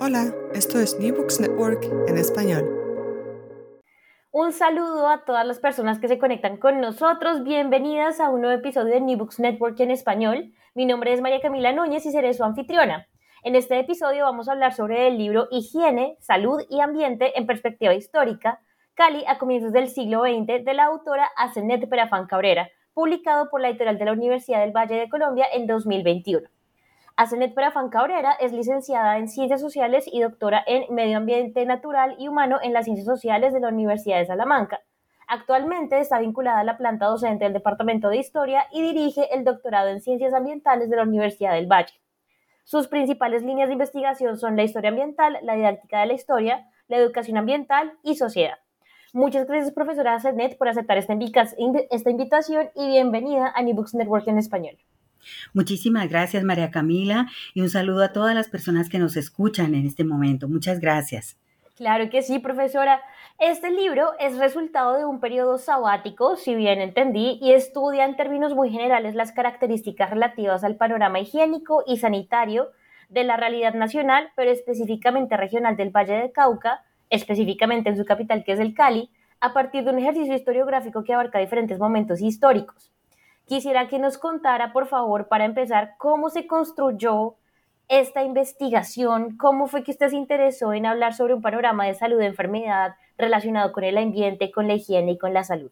Hola, 0.00 0.34
esto 0.52 0.80
es 0.80 0.98
New 0.98 1.14
Books 1.14 1.40
Network 1.40 1.84
en 2.08 2.18
español. 2.18 2.68
Un 4.32 4.52
saludo 4.52 5.08
a 5.08 5.24
todas 5.24 5.46
las 5.46 5.60
personas 5.60 6.00
que 6.00 6.08
se 6.08 6.18
conectan 6.18 6.56
con 6.56 6.80
nosotros. 6.80 7.44
Bienvenidas 7.44 8.18
a 8.18 8.28
un 8.30 8.40
nuevo 8.40 8.58
episodio 8.58 8.92
de 8.92 9.00
New 9.00 9.16
Books 9.16 9.38
Network 9.38 9.78
en 9.78 9.92
español. 9.92 10.52
Mi 10.74 10.84
nombre 10.84 11.12
es 11.12 11.20
María 11.20 11.40
Camila 11.40 11.72
Núñez 11.72 12.04
y 12.06 12.10
seré 12.10 12.34
su 12.34 12.42
anfitriona. 12.42 13.06
En 13.44 13.54
este 13.54 13.78
episodio 13.78 14.24
vamos 14.24 14.48
a 14.48 14.52
hablar 14.52 14.74
sobre 14.74 15.06
el 15.06 15.16
libro 15.16 15.46
Higiene, 15.52 16.16
Salud 16.18 16.60
y 16.68 16.80
Ambiente 16.80 17.38
en 17.38 17.46
Perspectiva 17.46 17.94
Histórica, 17.94 18.60
Cali 18.94 19.24
a 19.28 19.38
comienzos 19.38 19.72
del 19.72 19.88
siglo 19.88 20.22
XX, 20.22 20.64
de 20.64 20.74
la 20.74 20.86
autora 20.86 21.30
Asenet 21.36 21.88
Perafán 21.88 22.26
Cabrera, 22.26 22.68
publicado 22.94 23.48
por 23.48 23.60
la 23.60 23.68
editorial 23.68 23.98
de 23.98 24.04
la 24.06 24.12
Universidad 24.12 24.60
del 24.60 24.72
Valle 24.72 24.96
de 24.96 25.08
Colombia 25.08 25.46
en 25.52 25.68
2021. 25.68 26.48
Asenet 27.16 27.54
Perafán 27.54 27.90
Cabrera 27.90 28.32
es 28.40 28.52
licenciada 28.52 29.18
en 29.18 29.28
Ciencias 29.28 29.60
Sociales 29.60 30.04
y 30.10 30.20
doctora 30.20 30.64
en 30.66 30.92
Medio 30.92 31.18
Ambiente 31.18 31.64
Natural 31.64 32.16
y 32.18 32.26
Humano 32.26 32.58
en 32.60 32.72
las 32.72 32.86
Ciencias 32.86 33.06
Sociales 33.06 33.52
de 33.52 33.60
la 33.60 33.68
Universidad 33.68 34.18
de 34.18 34.26
Salamanca. 34.26 34.80
Actualmente 35.28 36.00
está 36.00 36.18
vinculada 36.18 36.58
a 36.58 36.64
la 36.64 36.76
planta 36.76 37.06
docente 37.06 37.44
del 37.44 37.52
Departamento 37.52 38.08
de 38.08 38.16
Historia 38.16 38.66
y 38.72 38.82
dirige 38.82 39.32
el 39.32 39.44
doctorado 39.44 39.90
en 39.90 40.00
Ciencias 40.00 40.34
Ambientales 40.34 40.90
de 40.90 40.96
la 40.96 41.04
Universidad 41.04 41.52
del 41.52 41.70
Valle. 41.70 41.94
Sus 42.64 42.88
principales 42.88 43.44
líneas 43.44 43.68
de 43.68 43.74
investigación 43.74 44.36
son 44.36 44.56
la 44.56 44.64
historia 44.64 44.90
ambiental, 44.90 45.38
la 45.42 45.54
didáctica 45.54 46.00
de 46.00 46.06
la 46.06 46.14
historia, 46.14 46.66
la 46.88 46.96
educación 46.96 47.36
ambiental 47.36 47.92
y 48.02 48.16
sociedad. 48.16 48.58
Muchas 49.12 49.46
gracias, 49.46 49.72
profesora 49.72 50.14
Asenet, 50.14 50.58
por 50.58 50.66
aceptar 50.66 50.98
esta, 50.98 51.12
invitación 51.12 52.70
y 52.74 52.88
bienvenida 52.88 53.52
a 53.54 53.62
New 53.62 53.76
Books 53.76 53.94
Network 53.94 54.26
en 54.26 54.38
español. 54.38 54.76
Muchísimas 55.52 56.08
gracias, 56.08 56.44
María 56.44 56.70
Camila, 56.70 57.28
y 57.54 57.60
un 57.60 57.70
saludo 57.70 58.04
a 58.04 58.12
todas 58.12 58.34
las 58.34 58.48
personas 58.48 58.88
que 58.88 58.98
nos 58.98 59.16
escuchan 59.16 59.74
en 59.74 59.86
este 59.86 60.04
momento. 60.04 60.48
Muchas 60.48 60.80
gracias. 60.80 61.36
Claro 61.76 62.08
que 62.08 62.22
sí, 62.22 62.38
profesora. 62.38 63.00
Este 63.40 63.68
libro 63.68 64.12
es 64.20 64.38
resultado 64.38 64.96
de 64.96 65.04
un 65.04 65.18
periodo 65.18 65.58
sabático, 65.58 66.36
si 66.36 66.54
bien 66.54 66.80
entendí, 66.80 67.36
y 67.42 67.52
estudia 67.52 68.04
en 68.04 68.14
términos 68.14 68.54
muy 68.54 68.70
generales 68.70 69.16
las 69.16 69.32
características 69.32 70.10
relativas 70.10 70.62
al 70.62 70.76
panorama 70.76 71.18
higiénico 71.18 71.82
y 71.84 71.96
sanitario 71.96 72.70
de 73.08 73.24
la 73.24 73.36
realidad 73.36 73.74
nacional, 73.74 74.30
pero 74.36 74.52
específicamente 74.52 75.36
regional 75.36 75.76
del 75.76 75.90
Valle 75.90 76.14
de 76.14 76.30
Cauca, 76.30 76.84
específicamente 77.10 77.88
en 77.88 77.96
su 77.96 78.04
capital 78.04 78.44
que 78.44 78.52
es 78.52 78.60
el 78.60 78.72
Cali, 78.72 79.10
a 79.40 79.52
partir 79.52 79.82
de 79.82 79.90
un 79.90 79.98
ejercicio 79.98 80.34
historiográfico 80.34 81.02
que 81.02 81.12
abarca 81.12 81.40
diferentes 81.40 81.80
momentos 81.80 82.20
históricos. 82.20 82.93
Quisiera 83.46 83.88
que 83.88 83.98
nos 83.98 84.16
contara, 84.16 84.72
por 84.72 84.86
favor, 84.86 85.28
para 85.28 85.44
empezar, 85.44 85.96
cómo 85.98 86.30
se 86.30 86.46
construyó 86.46 87.36
esta 87.88 88.22
investigación, 88.22 89.36
cómo 89.36 89.66
fue 89.66 89.82
que 89.82 89.90
usted 89.90 90.08
se 90.08 90.16
interesó 90.16 90.72
en 90.72 90.86
hablar 90.86 91.14
sobre 91.14 91.34
un 91.34 91.42
panorama 91.42 91.86
de 91.86 91.94
salud 91.94 92.18
de 92.18 92.26
enfermedad 92.26 92.96
relacionado 93.18 93.72
con 93.72 93.84
el 93.84 93.98
ambiente, 93.98 94.50
con 94.50 94.66
la 94.66 94.74
higiene 94.74 95.12
y 95.12 95.18
con 95.18 95.34
la 95.34 95.44
salud. 95.44 95.70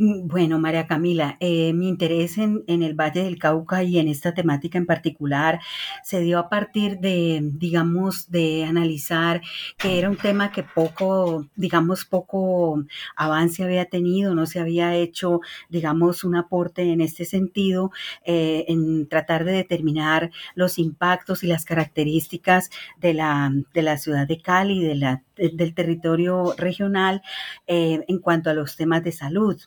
Mm, 0.00 0.28
bueno, 0.28 0.58
María 0.58 0.86
Camila, 0.86 1.36
eh, 1.40 1.74
mi 1.74 1.86
interés 1.86 2.38
en, 2.38 2.64
el 2.66 2.94
Valle 2.94 3.22
del 3.22 3.38
Cauca 3.38 3.82
y 3.82 3.98
en 3.98 4.08
esta 4.08 4.32
temática 4.32 4.78
en 4.78 4.86
particular 4.86 5.60
se 6.02 6.20
dio 6.20 6.38
a 6.38 6.48
partir 6.48 7.00
de, 7.00 7.40
digamos, 7.42 8.30
de 8.30 8.64
analizar 8.64 9.42
que 9.76 9.98
era 9.98 10.08
un 10.08 10.16
tema 10.16 10.52
que 10.52 10.62
poco, 10.62 11.46
digamos, 11.54 12.06
poco 12.06 12.82
avance 13.14 13.62
había 13.62 13.84
tenido, 13.86 14.34
no 14.34 14.46
se 14.46 14.58
había 14.60 14.94
hecho, 14.96 15.40
digamos, 15.68 16.24
un 16.24 16.34
aporte 16.36 16.82
en 16.92 17.02
este 17.02 17.26
sentido, 17.26 17.92
eh, 18.24 18.64
en 18.68 19.06
tratar 19.06 19.44
de 19.44 19.52
determinar 19.52 20.30
los 20.54 20.78
impactos 20.78 21.44
y 21.44 21.46
las 21.46 21.66
características 21.66 22.70
de 22.98 23.12
la, 23.12 23.52
de 23.74 23.82
la 23.82 23.98
ciudad 23.98 24.26
de 24.26 24.40
Cali, 24.40 24.82
de 24.82 24.94
la 24.94 25.22
del 25.48 25.74
territorio 25.74 26.54
regional 26.56 27.22
eh, 27.66 28.04
en 28.08 28.18
cuanto 28.18 28.50
a 28.50 28.54
los 28.54 28.76
temas 28.76 29.02
de 29.02 29.12
salud. 29.12 29.60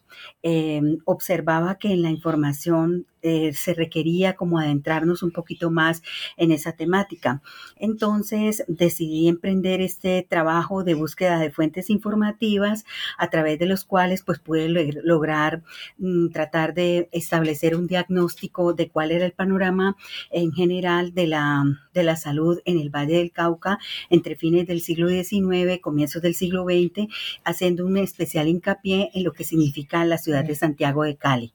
Eh, 0.44 0.82
observaba 1.06 1.78
que 1.78 1.94
en 1.94 2.02
la 2.02 2.10
información 2.10 3.06
eh, 3.24 3.54
se 3.54 3.74
requería 3.74 4.36
como 4.36 4.60
adentrarnos 4.60 5.24
un 5.24 5.32
poquito 5.32 5.72
más 5.72 6.04
en 6.38 6.52
esa 6.52 6.74
temática. 6.74 7.42
Entonces 7.78 8.64
decidí 8.68 9.28
emprender 9.28 9.82
este 9.82 10.26
trabajo 10.30 10.84
de 10.84 10.94
búsqueda 10.94 11.40
de 11.40 11.52
fuentes 11.52 11.90
informativas 11.90 12.86
a 13.18 13.30
través 13.30 13.60
de 13.60 13.66
los 13.66 13.86
cuales 13.86 14.24
pues 14.24 14.40
pude 14.40 14.68
lograr 14.68 15.64
mm, 15.98 16.30
tratar 16.30 16.74
de 16.74 17.10
establecer 17.12 17.76
un 17.76 17.88
diagnóstico 17.88 18.74
de 18.74 18.90
cuál 18.90 19.12
era 19.12 19.26
el 19.26 19.34
panorama 19.34 19.96
en 20.32 20.52
general 20.52 21.14
de 21.14 21.28
la, 21.28 21.64
de 21.94 22.04
la 22.04 22.16
salud 22.16 22.60
en 22.66 22.78
el 22.80 22.90
Valle 22.90 23.18
del 23.18 23.32
Cauca 23.32 23.80
entre 24.10 24.36
fines 24.36 24.68
del 24.68 24.82
siglo 24.82 25.08
XIX, 25.08 25.80
comienzos 25.82 26.22
del 26.22 26.36
siglo 26.36 26.66
XX, 26.66 27.08
haciendo 27.44 27.86
un 27.86 27.98
especial 27.98 28.48
hincapié 28.48 29.12
en 29.14 29.24
lo 29.24 29.32
que 29.32 29.44
significa 29.44 30.04
la 30.06 30.18
ciudad 30.18 30.44
de 30.44 30.56
Santiago 30.56 31.04
de 31.04 31.16
Cali. 31.16 31.54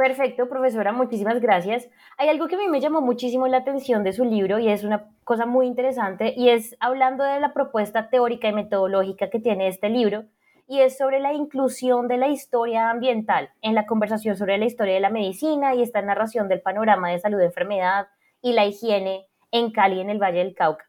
Perfecto, 0.00 0.48
profesora, 0.48 0.92
muchísimas 0.92 1.42
gracias. 1.42 1.86
Hay 2.16 2.30
algo 2.30 2.48
que 2.48 2.54
a 2.54 2.58
mí 2.58 2.68
me 2.68 2.80
llamó 2.80 3.02
muchísimo 3.02 3.46
la 3.48 3.58
atención 3.58 4.02
de 4.02 4.14
su 4.14 4.24
libro 4.24 4.58
y 4.58 4.70
es 4.70 4.82
una 4.82 5.10
cosa 5.24 5.44
muy 5.44 5.66
interesante 5.66 6.32
y 6.34 6.48
es 6.48 6.74
hablando 6.80 7.22
de 7.22 7.38
la 7.38 7.52
propuesta 7.52 8.08
teórica 8.08 8.48
y 8.48 8.54
metodológica 8.54 9.28
que 9.28 9.40
tiene 9.40 9.68
este 9.68 9.90
libro 9.90 10.24
y 10.66 10.80
es 10.80 10.96
sobre 10.96 11.20
la 11.20 11.34
inclusión 11.34 12.08
de 12.08 12.16
la 12.16 12.28
historia 12.28 12.88
ambiental 12.88 13.50
en 13.60 13.74
la 13.74 13.84
conversación 13.84 14.38
sobre 14.38 14.56
la 14.56 14.64
historia 14.64 14.94
de 14.94 15.00
la 15.00 15.10
medicina 15.10 15.74
y 15.74 15.82
esta 15.82 16.00
narración 16.00 16.48
del 16.48 16.62
panorama 16.62 17.10
de 17.10 17.18
salud 17.18 17.38
enfermedad 17.42 18.08
y 18.40 18.54
la 18.54 18.64
higiene 18.64 19.26
en 19.50 19.70
Cali, 19.70 20.00
en 20.00 20.08
el 20.08 20.18
Valle 20.18 20.38
del 20.38 20.54
Cauca. 20.54 20.86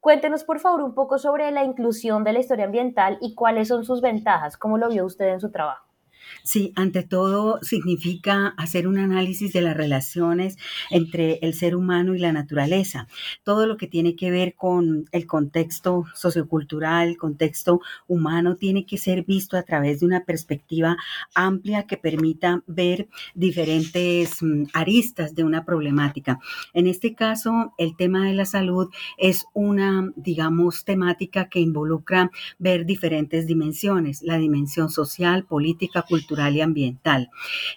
Cuéntenos, 0.00 0.44
por 0.44 0.60
favor, 0.60 0.82
un 0.82 0.94
poco 0.94 1.16
sobre 1.16 1.50
la 1.50 1.64
inclusión 1.64 2.24
de 2.24 2.34
la 2.34 2.40
historia 2.40 2.66
ambiental 2.66 3.16
y 3.22 3.34
cuáles 3.34 3.68
son 3.68 3.86
sus 3.86 4.02
ventajas, 4.02 4.58
cómo 4.58 4.76
lo 4.76 4.90
vio 4.90 5.06
usted 5.06 5.28
en 5.28 5.40
su 5.40 5.50
trabajo. 5.50 5.89
Sí, 6.42 6.72
ante 6.76 7.02
todo 7.02 7.58
significa 7.62 8.54
hacer 8.56 8.86
un 8.88 8.98
análisis 8.98 9.52
de 9.52 9.60
las 9.60 9.76
relaciones 9.76 10.56
entre 10.90 11.38
el 11.42 11.54
ser 11.54 11.76
humano 11.76 12.14
y 12.14 12.18
la 12.18 12.32
naturaleza. 12.32 13.08
Todo 13.44 13.66
lo 13.66 13.76
que 13.76 13.86
tiene 13.86 14.16
que 14.16 14.30
ver 14.30 14.54
con 14.54 15.06
el 15.12 15.26
contexto 15.26 16.04
sociocultural, 16.14 17.16
contexto 17.16 17.80
humano, 18.06 18.56
tiene 18.56 18.86
que 18.86 18.98
ser 18.98 19.24
visto 19.24 19.56
a 19.56 19.62
través 19.62 20.00
de 20.00 20.06
una 20.06 20.24
perspectiva 20.24 20.96
amplia 21.34 21.86
que 21.86 21.96
permita 21.96 22.62
ver 22.66 23.08
diferentes 23.34 24.42
mm, 24.42 24.64
aristas 24.72 25.34
de 25.34 25.44
una 25.44 25.64
problemática. 25.64 26.38
En 26.72 26.86
este 26.86 27.14
caso, 27.14 27.74
el 27.78 27.96
tema 27.96 28.26
de 28.26 28.34
la 28.34 28.44
salud 28.44 28.88
es 29.18 29.46
una, 29.54 30.10
digamos, 30.16 30.84
temática 30.84 31.48
que 31.48 31.60
involucra 31.60 32.30
ver 32.58 32.86
diferentes 32.86 33.46
dimensiones, 33.46 34.22
la 34.22 34.38
dimensión 34.38 34.90
social, 34.90 35.44
política, 35.44 36.02
cultural, 36.02 36.29
y 36.56 36.60
ambiental. 36.60 37.30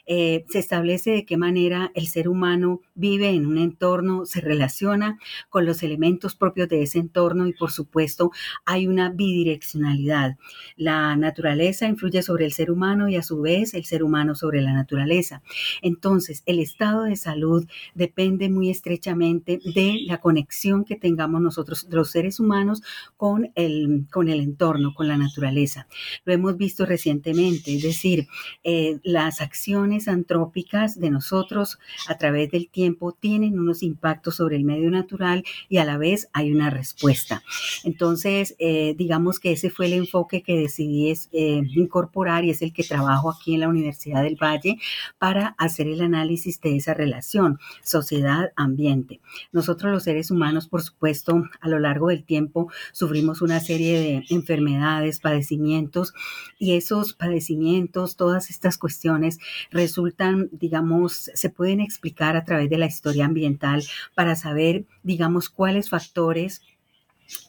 Eh, 0.05 0.45
se 0.49 0.59
establece 0.59 1.11
de 1.11 1.25
qué 1.25 1.37
manera 1.37 1.91
el 1.95 2.07
ser 2.07 2.27
humano 2.29 2.81
vive 2.95 3.29
en 3.29 3.45
un 3.45 3.57
entorno, 3.57 4.25
se 4.25 4.41
relaciona 4.41 5.17
con 5.49 5.65
los 5.65 5.83
elementos 5.83 6.35
propios 6.35 6.69
de 6.69 6.83
ese 6.83 6.99
entorno 6.99 7.47
y 7.47 7.53
por 7.53 7.71
supuesto 7.71 8.31
hay 8.65 8.87
una 8.87 9.09
bidireccionalidad. 9.09 10.37
La 10.75 11.15
naturaleza 11.15 11.87
influye 11.87 12.21
sobre 12.21 12.45
el 12.45 12.53
ser 12.53 12.71
humano 12.71 13.09
y 13.09 13.15
a 13.15 13.23
su 13.23 13.41
vez 13.41 13.73
el 13.73 13.85
ser 13.85 14.03
humano 14.03 14.35
sobre 14.35 14.61
la 14.61 14.73
naturaleza. 14.73 15.41
Entonces, 15.81 16.43
el 16.45 16.59
estado 16.59 17.03
de 17.03 17.15
salud 17.15 17.67
depende 17.95 18.49
muy 18.49 18.69
estrechamente 18.69 19.59
de 19.73 19.99
la 20.05 20.19
conexión 20.19 20.85
que 20.85 20.95
tengamos 20.95 21.41
nosotros, 21.41 21.87
los 21.89 22.11
seres 22.11 22.39
humanos, 22.39 22.81
con 23.17 23.51
el, 23.55 24.05
con 24.11 24.29
el 24.29 24.39
entorno, 24.39 24.93
con 24.93 25.07
la 25.07 25.17
naturaleza. 25.17 25.87
Lo 26.25 26.33
hemos 26.33 26.57
visto 26.57 26.85
recientemente, 26.85 27.75
es 27.75 27.83
decir, 27.83 28.27
eh, 28.63 28.99
las 29.03 29.41
acciones 29.41 30.07
antrópicas 30.07 30.99
de 30.99 31.09
nosotros 31.09 31.79
a 32.07 32.17
través 32.17 32.51
del 32.51 32.69
tiempo 32.69 32.82
tienen 33.19 33.59
unos 33.59 33.83
impactos 33.83 34.35
sobre 34.35 34.55
el 34.55 34.63
medio 34.63 34.89
natural 34.89 35.43
y 35.69 35.77
a 35.77 35.85
la 35.85 35.97
vez 35.97 36.29
hay 36.33 36.51
una 36.51 36.69
respuesta. 36.69 37.43
Entonces, 37.83 38.55
eh, 38.59 38.95
digamos 38.97 39.39
que 39.39 39.51
ese 39.51 39.69
fue 39.69 39.87
el 39.87 39.93
enfoque 39.93 40.41
que 40.41 40.57
decidí 40.57 41.13
eh, 41.31 41.61
incorporar 41.75 42.45
y 42.45 42.49
es 42.49 42.61
el 42.61 42.73
que 42.73 42.83
trabajo 42.83 43.29
aquí 43.29 43.53
en 43.53 43.61
la 43.61 43.67
Universidad 43.67 44.23
del 44.23 44.37
Valle 44.41 44.77
para 45.17 45.55
hacer 45.57 45.87
el 45.87 46.01
análisis 46.01 46.61
de 46.61 46.75
esa 46.75 46.93
relación 46.93 47.59
sociedad-ambiente. 47.83 49.19
Nosotros 49.51 49.91
los 49.91 50.03
seres 50.03 50.31
humanos, 50.31 50.67
por 50.67 50.81
supuesto, 50.81 51.43
a 51.59 51.69
lo 51.69 51.79
largo 51.79 52.07
del 52.07 52.23
tiempo 52.23 52.71
sufrimos 52.91 53.41
una 53.41 53.59
serie 53.59 53.99
de 53.99 54.23
enfermedades, 54.29 55.19
padecimientos 55.19 56.13
y 56.57 56.75
esos 56.75 57.13
padecimientos, 57.13 58.15
todas 58.15 58.49
estas 58.49 58.77
cuestiones 58.77 59.39
resultan, 59.71 60.49
digamos, 60.51 61.31
se 61.33 61.49
pueden 61.49 61.79
explicar 61.79 62.35
a 62.35 62.43
través 62.43 62.69
de 62.69 62.72
la 62.77 62.87
historia 62.87 63.25
ambiental 63.25 63.83
para 64.15 64.35
saber, 64.35 64.85
digamos, 65.03 65.49
cuáles 65.49 65.89
factores 65.89 66.61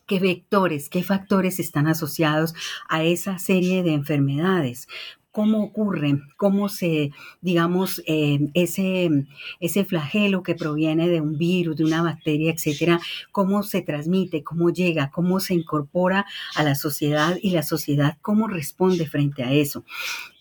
qué 0.07 0.19
vectores, 0.21 0.89
qué 0.89 1.03
factores 1.03 1.59
están 1.61 1.87
asociados 1.87 2.55
a 2.89 3.05
esa 3.05 3.39
serie 3.39 3.83
de 3.83 3.95
enfermedades. 3.95 4.89
Cómo 5.31 5.65
ocurre, 5.65 6.21
cómo 6.37 6.69
se, 6.69 7.11
digamos, 7.41 8.01
eh, 8.07 8.39
ese, 8.55 9.27
ese 9.59 9.85
flagelo 9.85 10.45
que 10.45 10.55
proviene 10.55 11.09
de 11.09 11.21
un 11.21 11.37
virus, 11.37 11.75
de 11.77 11.85
una 11.85 12.03
bacteria, 12.03 12.53
etcétera, 12.53 13.01
cómo 13.33 13.65
se 13.65 13.83
transmite, 13.83 14.45
cómo 14.45 14.71
llega, 14.71 15.11
cómo 15.11 15.41
se 15.41 15.55
incorpora 15.55 16.25
a 16.55 16.63
la 16.63 16.77
sociedad 16.77 17.37
y 17.43 17.51
la 17.51 17.65
sociedad 17.65 18.17
cómo 18.23 18.47
responde 18.47 19.09
frente 19.09 19.43
a 19.43 19.53
eso. 19.53 19.85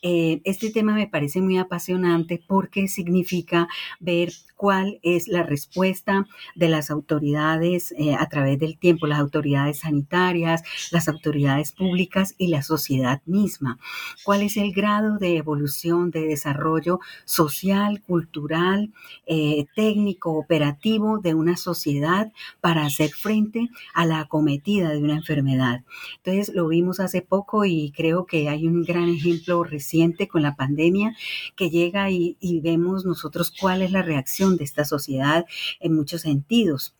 Eh, 0.05 0.41
este 0.43 0.69
tema 0.69 0.93
me 0.93 1.07
parece 1.07 1.39
muy 1.41 1.57
apasionante 1.57 2.43
porque 2.45 2.89
significa 2.89 3.69
ver 4.01 4.33
cuál 4.57 4.99
es 5.01 5.29
la 5.29 5.43
respuesta 5.43 6.27
de 6.55 6.67
las 6.67 6.91
autoridades 6.91 7.93
eh, 7.97 8.13
a 8.13 8.27
través 8.27 8.59
del 8.59 8.77
tiempo, 8.77 9.07
las 9.07 9.19
autoridades 9.19 9.79
sanitarias, 9.79 10.61
las 10.91 11.07
autoridades 11.07 11.71
públicas 11.71 12.35
y 12.37 12.47
la 12.47 12.63
sociedad 12.63 13.21
misma. 13.25 13.79
¿Cuál 14.25 14.41
es 14.41 14.57
el 14.57 14.73
grado 14.73 15.17
de 15.17 15.37
evolución, 15.37 16.11
de 16.11 16.27
desarrollo 16.27 16.99
social, 17.23 18.01
cultural, 18.01 18.91
eh, 19.25 19.67
técnico, 19.73 20.33
operativo 20.33 21.19
de 21.19 21.33
una 21.33 21.55
sociedad 21.55 22.33
para 22.59 22.85
hacer 22.85 23.11
frente 23.11 23.69
a 23.93 24.05
la 24.05 24.19
acometida 24.19 24.89
de 24.89 24.99
una 24.99 25.15
enfermedad? 25.15 25.83
Entonces, 26.17 26.53
lo 26.53 26.67
vimos 26.67 26.99
hace 26.99 27.21
poco 27.21 27.63
y 27.63 27.93
creo 27.95 28.25
que 28.25 28.49
hay 28.49 28.67
un 28.67 28.83
gran 28.83 29.07
ejemplo 29.07 29.63
reciente 29.63 29.92
con 30.27 30.41
la 30.41 30.55
pandemia 30.55 31.15
que 31.55 31.69
llega 31.69 32.09
y, 32.09 32.37
y 32.39 32.61
vemos 32.61 33.05
nosotros 33.05 33.53
cuál 33.59 33.81
es 33.81 33.91
la 33.91 34.01
reacción 34.01 34.57
de 34.57 34.63
esta 34.63 34.85
sociedad 34.85 35.45
en 35.79 35.95
muchos 35.95 36.21
sentidos 36.21 36.95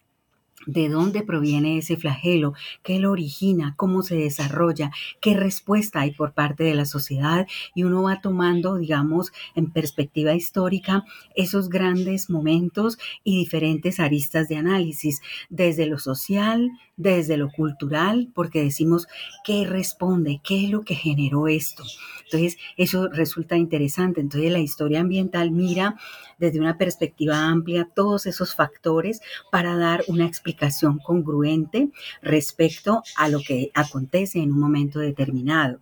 de 0.66 0.90
dónde 0.90 1.24
proviene 1.24 1.78
ese 1.78 1.98
flagelo, 1.98 2.54
qué 2.84 3.00
lo 3.00 3.12
origina, 3.12 3.74
cómo 3.78 4.04
se 4.04 4.16
desarrolla, 4.16 4.92
qué 5.22 5.34
respuesta 5.36 6.02
hay 6.02 6.12
por 6.12 6.34
parte 6.34 6.64
de 6.64 6.76
la 6.76 6.86
sociedad 6.86 7.48
y 7.76 7.84
uno 7.84 8.04
va 8.04 8.22
tomando, 8.22 8.78
digamos, 8.78 9.32
en 9.56 9.72
perspectiva 9.72 10.34
histórica 10.34 11.04
esos 11.36 11.70
grandes 11.70 12.30
momentos 12.30 12.98
y 13.24 13.38
diferentes 13.38 14.00
aristas 14.00 14.48
de 14.48 14.58
análisis, 14.58 15.22
desde 15.50 15.86
lo 15.86 16.00
social, 16.00 16.72
desde 16.96 17.38
lo 17.38 17.52
cultural, 17.52 18.30
porque 18.34 18.64
decimos 18.64 19.08
qué 19.44 19.66
responde, 19.66 20.42
qué 20.44 20.66
es 20.66 20.70
lo 20.70 20.82
que 20.82 20.96
generó 20.96 21.48
esto. 21.48 21.84
Entonces, 22.26 22.58
eso 22.78 23.10
resulta 23.10 23.58
interesante. 23.58 24.22
Entonces, 24.22 24.52
la 24.52 24.60
historia 24.60 25.02
ambiental 25.02 25.52
mira 25.52 25.96
desde 26.44 26.60
una 26.60 26.78
perspectiva 26.78 27.46
amplia 27.46 27.88
todos 27.96 28.26
esos 28.26 28.54
factores 28.54 29.22
para 29.50 29.78
dar 29.78 30.04
una 30.10 30.26
explicación 30.26 31.00
congruente 31.00 31.90
respecto 32.22 33.02
a 33.16 33.30
lo 33.30 33.40
que 33.40 33.72
acontece 33.74 34.40
en 34.40 34.52
un 34.52 34.60
momento 34.60 35.00
determinado. 35.00 35.80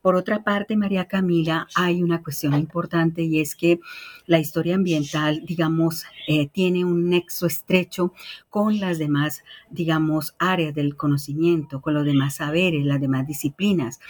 Por 0.00 0.16
otra 0.16 0.42
parte, 0.42 0.78
María 0.78 1.08
Camila, 1.08 1.66
hay 1.74 2.02
una 2.02 2.22
cuestión 2.22 2.54
importante 2.54 3.20
y 3.22 3.40
es 3.40 3.54
que 3.54 3.80
la 4.24 4.38
historia 4.38 4.76
ambiental, 4.76 5.42
digamos, 5.44 6.04
eh, 6.26 6.48
tiene 6.48 6.86
un 6.86 7.10
nexo 7.10 7.44
estrecho 7.46 8.14
con 8.48 8.80
las 8.80 8.98
demás, 8.98 9.42
digamos, 9.68 10.34
áreas 10.38 10.74
del 10.74 10.96
conocimiento, 10.96 11.82
con 11.82 11.92
los 11.92 12.06
demás 12.06 12.36
saberes, 12.36 12.86
las 12.86 12.98
demás 12.98 13.26
disciplinas, 13.26 14.00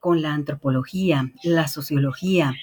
con 0.00 0.20
la 0.20 0.34
antropología, 0.34 1.32
la 1.42 1.66
sociología, 1.66 2.54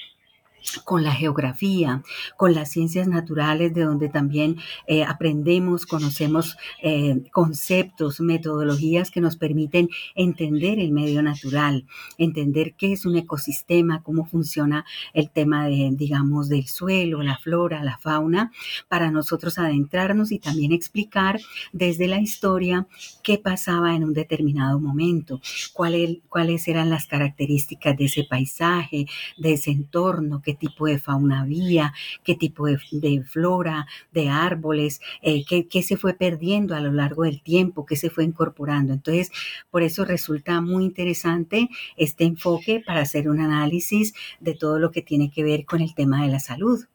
con 0.84 1.04
la 1.04 1.14
geografía, 1.14 2.04
con 2.38 2.54
las 2.54 2.72
ciencias 2.72 3.08
naturales, 3.08 3.74
de 3.74 3.84
donde 3.84 4.10
también 4.10 4.58
eh, 4.88 5.04
aprendemos, 5.04 5.86
conocemos 5.86 6.58
eh, 6.82 7.22
conceptos, 7.32 8.20
metodologías 8.20 9.12
que 9.12 9.22
nos 9.22 9.38
permiten 9.38 9.90
entender 10.16 10.80
el 10.80 10.92
medio 10.92 11.22
natural, 11.22 11.86
entender 12.18 12.76
qué 12.76 12.94
es 12.94 13.06
un 13.06 13.16
ecosistema, 13.16 14.04
cómo 14.04 14.26
funciona 14.26 14.86
el 15.14 15.30
tema 15.30 15.68
de, 15.68 15.90
digamos, 15.94 16.50
del 16.50 16.68
suelo, 16.68 17.22
la 17.22 17.38
flora, 17.38 17.84
la 17.84 17.98
fauna, 17.98 18.52
para 18.88 19.12
nosotros 19.12 19.58
adentrarnos 19.58 20.32
y 20.32 20.40
también 20.40 20.72
explicar 20.72 21.40
desde 21.72 22.08
la 22.08 22.20
historia 22.20 22.88
qué 23.24 23.38
pasaba 23.38 23.96
en 23.96 24.04
un 24.04 24.14
determinado 24.14 24.80
momento, 24.80 25.42
cuáles 25.74 26.68
eran 26.68 26.90
las 26.90 27.08
características 27.08 27.98
de 27.98 28.06
ese 28.06 28.24
paisaje, 28.24 29.06
de 29.38 29.54
ese 29.54 29.72
entorno, 29.72 30.42
qué 30.54 30.68
tipo 30.68 30.86
de 30.86 31.00
fauna 31.00 31.42
había, 31.42 31.94
qué 32.24 32.36
tipo 32.36 32.68
de, 32.68 32.78
flora, 33.24 33.88
de 34.12 34.30
árboles, 34.30 35.02
eh, 35.22 35.44
qué, 35.46 35.84
se 35.84 35.98
fue 35.98 36.14
perdiendo 36.14 36.76
a 36.76 36.80
lo 36.80 36.92
largo 36.92 37.24
del 37.24 37.42
tiempo, 37.42 37.86
qué 37.86 37.96
se 37.96 38.10
fue 38.10 38.24
incorporando. 38.24 38.94
Entonces, 38.94 39.32
por 39.72 39.82
eso 39.82 40.06
resulta 40.06 40.62
muy 40.62 40.86
interesante 40.86 41.70
este 41.98 42.26
enfoque 42.26 42.84
para 42.86 43.02
hacer 43.02 43.30
un 43.30 43.40
análisis 43.40 44.14
de 44.40 44.54
todo 44.54 44.80
lo 44.80 44.92
que 44.92 45.02
tiene 45.02 45.32
que 45.32 45.44
ver 45.44 45.66
con 45.66 45.82
el 45.82 45.96
tema 45.96 46.24
de 46.24 46.32
la 46.32 46.40
salud. 46.40 46.86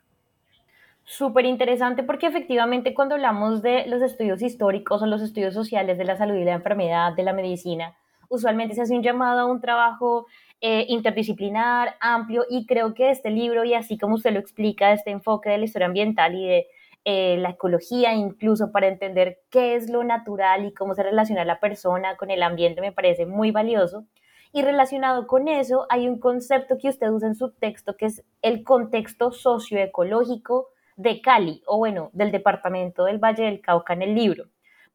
Súper 1.05 1.47
interesante 1.47 2.03
porque 2.03 2.27
efectivamente 2.27 2.93
cuando 2.93 3.15
hablamos 3.15 3.63
de 3.63 3.87
los 3.87 4.03
estudios 4.03 4.43
históricos 4.43 5.03
o 5.03 5.07
los 5.07 5.23
estudios 5.23 5.55
sociales 5.55 5.97
de 5.97 6.05
la 6.05 6.17
salud 6.17 6.37
y 6.37 6.45
la 6.45 6.53
enfermedad, 6.53 7.15
de 7.15 7.23
la 7.23 7.33
medicina, 7.33 7.97
usualmente 8.29 8.75
se 8.75 8.83
hace 8.83 8.95
un 8.95 9.03
llamado 9.03 9.41
a 9.41 9.47
un 9.47 9.61
trabajo 9.61 10.27
eh, 10.61 10.87
interdisciplinar, 10.89 11.97
amplio, 12.01 12.45
y 12.49 12.67
creo 12.67 12.95
que 12.95 13.11
este 13.11 13.31
libro, 13.31 13.65
y 13.65 13.75
así 13.75 13.97
como 13.97 14.17
usted 14.17 14.33
lo 14.33 14.41
explica, 14.41 14.93
este 14.93 15.11
enfoque 15.11 15.51
de 15.51 15.59
la 15.59 15.65
historia 15.65 15.87
ambiental 15.87 16.35
y 16.35 16.47
de 16.47 16.67
eh, 17.05 17.37
la 17.39 17.51
ecología, 17.51 18.15
incluso 18.15 18.73
para 18.73 18.89
entender 18.89 19.39
qué 19.51 19.77
es 19.77 19.89
lo 19.89 20.05
natural 20.05 20.67
y 20.67 20.75
cómo 20.75 20.95
se 20.95 21.03
relaciona 21.03 21.45
la 21.45 21.61
persona 21.61 22.17
con 22.17 22.31
el 22.31 22.43
ambiente, 22.43 22.81
me 22.81 22.93
parece 22.93 23.25
muy 23.25 23.51
valioso. 23.51 24.05
Y 24.53 24.63
relacionado 24.63 25.27
con 25.27 25.47
eso, 25.49 25.87
hay 25.91 26.09
un 26.09 26.19
concepto 26.19 26.77
que 26.79 26.89
usted 26.89 27.09
usa 27.11 27.29
en 27.29 27.35
su 27.35 27.53
texto, 27.53 27.97
que 27.97 28.07
es 28.07 28.25
el 28.43 28.65
contexto 28.65 29.31
socioecológico 29.31 30.69
de 30.97 31.21
Cali, 31.21 31.63
o 31.67 31.79
bueno, 31.79 32.11
del 32.13 32.33
departamento 32.33 33.05
del 33.05 33.19
Valle 33.19 33.45
del 33.45 33.61
Cauca 33.61 33.93
en 33.93 34.03
el 34.03 34.15
libro. 34.15 34.47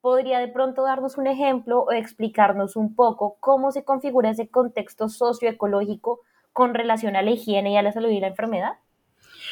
¿Podría 0.03 0.39
de 0.39 0.49
pronto 0.49 0.83
darnos 0.83 1.17
un 1.17 1.27
ejemplo 1.27 1.79
o 1.83 1.93
explicarnos 1.93 2.75
un 2.75 2.93
poco 2.93 3.37
cómo 3.39 3.71
se 3.71 3.85
configura 3.85 4.31
ese 4.31 4.49
contexto 4.49 5.07
socioecológico 5.07 6.19
con 6.51 6.73
relación 6.73 7.15
a 7.15 7.21
la 7.21 7.31
higiene 7.31 7.71
y 7.71 7.77
a 7.77 7.81
la 7.81 7.93
salud 7.93 8.09
y 8.09 8.19
la 8.19 8.27
enfermedad? 8.27 8.73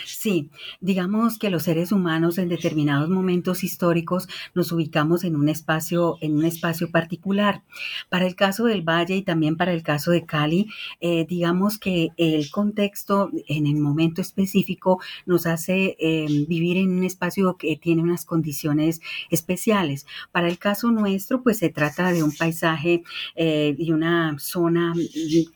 Sí, 0.05 0.49
digamos 0.79 1.37
que 1.37 1.49
los 1.49 1.63
seres 1.63 1.91
humanos 1.91 2.37
en 2.37 2.49
determinados 2.49 3.09
momentos 3.09 3.63
históricos 3.63 4.27
nos 4.53 4.71
ubicamos 4.71 5.23
en 5.23 5.35
un 5.35 5.49
espacio, 5.49 6.17
en 6.21 6.37
un 6.37 6.45
espacio 6.45 6.91
particular. 6.91 7.63
Para 8.09 8.27
el 8.27 8.35
caso 8.35 8.65
del 8.65 8.81
Valle 8.81 9.15
y 9.15 9.21
también 9.21 9.57
para 9.57 9.73
el 9.73 9.83
caso 9.83 10.11
de 10.11 10.25
Cali, 10.25 10.67
eh, 10.99 11.25
digamos 11.27 11.77
que 11.77 12.09
el 12.17 12.49
contexto 12.51 13.31
en 13.47 13.67
el 13.67 13.77
momento 13.77 14.21
específico 14.21 14.99
nos 15.25 15.45
hace 15.45 15.95
eh, 15.99 16.27
vivir 16.47 16.77
en 16.77 16.91
un 16.91 17.03
espacio 17.03 17.57
que 17.57 17.75
tiene 17.77 18.01
unas 18.01 18.25
condiciones 18.25 19.01
especiales. 19.29 20.05
Para 20.31 20.47
el 20.47 20.57
caso 20.57 20.91
nuestro, 20.91 21.43
pues 21.43 21.57
se 21.59 21.69
trata 21.69 22.11
de 22.11 22.23
un 22.23 22.35
paisaje 22.35 23.03
eh, 23.35 23.75
y 23.77 23.91
una 23.91 24.35
zona 24.39 24.93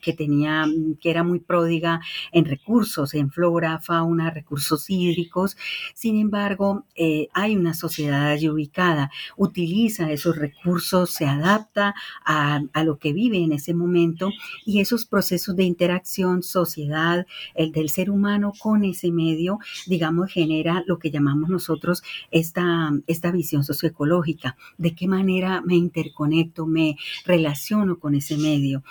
que 0.00 0.12
tenía, 0.12 0.66
que 1.00 1.10
era 1.10 1.22
muy 1.22 1.40
pródiga 1.40 2.00
en 2.32 2.44
recursos, 2.44 3.14
en 3.14 3.30
flora, 3.30 3.78
fauna, 3.80 4.30
recursos 4.36 4.88
hídricos. 4.90 5.56
Sin 5.94 6.20
embargo, 6.20 6.84
eh, 6.94 7.28
hay 7.32 7.56
una 7.56 7.74
sociedad 7.74 8.28
allí 8.28 8.48
ubicada, 8.48 9.10
utiliza 9.36 10.12
esos 10.12 10.36
recursos, 10.36 11.10
se 11.10 11.26
adapta 11.26 11.94
a, 12.24 12.60
lo 12.84 12.98
que 12.98 13.12
vive 13.12 13.38
en 13.38 13.52
ese 13.52 13.74
momento 13.74 14.30
y 14.64 14.80
esos 14.80 15.06
procesos 15.06 15.56
de 15.56 15.64
interacción, 15.64 16.42
sociedad, 16.42 17.26
el 17.54 17.72
del 17.72 17.88
ser 17.88 18.10
humano 18.10 18.52
con 18.58 18.84
ese 18.84 19.10
medio, 19.10 19.58
digamos, 19.86 20.30
genera 20.30 20.84
lo 20.86 20.98
que 20.98 21.10
llamamos 21.10 21.48
nosotros 21.48 22.02
esta, 22.30 22.92
esta 23.06 23.30
visión 23.30 23.64
socioecológica. 23.64 24.56
¿De 24.78 24.94
qué 24.94 25.08
manera 25.08 25.62
me 25.62 25.74
interconecto, 25.74 26.66
me 26.66 26.96
relaciono 27.24 27.98
con 27.98 28.14
ese 28.14 28.36
medio? 28.36 28.84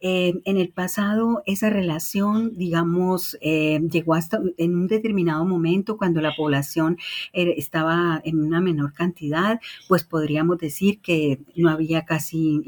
Eh, 0.00 0.40
en 0.44 0.56
el 0.56 0.70
pasado, 0.70 1.42
esa 1.46 1.70
relación, 1.70 2.56
digamos, 2.56 3.36
eh, 3.40 3.80
llegó 3.90 4.14
hasta 4.14 4.40
en 4.56 4.74
un 4.76 4.86
determinado 4.86 5.44
momento, 5.44 5.96
cuando 5.96 6.20
la 6.20 6.34
población 6.34 6.98
eh, 7.32 7.54
estaba 7.56 8.20
en 8.24 8.40
una 8.40 8.60
menor 8.60 8.92
cantidad, 8.92 9.60
pues 9.88 10.04
podríamos 10.04 10.58
decir 10.58 11.00
que 11.00 11.40
no 11.54 11.70
había 11.70 12.04
casi 12.04 12.62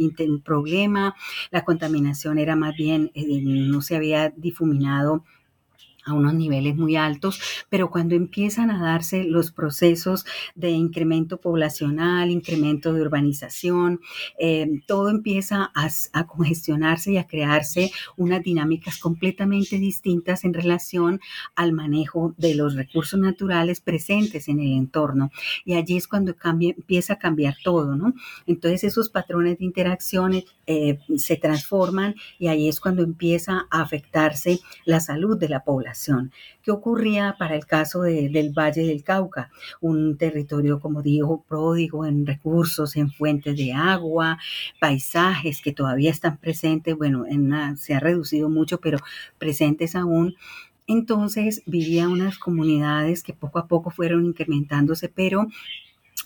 problema, 0.45 1.15
la 1.51 1.65
contaminación 1.65 2.39
era 2.39 2.57
más 2.57 2.75
bien, 2.77 3.11
eh, 3.15 3.41
no 3.43 3.81
se 3.81 3.97
había 3.97 4.31
difuminado 4.31 5.25
a 6.05 6.15
unos 6.15 6.35
niveles 6.35 6.77
muy 6.77 6.97
altos, 6.97 7.41
pero 7.69 7.91
cuando 7.91 8.15
empiezan 8.15 8.71
a 8.71 8.83
darse 8.83 9.25
los 9.25 9.53
procesos 9.53 10.25
de 10.55 10.71
incremento 10.71 11.39
poblacional, 11.39 12.31
incremento 12.31 12.93
de 12.93 13.03
urbanización, 13.03 14.01
eh, 14.39 14.81
todo 14.87 15.11
empieza 15.11 15.71
a, 15.75 15.89
a, 16.13 16.27
congestionarse 16.27 17.13
y 17.13 17.17
a 17.19 17.27
crearse 17.27 17.91
unas 18.17 18.43
dinámicas 18.43 18.99
completamente 18.99 19.79
distintas 19.79 20.45
en 20.45 20.55
relación 20.55 21.21
al 21.55 21.73
manejo 21.73 22.35
de 22.37 22.55
los 22.55 22.75
recursos 22.75 23.19
naturales 23.19 23.81
presentes 23.81 24.49
en 24.49 24.61
el 24.61 24.73
entorno. 24.73 25.31
Y 25.65 25.75
allí 25.75 25.97
es 25.97 26.09
cuando 26.09 26.37
cambia, 26.37 26.75
empieza 26.77 27.15
a 27.15 27.19
cambiar 27.19 27.57
todo, 27.63 27.97
¿no? 27.97 28.15
Entonces 28.47 28.85
esos 28.85 29.11
patrones 29.11 29.59
de 29.59 29.65
interacciones 29.65 30.45
eh, 30.71 30.99
se 31.17 31.37
transforman 31.37 32.15
y 32.39 32.49
ahí 32.49 32.69
es 32.69 32.79
cuando 32.79 33.03
empieza 33.03 33.67
a 33.71 33.81
afectarse 33.81 34.61
la 34.85 35.01
salud 35.01 35.39
de 35.39 35.49
la 35.49 35.65
población. 35.65 36.31
¿Qué 36.63 36.71
ocurría 36.71 37.37
para 37.39 37.57
el 37.57 37.65
caso 37.65 38.03
del 38.03 38.53
Valle 38.53 38.83
del 38.83 39.03
Cauca? 39.03 39.51
Un 39.81 40.19
territorio, 40.19 40.79
como 40.79 41.01
digo, 41.01 41.43
pródigo 41.49 42.05
en 42.05 42.27
recursos, 42.27 42.97
en 42.97 43.11
fuentes 43.11 43.57
de 43.57 43.73
agua, 43.73 44.37
paisajes 44.79 45.63
que 45.63 45.73
todavía 45.73 46.11
están 46.11 46.37
presentes, 46.37 46.95
bueno, 46.95 47.25
se 47.77 47.95
ha 47.95 48.01
reducido 48.01 48.51
mucho, 48.51 48.79
pero 48.79 48.99
presentes 49.39 49.97
aún. 49.97 50.37
Entonces 50.87 51.63
vivía 51.65 52.11
unas 52.11 52.39
comunidades 52.39 53.23
que 53.23 53.33
poco 53.33 53.59
a 53.59 53.69
poco 53.69 53.89
fueron 53.89 54.27
incrementándose, 54.27 55.09
pero 55.09 55.47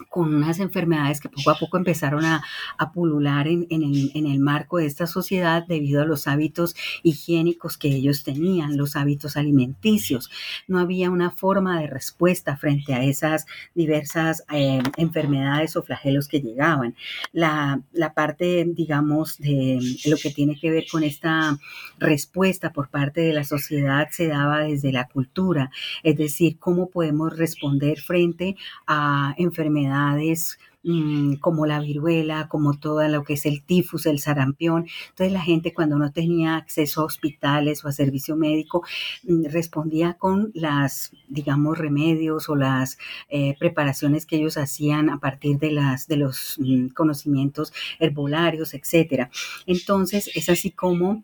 con 0.09 0.35
unas 0.35 0.59
enfermedades 0.59 1.21
que 1.21 1.29
poco 1.29 1.51
a 1.51 1.59
poco 1.59 1.77
empezaron 1.77 2.25
a, 2.25 2.43
pulular 2.93 3.47
en, 3.49 3.67
el, 3.71 4.41
marco 4.41 4.79
de 4.79 4.87
esta 4.87 5.07
sociedad 5.07 5.65
debido 5.67 6.03
a 6.03 6.05
los 6.05 6.27
hábitos 6.27 6.75
higiénicos 7.03 7.79
que 7.79 7.89
ellos 7.89 8.23
tenían, 8.23 8.77
los 8.77 8.97
hábitos 8.97 9.37
alimenticios. 9.37 10.31
No 10.67 10.79
había 10.79 11.11
una 11.11 11.31
forma 11.31 11.81
de 11.81 11.87
respuesta 11.87 12.57
frente 12.57 12.95
a 12.95 13.05
esas 13.05 13.47
diversas 13.75 14.45
eh, 14.53 14.83
enfermedades 14.97 15.77
o 15.77 15.83
flagelos 15.83 16.29
que 16.29 16.41
llegaban. 16.41 16.97
La, 17.33 17.81
la 17.93 18.15
parte, 18.15 18.65
digamos, 18.67 19.39
de 19.39 19.79
lo 20.07 20.17
que 20.17 20.31
tiene 20.31 20.59
que 20.59 20.71
ver 20.71 20.85
con 20.91 21.03
esta 21.03 21.59
respuesta 21.99 22.73
por 22.73 22.89
parte 22.89 23.21
de 23.21 23.33
la 23.33 23.45
sociedad 23.45 24.09
se 24.11 24.29
daba 24.29 24.61
desde 24.61 24.93
la 24.93 25.09
cultura, 25.09 25.71
es 26.03 26.17
decir, 26.17 26.59
cómo 26.59 26.91
podemos 26.91 27.37
responder 27.37 28.01
frente 28.01 28.57
a 28.87 29.35
enfermedades 29.39 29.73
Mm, 30.85 31.35
como 31.37 31.65
la 31.65 31.79
viruela, 31.79 32.49
como 32.49 32.77
todo 32.79 33.07
lo 33.07 33.23
que 33.23 33.35
es 33.35 33.47
el 33.47 33.63
tifus, 33.63 34.07
el 34.07 34.19
sarampión. 34.19 34.87
Entonces 35.11 35.33
la 35.33 35.41
gente 35.41 35.73
cuando 35.73 35.97
no 35.97 36.11
tenía 36.13 36.57
acceso 36.57 37.03
a 37.03 37.05
hospitales 37.05 37.85
o 37.85 37.89
a 37.89 37.93
servicio 37.93 38.35
médico 38.37 38.83
mm, 39.23 39.45
respondía 39.47 40.15
con 40.15 40.51
las, 40.55 41.13
digamos, 41.29 41.79
remedios 41.79 42.49
o 42.49 42.57
las 42.57 42.99
eh, 43.29 43.55
preparaciones 43.61 44.27
que 44.27 44.37
ellos 44.37 44.57
hacían 44.57 45.09
a 45.09 45.21
partir 45.21 45.59
de, 45.61 45.71
las, 45.71 46.09
de 46.09 46.17
los 46.17 46.57
mm, 46.59 46.89
conocimientos 46.89 47.73
herbolarios, 48.01 48.75
etcétera. 48.75 49.31
Entonces 49.67 50.31
es 50.35 50.49
así 50.49 50.73
como 50.73 51.23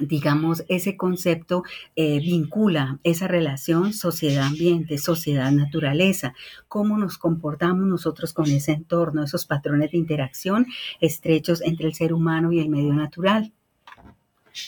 digamos, 0.00 0.64
ese 0.68 0.96
concepto 0.96 1.62
eh, 1.94 2.18
vincula 2.20 2.98
esa 3.04 3.28
relación 3.28 3.92
sociedad-ambiente, 3.92 4.98
sociedad-naturaleza, 4.98 6.34
cómo 6.68 6.98
nos 6.98 7.18
comportamos 7.18 7.86
nosotros 7.86 8.32
con 8.32 8.46
ese 8.46 8.72
entorno, 8.72 9.22
esos 9.22 9.46
patrones 9.46 9.92
de 9.92 9.98
interacción 9.98 10.66
estrechos 11.00 11.62
entre 11.62 11.86
el 11.86 11.94
ser 11.94 12.12
humano 12.12 12.52
y 12.52 12.60
el 12.60 12.68
medio 12.68 12.94
natural. 12.94 13.52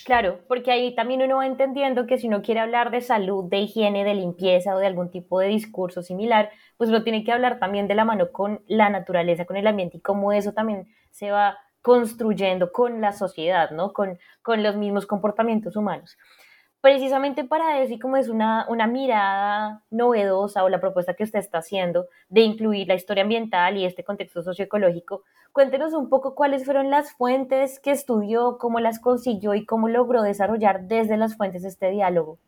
Claro, 0.05 0.41
porque 0.49 0.71
ahí 0.71 0.95
también 0.95 1.23
uno 1.23 1.37
va 1.37 1.47
entendiendo 1.47 2.07
que 2.07 2.19
si 2.19 2.29
uno 2.29 2.43
quiere 2.43 2.61
hablar 2.61 2.91
de 2.91 3.01
salud, 3.01 3.45
de 3.49 3.61
higiene, 3.61 4.05
de 4.05 4.15
limpieza 4.15 4.75
o 4.75 4.79
de 4.79 4.87
algún 4.87 5.11
tipo 5.11 5.41
de 5.41 5.49
discurso 5.49 6.03
similar, 6.03 6.51
pues 6.77 6.91
lo 6.91 7.03
tiene 7.05 7.25
que 7.25 7.33
hablar 7.33 7.59
también 7.59 7.89
de 7.89 7.95
la 7.95 8.05
mano 8.05 8.31
con 8.31 8.61
la 8.67 8.91
naturaleza, 8.91 9.47
con 9.47 9.57
el 9.57 9.67
ambiente 9.67 9.97
y 9.97 10.01
cómo 10.01 10.33
eso 10.33 10.53
también 10.53 10.89
se 11.11 11.31
va 11.31 11.57
construyendo 11.89 12.71
con 12.71 13.01
la 13.01 13.13
sociedad, 13.13 13.71
¿no? 13.71 13.95
Con, 13.95 14.19
con 14.43 14.63
los 14.63 14.77
mismos 14.77 15.07
comportamientos 15.07 15.75
humanos. 15.75 16.19
Precisamente 16.83 17.45
para 17.45 17.81
eso, 17.81 17.95
y 17.95 17.99
como 17.99 18.19
es 18.19 18.29
una, 18.29 18.67
una 18.69 18.87
mirada 18.87 19.83
novedosa 19.91 20.65
o 20.65 20.69
la 20.69 20.81
propuesta 20.81 21.15
que 21.15 21.25
usted 21.25 21.39
está 21.39 21.59
haciendo 21.59 22.05
de 22.29 22.43
incluir 22.43 22.87
la 22.89 22.95
historia 22.95 23.23
ambiental 23.23 23.79
y 23.79 23.87
este 23.87 24.05
contexto 24.05 24.43
socioecológico, 24.43 25.23
cuéntenos 25.53 25.95
un 25.95 26.11
poco 26.11 26.35
cuáles 26.35 26.67
fueron 26.67 26.91
las 26.91 27.13
fuentes 27.13 27.81
que 27.81 27.93
estudió, 27.93 28.59
cómo 28.59 28.81
las 28.81 29.01
consiguió 29.01 29.55
y 29.55 29.65
cómo 29.65 29.89
logró 29.89 30.21
desarrollar 30.21 30.83
desde 30.89 31.17
las 31.17 31.39
fuentes 31.39 31.65
este 31.65 31.91
diálogo. 31.91 32.39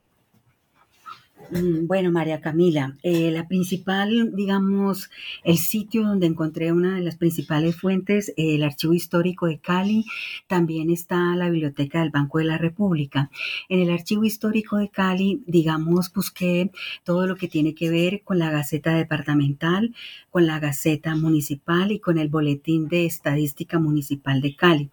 Mm, 1.50 1.88
bueno, 1.88 2.12
María 2.12 2.40
Camila, 2.40 2.96
eh, 3.02 3.30
la 3.32 3.48
principal, 3.48 4.32
digamos, 4.36 5.10
el 5.42 5.58
sitio 5.58 6.04
donde 6.04 6.26
encontré 6.26 6.70
una 6.70 6.94
de 6.94 7.00
las 7.00 7.16
principales 7.16 7.74
fuentes, 7.74 8.32
el 8.36 8.62
Archivo 8.62 8.94
Histórico 8.94 9.46
de 9.46 9.58
Cali, 9.58 10.04
también 10.46 10.90
está 10.90 11.34
la 11.34 11.50
Biblioteca 11.50 12.00
del 12.00 12.10
Banco 12.10 12.38
de 12.38 12.44
la 12.44 12.56
República. 12.56 13.30
En 13.68 13.80
el 13.80 13.90
Archivo 13.90 14.24
Histórico 14.24 14.76
de 14.76 14.90
Cali, 14.90 15.42
digamos, 15.46 16.12
busqué 16.12 16.70
todo 17.02 17.26
lo 17.26 17.34
que 17.34 17.48
tiene 17.48 17.74
que 17.74 17.90
ver 17.90 18.22
con 18.22 18.38
la 18.38 18.50
Gaceta 18.50 18.94
Departamental, 18.94 19.92
con 20.30 20.46
la 20.46 20.60
Gaceta 20.60 21.16
Municipal 21.16 21.90
y 21.90 21.98
con 21.98 22.18
el 22.18 22.28
Boletín 22.28 22.88
de 22.88 23.06
Estadística 23.06 23.80
Municipal 23.80 24.40
de 24.40 24.54
Cali. 24.54 24.90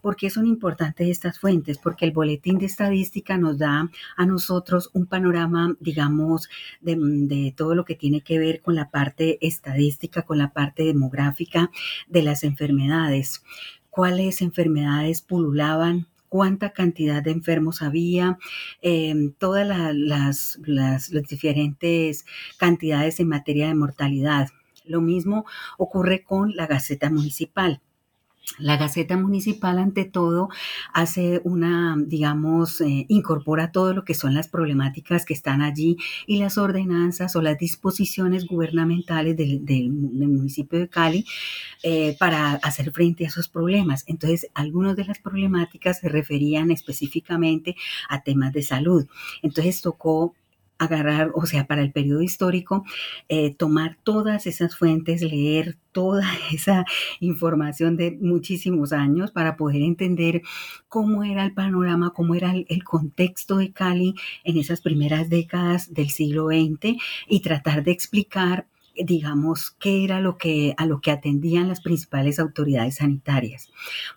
¿Por 0.00 0.14
qué 0.14 0.30
son 0.30 0.46
importantes 0.46 1.08
estas 1.08 1.40
fuentes? 1.40 1.78
Porque 1.78 2.04
el 2.04 2.12
Boletín 2.12 2.58
de 2.58 2.66
Estadística 2.66 3.36
nos 3.36 3.58
da 3.58 3.90
a 4.16 4.26
nosotros 4.26 4.90
un 4.92 5.06
panorama 5.06 5.76
digamos, 5.80 6.48
de, 6.80 7.54
todo 7.56 7.74
lo 7.74 7.84
que 7.84 7.94
tiene 7.94 8.20
que 8.20 8.38
ver 8.38 8.60
con 8.60 8.74
la 8.74 8.90
parte 8.90 9.38
estadística, 9.46 10.22
con 10.22 10.38
la 10.38 10.52
parte 10.52 10.84
demográfica 10.84 11.70
de 12.08 12.22
las 12.22 12.44
enfermedades. 12.44 13.42
¿Cuáles 13.90 14.42
enfermedades 14.42 15.22
pululaban? 15.22 16.06
cuánta 16.28 16.74
cantidad 16.74 17.22
de 17.22 17.30
enfermos 17.30 17.80
había, 17.80 18.38
em, 18.82 19.32
todas 19.32 19.66
las, 19.66 20.58
las, 20.62 21.10
diferentes 21.26 22.26
cantidades 22.58 23.18
en 23.18 23.28
materia 23.28 23.68
de 23.68 23.74
mortalidad. 23.74 24.48
Lo 24.84 25.00
mismo 25.00 25.46
ocurre 25.78 26.22
con 26.22 26.54
la 26.54 26.66
Gaceta 26.66 27.08
Municipal. 27.08 27.80
La 28.56 28.76
Gaceta 28.76 29.16
Municipal, 29.16 29.78
ante 29.78 30.04
todo, 30.04 30.48
hace 30.92 31.40
una, 31.44 31.96
digamos, 31.98 32.80
eh, 32.80 33.06
incorpora 33.08 33.70
todo 33.70 33.92
lo 33.92 34.04
que 34.04 34.14
son 34.14 34.34
las 34.34 34.48
problemáticas 34.48 35.24
que 35.24 35.34
están 35.34 35.62
allí 35.62 35.96
y 36.26 36.38
las 36.38 36.58
ordenanzas 36.58 37.36
o 37.36 37.42
las 37.42 37.58
disposiciones 37.58 38.46
gubernamentales 38.46 39.36
del, 39.36 39.90
municipio 39.90 40.78
de 40.78 40.88
Cali 40.88 41.24
eh, 41.82 42.16
para 42.18 42.54
hacer 42.54 42.90
frente 42.90 43.24
a 43.24 43.28
esos 43.28 43.48
problemas. 43.48 44.04
Entonces, 44.06 44.48
algunas 44.54 44.96
de 44.96 45.04
las 45.04 45.18
problemáticas 45.18 46.00
se 46.00 46.08
referían 46.08 46.70
específicamente 46.70 47.76
a 48.08 48.22
temas 48.22 48.52
de 48.52 48.62
salud. 48.62 49.06
Entonces, 49.42 49.82
tocó 49.82 50.34
agarrar, 50.78 51.32
o 51.34 51.46
sea, 51.46 51.66
para 51.66 51.82
el 51.82 51.92
periodo 51.92 52.22
histórico, 52.22 52.84
eh, 53.28 53.54
tomar 53.54 53.96
todas 54.02 54.46
esas 54.46 54.76
fuentes, 54.76 55.22
leer 55.22 55.76
toda 55.92 56.22
esa 56.52 56.84
información 57.20 57.96
de 57.96 58.16
muchísimos 58.20 58.92
años 58.92 59.30
para 59.32 59.56
poder 59.56 59.82
entender 59.82 60.42
cómo 60.88 61.24
era 61.24 61.44
el 61.44 61.52
panorama, 61.52 62.12
cómo 62.14 62.34
era 62.34 62.52
el, 62.52 62.66
el 62.68 62.84
contexto 62.84 63.56
de 63.56 63.72
Cali 63.72 64.14
en 64.44 64.58
esas 64.58 64.80
primeras 64.80 65.28
décadas 65.28 65.92
del 65.92 66.10
siglo 66.10 66.48
XX 66.48 66.96
y 67.28 67.40
tratar 67.40 67.82
de 67.82 67.90
explicar 67.90 68.66
digamos, 69.04 69.72
qué 69.78 70.04
era 70.04 70.20
lo 70.20 70.38
que, 70.38 70.74
a 70.76 70.86
lo 70.86 71.00
que 71.00 71.10
atendían 71.10 71.68
las 71.68 71.80
principales 71.80 72.38
autoridades 72.38 72.96
sanitarias. 72.96 73.70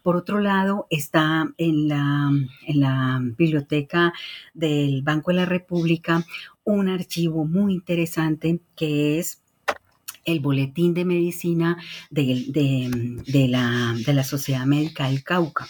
Por 0.04 0.16
otro 0.16 0.40
lado, 0.40 0.88
está 0.90 1.50
en 1.58 1.88
la, 1.88 2.30
en 2.68 2.80
la 2.80 3.20
biblioteca 3.38 4.14
del 4.54 5.02
Banco 5.04 5.32
de 5.32 5.38
la 5.38 5.46
República 5.46 6.26
un 6.64 6.90
archivo 6.90 7.46
muy 7.46 7.74
interesante 7.74 8.62
que 8.76 9.20
es 9.20 9.41
el 10.26 10.40
boletín 10.40 10.94
de 10.94 11.06
medicina 11.06 11.78
de, 12.10 12.46
de, 12.48 13.48
la, 13.48 13.96
de, 14.06 14.14
la, 14.14 14.24
Sociedad 14.24 14.66
Médica 14.66 15.08
del 15.08 15.24
Cauca. 15.24 15.68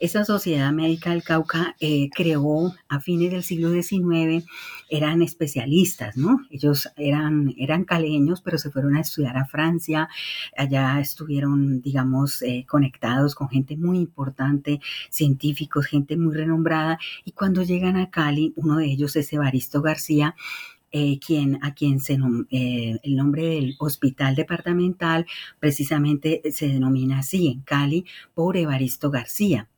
Esa 0.00 0.24
Sociedad 0.24 0.72
Médica 0.72 1.10
del 1.10 1.22
Cauca 1.22 1.76
eh, 1.80 2.08
creó 2.14 2.74
a 2.88 3.00
fines 3.00 3.30
del 3.30 3.42
siglo 3.42 3.70
XIX, 3.70 4.44
eran 4.90 5.22
especialistas, 5.22 6.16
¿no? 6.16 6.40
Ellos 6.50 6.88
eran, 6.96 7.54
eran 7.56 7.84
caleños, 7.84 8.40
pero 8.42 8.58
se 8.58 8.70
fueron 8.70 8.96
a 8.96 9.00
estudiar 9.00 9.36
a 9.36 9.46
Francia, 9.46 10.08
allá 10.56 11.00
estuvieron, 11.00 11.80
digamos, 11.80 12.42
eh, 12.42 12.64
conectados 12.68 13.34
con 13.34 13.48
gente 13.48 13.76
muy 13.76 13.98
importante, 13.98 14.80
científicos, 15.10 15.86
gente 15.86 16.16
muy 16.16 16.34
renombrada, 16.34 16.98
y 17.24 17.32
cuando 17.32 17.62
llegan 17.62 17.96
a 17.96 18.10
Cali, 18.10 18.52
uno 18.56 18.76
de 18.76 18.86
ellos 18.86 19.16
es 19.16 19.32
Evaristo 19.32 19.82
García, 19.82 20.34
eh, 20.96 21.18
quien, 21.18 21.58
a 21.60 21.74
quien 21.74 21.98
se 21.98 22.16
eh, 22.50 22.98
el 23.02 23.16
nombre 23.16 23.46
del 23.46 23.74
hospital 23.80 24.36
departamental 24.36 25.26
precisamente 25.58 26.40
se 26.52 26.68
denomina 26.68 27.18
así 27.18 27.48
en 27.48 27.62
Cali 27.62 28.04
por 28.32 28.56
Evaristo 28.56 29.10
García. 29.10 29.68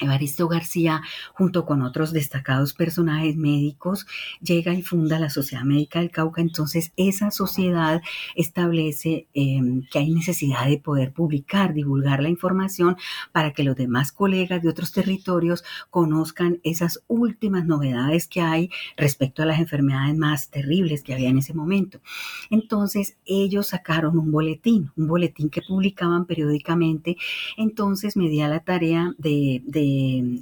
Evaristo 0.00 0.48
García, 0.48 1.02
junto 1.34 1.64
con 1.64 1.82
otros 1.82 2.12
destacados 2.12 2.74
personajes 2.74 3.36
médicos, 3.36 4.06
llega 4.42 4.74
y 4.74 4.82
funda 4.82 5.20
la 5.20 5.30
Sociedad 5.30 5.62
Médica 5.62 6.00
del 6.00 6.10
Cauca. 6.10 6.42
Entonces, 6.42 6.92
esa 6.96 7.30
sociedad 7.30 8.02
establece 8.34 9.28
em, 9.34 9.86
que 9.88 10.00
hay 10.00 10.10
necesidad 10.10 10.66
de 10.66 10.78
poder 10.78 11.12
publicar, 11.12 11.74
divulgar 11.74 12.20
la 12.20 12.28
información 12.28 12.96
para 13.30 13.52
que 13.52 13.62
los 13.62 13.76
demás 13.76 14.10
colegas 14.10 14.62
de 14.62 14.68
otros 14.68 14.90
territorios 14.90 15.62
conozcan 15.90 16.58
esas 16.64 17.04
últimas 17.06 17.64
novedades 17.64 18.26
que 18.26 18.40
hay 18.40 18.70
respecto 18.96 19.44
a 19.44 19.46
las 19.46 19.60
enfermedades 19.60 20.16
más 20.16 20.50
terribles 20.50 21.04
que 21.04 21.14
había 21.14 21.28
en 21.28 21.38
ese 21.38 21.54
momento. 21.54 22.00
Entonces, 22.50 23.16
ellos 23.26 23.68
sacaron 23.68 24.18
un 24.18 24.32
boletín, 24.32 24.90
un 24.96 25.06
boletín 25.06 25.50
que 25.50 25.62
publicaban 25.62 26.26
periódicamente. 26.26 27.16
Entonces, 27.56 28.16
me 28.16 28.28
di 28.28 28.40
a 28.40 28.48
la 28.48 28.58
tarea 28.58 29.14
de 29.18 29.62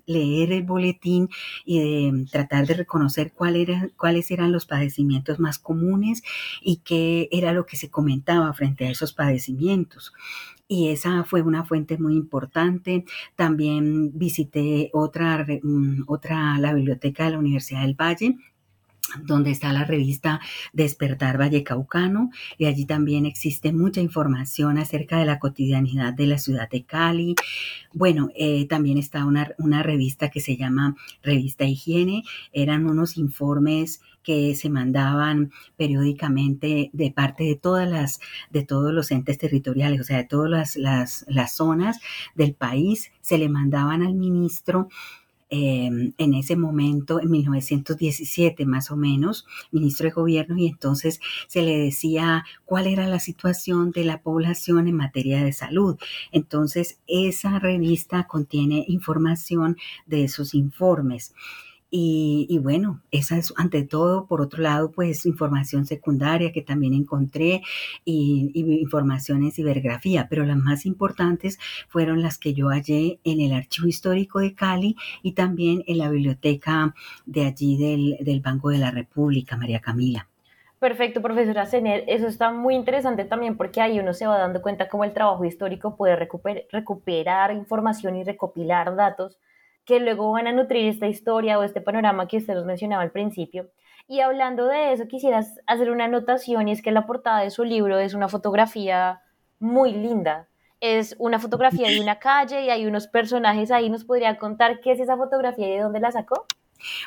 leer 0.07 0.53
el 0.53 0.63
boletín 0.63 1.29
y 1.65 1.79
de 1.81 2.27
tratar 2.31 2.67
de 2.67 2.75
reconocer 2.75 3.33
cuáles 3.33 4.31
eran 4.31 4.53
los 4.53 4.67
padecimientos 4.67 5.39
más 5.39 5.59
comunes 5.59 6.23
y 6.63 6.79
qué 6.79 7.29
era 7.33 7.53
lo 7.53 7.67
que 7.67 7.77
se 7.77 7.91
comentaba 7.91 8.53
frente 8.53 8.87
a 8.87 8.91
esos 8.91 9.13
padecimientos 9.13 10.13
y 10.73 10.89
esa 10.89 11.25
fue 11.25 11.43
una 11.43 11.65
fuente 11.65 11.99
muy 11.99 12.15
importante. 12.15 13.05
También 13.37 14.19
visité 14.19 14.89
otra, 14.95 15.45
mm, 15.63 16.05
otra, 16.07 16.59
la 16.59 16.73
biblioteca 16.73 17.25
de 17.25 17.33
la 17.33 17.39
Universidad 17.39 17.83
del 17.83 17.95
Valle, 17.95 18.37
donde 19.25 19.51
está 19.51 19.73
la 19.73 19.85
revista 19.85 20.41
Despertar 20.73 21.39
Vallecaucano 21.39 22.31
y 22.59 22.67
allí 22.67 22.85
también 22.87 23.27
existe 23.27 23.73
mucha 23.73 24.01
información 24.01 24.79
acerca 24.79 25.19
de 25.19 25.27
la 25.27 25.39
cotidianidad 25.39 26.13
de 26.13 26.27
la 26.27 26.39
ciudad 26.39 26.69
de 26.69 26.85
Cali. 26.85 27.35
Bueno, 27.93 28.31
eh, 28.35 28.67
también 28.69 28.99
está 28.99 29.25
una, 29.25 29.53
una 29.59 29.83
revista 29.83 30.31
que 30.31 30.41
se 30.41 30.57
llama 30.57 30.97
Revista 31.23 31.65
Higiene, 31.65 32.25
eran 32.53 32.87
unos 32.87 33.17
informes 33.17 34.01
que 34.23 34.55
se 34.55 34.71
mandaban 34.71 35.53
periódicamente 35.77 36.91
de 36.93 37.11
parte 37.11 37.45
de 37.45 37.57
todas 37.57 37.89
las, 37.89 38.21
de 38.51 38.65
todos 38.65 38.93
los 38.93 39.11
entes 39.11 39.39
territoriales, 39.39 40.01
o 40.01 40.05
sea, 40.05 40.19
de 40.19 40.25
todas 40.25 40.51
las, 40.51 40.77
las, 40.77 41.25
las 41.29 41.57
zonas 41.57 42.01
del 42.35 42.55
país, 42.55 43.11
se 43.21 43.39
le 43.39 43.49
mandaban 43.49 44.03
al 44.03 44.15
ministro 44.15 44.89
Em, 45.55 46.15
en 46.17 46.33
ese 46.33 46.57
momento, 46.57 47.21
en 47.21 47.31
1917 47.31 48.65
más 48.65 48.91
o 48.91 48.97
menos, 48.97 49.45
ministro 49.71 50.07
de 50.07 50.15
gobierno, 50.15 50.57
y 50.57 50.67
entonces 50.67 51.21
se 51.47 51.61
le 51.61 51.77
decía 51.77 52.47
cuál 52.65 52.87
era 52.87 53.07
la 53.07 53.21
situación 53.21 53.91
de 53.91 54.05
la 54.05 54.23
población 54.23 54.89
en 54.89 54.97
materia 54.97 55.45
de 55.45 55.53
salud. 55.53 55.99
Entonces, 56.33 57.01
esa 57.07 57.59
revista 57.59 58.27
contiene 58.27 58.87
información 58.89 59.77
de 60.07 60.25
esos 60.25 60.55
informes. 60.55 61.35
Y, 61.95 62.59
bueno, 62.63 63.03
esa 63.11 63.37
es 63.37 63.53
ante 63.59 63.83
todo, 63.83 64.27
por 64.27 64.41
otro 64.41 64.63
lado, 64.63 64.91
pues 64.93 65.27
información 65.27 65.85
secundaria 65.85 66.51
que 66.51 66.63
también 66.63 66.95
encontré 66.95 67.61
y, 68.03 68.51
información 68.81 69.43
en 69.43 69.53
cibergrafía, 69.53 70.27
pero 70.31 70.47
las 70.47 70.57
más 70.57 70.87
importantes 70.87 71.59
fueron 71.91 72.23
las 72.23 72.39
que 72.39 72.55
yo 72.55 72.69
hallé 72.69 73.21
en 73.25 73.43
el 73.43 73.53
Archivo 73.53 73.89
Histórico 73.89 74.41
de 74.41 74.55
Cali 74.55 74.97
y 75.23 75.33
también 75.33 75.85
en 75.87 75.99
la 75.99 76.09
biblioteca 76.09 76.95
de 77.27 77.45
allí 77.45 77.77
del, 77.77 78.17
del 78.25 78.41
Banco 78.41 78.71
de 78.71 78.79
la 78.79 78.91
República, 78.91 79.59
María 79.59 79.81
Camila. 79.81 80.31
Perfecto, 80.79 81.21
profesora 81.21 81.67
Zener. 81.67 82.05
Eso 82.07 82.27
está 82.27 82.51
muy 82.53 82.75
interesante 82.75 83.27
también 83.27 83.59
porque 83.59 83.83
ahí 83.83 84.01
uno 84.01 84.15
se 84.15 84.27
va 84.27 84.39
dando 84.39 84.63
cuenta 84.63 84.89
cómo 84.89 85.05
el 85.05 85.13
trabajo 85.13 85.45
histórico 85.45 85.95
puede 85.95 86.17
recuperar 86.17 87.53
información 87.53 88.17
y 88.17 88.25
recopilar 88.25 88.97
datos 88.97 89.39
que 89.85 90.01
luego 90.01 90.31
van 90.33 90.47
a 90.47 90.53
nutrir 90.53 90.89
esta 90.89 91.09
historia 91.09 91.59
o 91.59 91.63
este 91.63 91.81
panorama 91.81 92.29
que 92.29 92.37
usted 92.39 92.55
nos 92.55 92.65
mencionaba 92.65 93.03
al 93.03 93.11
principio. 93.11 93.71
Y 94.09 94.21
hablando 94.21 94.67
de 94.67 94.93
eso, 94.93 95.09
quisieras 95.09 95.61
hacer 95.67 95.91
una 95.91 96.05
anotación 96.05 96.69
y 96.69 96.73
es 96.73 96.83
que 96.83 96.91
la 96.91 97.07
portada 97.07 97.41
de 97.41 97.51
su 97.51 97.65
libro 97.65 97.99
es 97.99 98.15
una 98.15 98.29
fotografía 98.29 99.23
muy 99.59 99.93
linda. 99.93 100.49
Es 100.81 101.15
una 101.19 101.39
fotografía 101.39 101.89
de 101.89 102.01
una 102.01 102.19
calle 102.19 102.65
y 102.65 102.71
hay 102.71 102.87
unos 102.87 103.07
personajes 103.07 103.71
ahí. 103.71 103.89
¿Nos 103.89 104.05
podría 104.05 104.37
contar 104.39 104.81
qué 104.81 104.93
es 104.93 105.01
esa 105.01 105.17
fotografía 105.17 105.69
y 105.69 105.73
de 105.77 105.81
dónde 105.81 106.01
la 106.01 106.11
sacó? 106.11 106.47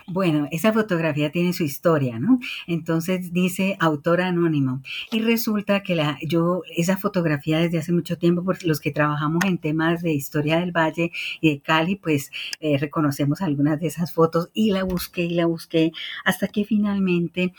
Bueno, 0.07 0.47
esa 0.51 0.73
fotografía 0.73 1.31
tiene 1.31 1.53
su 1.53 1.63
historia, 1.63 2.19
¿no? 2.19 2.39
Entonces 2.67 3.33
dice 3.33 3.77
autor 3.79 4.21
anónimo. 4.21 4.81
Y 5.11 5.19
resulta 5.19 5.83
que 5.83 5.95
la, 5.95 6.17
yo, 6.21 6.61
esa 6.75 6.97
fotografía 6.97 7.59
desde 7.59 7.79
hace 7.79 7.91
mucho 7.91 8.17
tiempo, 8.17 8.43
por 8.43 8.63
los 8.63 8.79
que 8.79 8.91
trabajamos 8.91 9.43
en 9.45 9.57
temas 9.57 10.01
de 10.01 10.13
historia 10.13 10.59
del 10.59 10.71
Valle 10.71 11.11
y 11.41 11.49
de 11.49 11.59
Cali, 11.59 11.95
pues 11.95 12.31
eh, 12.59 12.77
reconocemos 12.77 13.41
algunas 13.41 13.79
de 13.79 13.88
esas 13.88 14.13
fotos 14.13 14.49
y 14.53 14.71
la 14.71 14.83
busqué 14.83 15.23
y 15.23 15.33
la 15.33 15.45
busqué 15.45 15.91
hasta 16.23 16.47
que 16.47 16.65
finalmente 16.65 17.53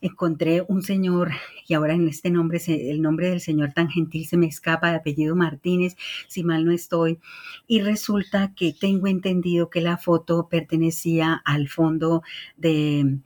encontré 0.00 0.64
un 0.68 0.82
señor, 0.82 1.30
y 1.66 1.74
ahora 1.74 1.94
en 1.94 2.08
este 2.08 2.30
nombre, 2.30 2.60
el 2.66 3.02
nombre 3.02 3.30
del 3.30 3.40
señor 3.40 3.72
tan 3.72 3.88
gentil 3.88 4.26
se 4.26 4.36
me 4.36 4.46
escapa, 4.46 4.90
de 4.90 4.96
apellido 4.96 5.36
Martínez, 5.36 5.96
si 6.28 6.44
mal 6.44 6.64
no 6.64 6.72
estoy, 6.72 7.18
y 7.66 7.80
resulta 7.80 8.54
que 8.54 8.72
tengo 8.78 9.06
entendido 9.06 9.70
que 9.70 9.80
la 9.80 9.98
foto 9.98 10.48
pertenecía 10.48 11.42
al 11.44 11.68
fondo 11.68 12.22
de 12.56 13.18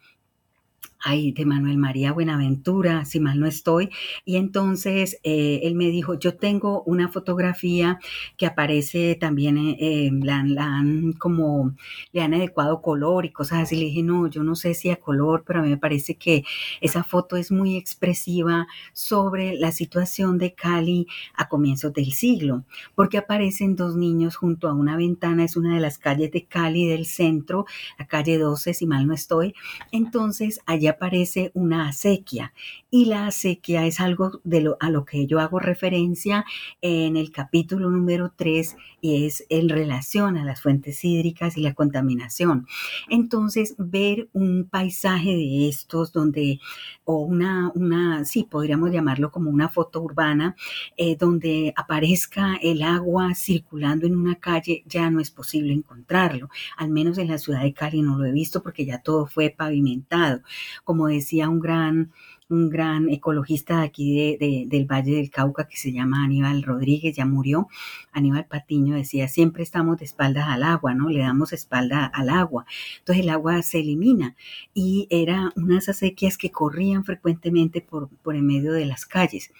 ay, 1.02 1.32
de 1.32 1.46
Manuel 1.46 1.78
María 1.78 2.12
Buenaventura, 2.12 3.04
si 3.04 3.20
mal 3.20 3.40
no 3.40 3.46
estoy. 3.46 3.90
Y 4.24 4.36
entonces 4.36 5.18
eh, 5.22 5.60
él 5.62 5.74
me 5.74 5.86
dijo, 5.86 6.18
yo 6.18 6.36
tengo 6.36 6.82
una 6.82 7.08
fotografía 7.08 7.98
que 8.36 8.46
aparece 8.46 9.16
también, 9.18 9.58
eh, 9.58 9.76
eh, 9.80 10.10
la, 10.12 10.36
han 10.38 11.12
como, 11.14 11.74
le 12.12 12.22
han 12.22 12.34
adecuado 12.34 12.82
color 12.82 13.24
y 13.24 13.32
cosas 13.32 13.60
así. 13.60 13.76
Le 13.76 13.86
dije, 13.86 14.02
no, 14.02 14.28
yo 14.28 14.42
no 14.42 14.54
sé 14.54 14.74
si 14.74 14.90
a 14.90 14.96
color, 14.96 15.44
pero 15.46 15.60
a 15.60 15.62
mí 15.62 15.70
me 15.70 15.78
parece 15.78 16.16
que 16.16 16.44
esa 16.80 17.02
foto 17.02 17.36
es 17.36 17.50
muy 17.50 17.76
expresiva 17.76 18.66
sobre 18.92 19.54
la 19.54 19.72
situación 19.72 20.38
de 20.38 20.54
Cali 20.54 21.06
a 21.34 21.48
comienzos 21.48 21.92
del 21.92 22.12
siglo, 22.12 22.64
porque 22.94 23.18
aparecen 23.18 23.76
dos 23.76 23.96
niños 23.96 24.36
junto 24.36 24.68
a 24.68 24.74
una 24.74 24.96
ventana, 24.96 25.44
es 25.44 25.56
una 25.56 25.74
de 25.74 25.80
las 25.80 25.98
calles 25.98 26.30
de 26.30 26.44
Cali 26.44 26.86
del 26.86 27.06
centro, 27.06 27.64
la 27.98 28.06
calle 28.06 28.38
12, 28.38 28.74
si 28.74 28.86
mal 28.86 29.06
no 29.06 29.14
estoy. 29.14 29.54
Entonces, 29.92 30.60
allá 30.66 30.89
aparece 30.90 31.50
una 31.54 31.88
acequia 31.88 32.52
y 32.90 33.06
la 33.06 33.26
acequia 33.26 33.86
es 33.86 34.00
algo 34.00 34.40
de 34.44 34.60
lo, 34.60 34.76
a 34.80 34.90
lo 34.90 35.04
que 35.04 35.26
yo 35.26 35.40
hago 35.40 35.60
referencia 35.60 36.44
en 36.80 37.16
el 37.16 37.30
capítulo 37.30 37.90
número 37.90 38.32
3 38.36 38.76
y 39.00 39.26
es 39.26 39.46
en 39.48 39.68
relación 39.68 40.36
a 40.36 40.44
las 40.44 40.60
fuentes 40.60 41.04
hídricas 41.04 41.56
y 41.56 41.62
la 41.62 41.74
contaminación. 41.74 42.66
Entonces, 43.08 43.74
ver 43.78 44.28
un 44.32 44.68
paisaje 44.68 45.30
de 45.36 45.68
estos 45.68 46.12
donde, 46.12 46.60
o 47.04 47.20
una, 47.20 47.70
una 47.74 48.24
sí, 48.24 48.46
podríamos 48.50 48.90
llamarlo 48.90 49.30
como 49.30 49.50
una 49.50 49.68
foto 49.68 50.00
urbana, 50.02 50.56
eh, 50.96 51.16
donde 51.16 51.72
aparezca 51.76 52.56
el 52.62 52.82
agua 52.82 53.34
circulando 53.34 54.06
en 54.06 54.16
una 54.16 54.36
calle, 54.36 54.82
ya 54.86 55.10
no 55.10 55.20
es 55.20 55.30
posible 55.30 55.72
encontrarlo. 55.72 56.48
Al 56.76 56.90
menos 56.90 57.18
en 57.18 57.28
la 57.28 57.38
ciudad 57.38 57.62
de 57.62 57.72
Cali 57.72 58.02
no 58.02 58.18
lo 58.18 58.26
he 58.26 58.32
visto 58.32 58.62
porque 58.62 58.84
ya 58.84 59.02
todo 59.02 59.26
fue 59.26 59.50
pavimentado. 59.50 60.42
Como 60.84 61.08
decía 61.08 61.48
un 61.48 61.60
gran 61.60 62.12
un 62.50 62.68
gran 62.68 63.08
ecologista 63.08 63.78
de 63.78 63.84
aquí 63.84 64.36
del 64.38 64.84
Valle 64.84 65.14
del 65.14 65.30
Cauca 65.30 65.68
que 65.68 65.76
se 65.76 65.92
llama 65.92 66.24
Aníbal 66.24 66.62
Rodríguez, 66.62 67.16
ya 67.16 67.24
murió. 67.24 67.68
Aníbal 68.12 68.46
Patiño 68.46 68.96
decía, 68.96 69.28
siempre 69.28 69.62
estamos 69.62 69.98
de 69.98 70.04
espaldas 70.04 70.48
al 70.48 70.64
agua, 70.64 70.92
¿no? 70.94 71.08
Le 71.08 71.20
damos 71.20 71.52
espalda 71.52 72.06
al 72.06 72.28
agua. 72.28 72.66
Entonces 72.98 73.24
el 73.24 73.30
agua 73.30 73.62
se 73.62 73.80
elimina 73.80 74.34
y 74.74 75.06
era 75.10 75.52
unas 75.54 75.88
acequias 75.88 76.36
que 76.36 76.50
corrían 76.50 77.04
frecuentemente 77.04 77.80
por, 77.80 78.08
por 78.08 78.34
en 78.34 78.46
medio 78.46 78.72
de 78.72 78.84
las 78.84 79.06
calles. 79.06 79.52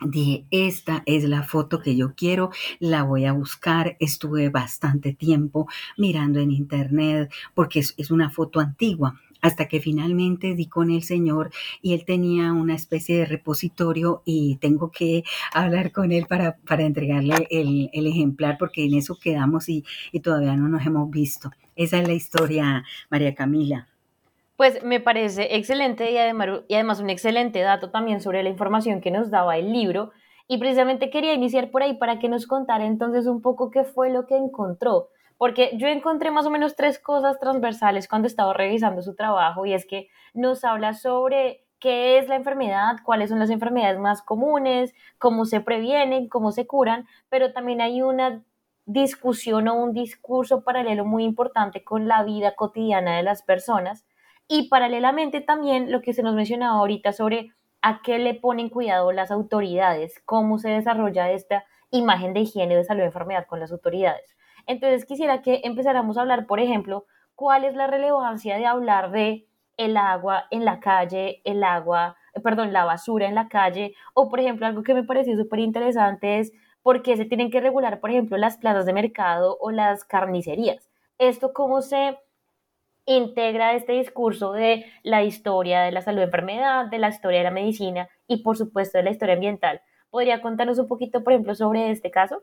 Dije, 0.00 0.46
esta 0.50 1.02
es 1.06 1.24
la 1.24 1.44
foto 1.44 1.80
que 1.80 1.94
yo 1.94 2.14
quiero, 2.14 2.50
la 2.78 3.04
voy 3.04 3.26
a 3.26 3.32
buscar. 3.32 3.96
Estuve 4.00 4.48
bastante 4.48 5.12
tiempo 5.12 5.68
mirando 5.96 6.40
en 6.40 6.50
internet 6.50 7.30
porque 7.54 7.80
es 7.80 8.10
una 8.10 8.30
foto 8.30 8.60
antigua 8.60 9.20
hasta 9.44 9.68
que 9.68 9.78
finalmente 9.78 10.54
di 10.54 10.66
con 10.68 10.90
el 10.90 11.02
Señor 11.02 11.50
y 11.82 11.92
él 11.92 12.06
tenía 12.06 12.54
una 12.54 12.74
especie 12.74 13.18
de 13.18 13.26
repositorio 13.26 14.22
y 14.24 14.56
tengo 14.56 14.90
que 14.90 15.22
hablar 15.52 15.92
con 15.92 16.12
él 16.12 16.24
para, 16.26 16.56
para 16.66 16.84
entregarle 16.84 17.46
el, 17.50 17.90
ejemplar 17.92 18.56
porque 18.58 18.86
en 18.86 18.94
eso 18.94 19.18
quedamos 19.22 19.68
y, 19.68 19.84
y 20.12 20.20
todavía 20.20 20.56
no 20.56 20.68
nos 20.68 20.86
hemos 20.86 21.10
visto. 21.10 21.50
Esa 21.76 21.98
es 21.98 22.08
la 22.08 22.14
historia, 22.14 22.84
María 23.10 23.34
Camila. 23.34 23.86
Pues 24.56 24.82
me 24.82 24.98
parece 25.00 25.54
excelente 25.56 26.10
y 26.10 26.16
además, 26.16 26.62
y 26.66 26.74
además 26.74 27.00
un 27.00 27.10
excelente 27.10 27.60
dato 27.60 27.90
también 27.90 28.22
sobre 28.22 28.42
la 28.42 28.48
información 28.48 29.02
que 29.02 29.10
nos 29.10 29.30
daba 29.30 29.58
el 29.58 29.72
libro. 29.74 30.12
Y 30.48 30.56
precisamente 30.56 31.10
quería 31.10 31.34
iniciar 31.34 31.70
por 31.70 31.82
ahí 31.82 31.98
para 31.98 32.18
que 32.18 32.30
nos 32.30 32.46
contara 32.46 32.86
entonces 32.86 33.26
un 33.26 33.42
poco 33.42 33.70
qué 33.70 33.84
fue 33.84 34.10
lo 34.10 34.26
que 34.26 34.38
encontró 34.38 35.10
porque 35.36 35.72
yo 35.76 35.88
encontré 35.88 36.30
más 36.30 36.46
o 36.46 36.50
menos 36.50 36.76
tres 36.76 36.98
cosas 36.98 37.38
transversales 37.38 38.08
cuando 38.08 38.28
estaba 38.28 38.52
revisando 38.52 39.02
su 39.02 39.14
trabajo 39.14 39.66
y 39.66 39.74
es 39.74 39.86
que 39.86 40.08
nos 40.32 40.64
habla 40.64 40.94
sobre 40.94 41.64
qué 41.80 42.18
es 42.18 42.28
la 42.28 42.36
enfermedad, 42.36 42.96
cuáles 43.04 43.30
son 43.30 43.38
las 43.38 43.50
enfermedades 43.50 43.98
más 43.98 44.22
comunes, 44.22 44.94
cómo 45.18 45.44
se 45.44 45.60
previenen, 45.60 46.28
cómo 46.28 46.50
se 46.50 46.66
curan, 46.66 47.06
pero 47.28 47.52
también 47.52 47.80
hay 47.80 48.00
una 48.00 48.42
discusión 48.86 49.68
o 49.68 49.74
un 49.74 49.92
discurso 49.92 50.62
paralelo 50.62 51.04
muy 51.04 51.24
importante 51.24 51.84
con 51.84 52.06
la 52.08 52.22
vida 52.22 52.54
cotidiana 52.54 53.16
de 53.16 53.22
las 53.22 53.42
personas 53.42 54.06
y 54.48 54.68
paralelamente 54.68 55.40
también 55.40 55.90
lo 55.90 56.00
que 56.02 56.12
se 56.12 56.22
nos 56.22 56.34
mencionaba 56.34 56.78
ahorita 56.78 57.12
sobre 57.12 57.52
a 57.82 58.00
qué 58.02 58.18
le 58.18 58.34
ponen 58.34 58.70
cuidado 58.70 59.12
las 59.12 59.30
autoridades, 59.30 60.22
cómo 60.24 60.58
se 60.58 60.70
desarrolla 60.70 61.30
esta 61.30 61.64
imagen 61.90 62.32
de 62.32 62.40
higiene 62.40 62.76
de 62.76 62.84
salud 62.84 63.00
de 63.00 63.06
enfermedad 63.06 63.46
con 63.46 63.60
las 63.60 63.72
autoridades. 63.72 64.33
Entonces 64.66 65.04
quisiera 65.04 65.42
que 65.42 65.60
empezáramos 65.64 66.16
a 66.16 66.22
hablar, 66.22 66.46
por 66.46 66.60
ejemplo, 66.60 67.06
cuál 67.34 67.64
es 67.64 67.74
la 67.74 67.86
relevancia 67.86 68.56
de 68.56 68.66
hablar 68.66 69.10
de 69.10 69.46
el 69.76 69.96
agua 69.96 70.44
en 70.50 70.64
la 70.64 70.80
calle, 70.80 71.40
el 71.44 71.64
agua, 71.64 72.16
eh, 72.34 72.40
perdón, 72.40 72.72
la 72.72 72.84
basura 72.84 73.26
en 73.26 73.34
la 73.34 73.48
calle, 73.48 73.94
o 74.14 74.28
por 74.28 74.40
ejemplo, 74.40 74.66
algo 74.66 74.82
que 74.82 74.94
me 74.94 75.04
pareció 75.04 75.36
súper 75.36 75.58
interesante 75.60 76.38
es 76.38 76.52
por 76.82 77.02
qué 77.02 77.16
se 77.16 77.24
tienen 77.24 77.50
que 77.50 77.60
regular, 77.60 78.00
por 78.00 78.10
ejemplo, 78.10 78.36
las 78.36 78.58
plazas 78.58 78.86
de 78.86 78.92
mercado 78.92 79.56
o 79.60 79.70
las 79.70 80.04
carnicerías. 80.04 80.90
Esto 81.18 81.52
cómo 81.52 81.82
se 81.82 82.18
integra 83.06 83.74
este 83.74 83.92
discurso 83.92 84.52
de 84.52 84.86
la 85.02 85.22
historia 85.24 85.82
de 85.82 85.92
la 85.92 86.02
salud 86.02 86.18
de 86.18 86.24
enfermedad, 86.24 86.86
de 86.86 86.98
la 86.98 87.08
historia 87.08 87.38
de 87.38 87.44
la 87.44 87.50
medicina 87.50 88.08
y 88.26 88.42
por 88.42 88.56
supuesto 88.56 88.98
de 88.98 89.04
la 89.04 89.10
historia 89.10 89.34
ambiental. 89.34 89.82
¿Podría 90.10 90.40
contarnos 90.40 90.78
un 90.78 90.88
poquito, 90.88 91.22
por 91.24 91.32
ejemplo, 91.32 91.54
sobre 91.54 91.90
este 91.90 92.10
caso? 92.10 92.42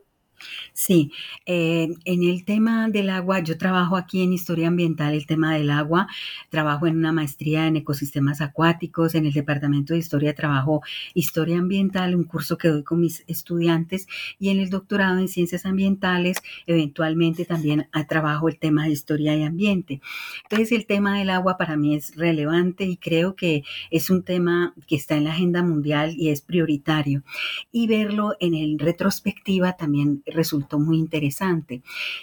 Sí, 0.72 1.12
eh, 1.46 1.88
en 2.04 2.22
el 2.22 2.44
tema 2.44 2.88
del 2.88 3.10
agua, 3.10 3.40
yo 3.40 3.58
trabajo 3.58 3.96
aquí 3.96 4.22
en 4.22 4.32
historia 4.32 4.68
ambiental, 4.68 5.14
el 5.14 5.26
tema 5.26 5.54
del 5.54 5.70
agua, 5.70 6.08
trabajo 6.50 6.86
en 6.86 6.96
una 6.96 7.12
maestría 7.12 7.66
en 7.66 7.76
ecosistemas 7.76 8.40
acuáticos, 8.40 9.14
en 9.14 9.26
el 9.26 9.32
departamento 9.32 9.92
de 9.92 10.00
historia 10.00 10.34
trabajo 10.34 10.82
historia 11.14 11.58
ambiental, 11.58 12.14
un 12.14 12.24
curso 12.24 12.58
que 12.58 12.68
doy 12.68 12.82
con 12.82 13.00
mis 13.00 13.24
estudiantes 13.26 14.06
y 14.38 14.50
en 14.50 14.58
el 14.58 14.70
doctorado 14.70 15.18
en 15.18 15.28
ciencias 15.28 15.66
ambientales, 15.66 16.38
eventualmente 16.66 17.44
también 17.44 17.88
trabajo 18.08 18.48
el 18.48 18.58
tema 18.58 18.84
de 18.84 18.90
historia 18.90 19.36
y 19.36 19.42
ambiente. 19.42 20.00
Entonces 20.44 20.72
el 20.72 20.86
tema 20.86 21.18
del 21.18 21.30
agua 21.30 21.56
para 21.56 21.76
mí 21.76 21.94
es 21.94 22.16
relevante 22.16 22.84
y 22.84 22.96
creo 22.96 23.36
que 23.36 23.62
es 23.90 24.10
un 24.10 24.22
tema 24.22 24.74
que 24.86 24.96
está 24.96 25.16
en 25.16 25.24
la 25.24 25.32
agenda 25.32 25.62
mundial 25.62 26.14
y 26.16 26.30
es 26.30 26.42
prioritario. 26.42 27.22
Y 27.70 27.86
verlo 27.86 28.34
en 28.40 28.54
el 28.54 28.78
retrospectiva 28.78 29.76
también 29.76 30.22
resultó 30.32 30.78
muy 30.78 30.98
interesante. 30.98 31.82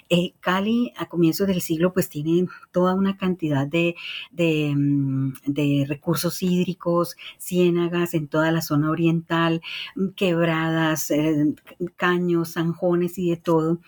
Eh, 0.09 0.33
Cali 0.39 0.93
a 0.97 1.07
comienzos 1.07 1.47
del 1.47 1.61
siglo 1.61 1.93
pues 1.93 2.09
tiene 2.09 2.47
toda 2.71 2.93
una 2.95 3.17
cantidad 3.17 3.67
de, 3.67 3.95
mm, 4.33 5.33
de, 5.45 5.85
recursos 5.87 6.41
hídricos, 6.43 7.15
ciénagas 7.39 8.13
en 8.13 8.27
toda 8.27 8.51
la 8.51 8.61
zona 8.61 8.91
oriental, 8.91 9.61
mm, 9.95 10.09
quebradas, 10.09 11.11
eh, 11.11 11.53
caños, 11.95 12.53
zanjones 12.53 13.17
y 13.17 13.29
de 13.29 13.37
todo 13.37 13.79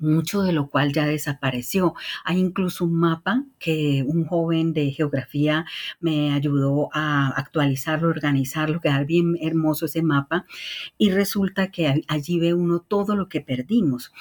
mucho 0.00 0.42
de 0.42 0.52
lo 0.52 0.68
cual 0.68 0.92
ya 0.92 1.06
desapareció. 1.06 1.94
Hay 2.24 2.38
incluso 2.38 2.84
un 2.84 2.94
mapa 2.94 3.44
que 3.58 4.04
un 4.06 4.24
joven 4.24 4.72
de 4.72 4.90
geografía 4.90 5.64
me 6.00 6.32
ayudó 6.32 6.88
a 6.92 7.28
actualizarlo, 7.28 8.08
organizarlo, 8.08 8.80
quedar 8.80 9.06
bien 9.06 9.36
hermoso 9.40 9.86
ese 9.86 10.02
mapa 10.02 10.46
y 10.96 11.10
resulta 11.10 11.70
que 11.70 12.02
allí 12.08 12.38
ve 12.38 12.54
uno 12.54 12.80
todo 12.80 13.16
lo 13.16 13.28
que 13.28 13.40
perdimos. 13.40 14.12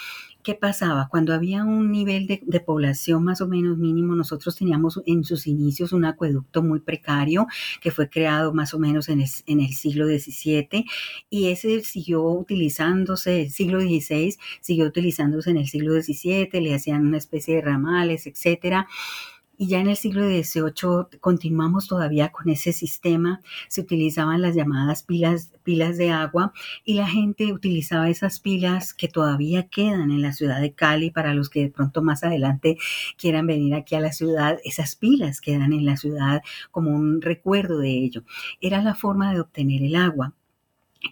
¿Qué 0.48 0.56
pasaba? 0.56 1.10
Cuando 1.12 1.34
había 1.34 1.66
un 1.66 1.92
nivel 1.92 2.26
de, 2.26 2.60
población 2.62 3.22
más 3.22 3.42
o 3.42 3.50
menos 3.50 3.78
mínimo, 3.78 4.16
nosotros 4.16 4.56
teníamos 4.56 5.02
en 5.06 5.26
sus 5.26 5.46
inicios 5.46 5.92
un 5.92 6.06
acueducto 6.06 6.64
muy 6.64 6.80
precario 6.80 7.48
que 7.82 7.92
fue 7.92 8.10
creado 8.10 8.54
más 8.54 8.74
o 8.74 8.80
menos 8.80 9.10
en 9.10 9.20
el, 9.20 9.28
en 9.46 9.60
el 9.60 9.74
siglo 9.74 10.08
XVII 10.08 10.86
y 11.30 11.50
ese 11.50 11.82
siguió 11.82 12.24
utilizándose, 12.24 13.42
el 13.42 13.52
siglo 13.52 13.82
XVI 13.82 14.38
siguió 14.62 14.86
utilizándose 14.86 15.50
en 15.50 15.58
el 15.58 15.68
siglo 15.68 16.02
XVII, 16.02 16.62
le 16.62 16.74
hacían 16.74 17.06
una 17.06 17.18
especie 17.18 17.56
de 17.56 17.62
ramales, 17.64 18.26
etcétera 18.26 18.88
y 19.58 19.67
ya 19.67 19.80
en 19.80 19.88
el 19.88 19.98
siglo 19.98 20.24
XVIII 20.24 21.20
continuamos 21.20 21.88
todavía 21.88 22.32
con 22.32 22.50
ese 22.50 22.74
sistema. 22.74 23.41
Se 23.67 23.82
utilizaban 23.82 24.41
las 24.41 24.56
llamadas 24.56 25.04
pilas, 25.04 25.52
pilas 25.63 25.98
de 25.98 26.12
agua 26.12 26.54
y 26.86 26.93
la 26.93 27.08
gente 27.08 27.52
utilizaba 27.52 28.10
esas 28.10 28.39
pilas 28.39 28.93
que 28.93 29.08
todavía 29.08 29.67
quedan 29.67 30.12
en 30.12 30.22
la 30.22 30.34
ciudad 30.34 30.62
de 30.62 30.74
Cali 30.74 31.10
para 31.10 31.34
los 31.34 31.50
que 31.50 31.62
de 31.62 31.70
pronto 31.70 32.04
más 32.04 32.24
adelante 32.24 32.78
quieran 33.17 33.48
venir 33.48 33.74
aquí 33.74 33.96
a 33.96 34.00
la 34.00 34.12
ciudad. 34.12 34.60
Esas 34.63 34.96
pilas 34.96 35.41
quedan 35.41 35.74
en 35.74 35.86
la 35.86 35.98
ciudad 35.98 36.41
como 36.72 36.91
un 36.91 37.22
recuerdo 37.22 37.80
de 37.80 37.89
ello. 37.89 38.24
Era 38.62 38.82
la 38.82 38.93
forma 38.93 39.34
de 39.34 39.41
obtener 39.41 39.82
el 39.82 39.96
agua 39.96 40.34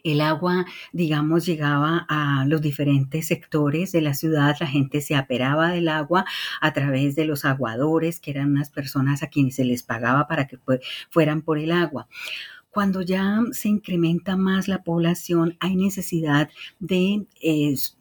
el 0.04 0.22
agua, 0.22 0.66
digamos, 0.94 1.46
llegaba 1.46 2.06
a 2.10 2.46
los 2.48 2.62
diferentes 2.62 3.28
sectores 3.28 3.92
de 3.92 4.02
la 4.02 4.14
ciudad, 4.14 4.56
la 4.60 4.68
gente 4.68 5.02
se 5.02 5.16
aperaba 5.16 5.72
del 5.72 5.88
agua 5.88 6.26
a 6.62 6.74
través 6.74 7.16
de 7.16 7.26
los 7.26 7.46
aguadores, 7.46 8.20
que 8.20 8.32
eran 8.32 8.52
unas 8.52 8.70
personas 8.70 9.24
a 9.24 9.28
quienes 9.28 9.56
se 9.56 9.66
les 9.66 9.84
pagaba 9.84 10.28
para 10.28 10.48
que 10.48 10.58
fueran 11.10 11.42
por 11.42 11.58
el 11.58 11.72
agua. 11.72 12.08
Cuando 12.76 13.02
ya 13.02 13.40
se 13.54 13.70
incrementa 13.70 14.36
más 14.36 14.68
la 14.68 14.84
población, 14.84 15.56
hay 15.62 15.78
necesidad 15.78 16.50
de, 16.80 17.26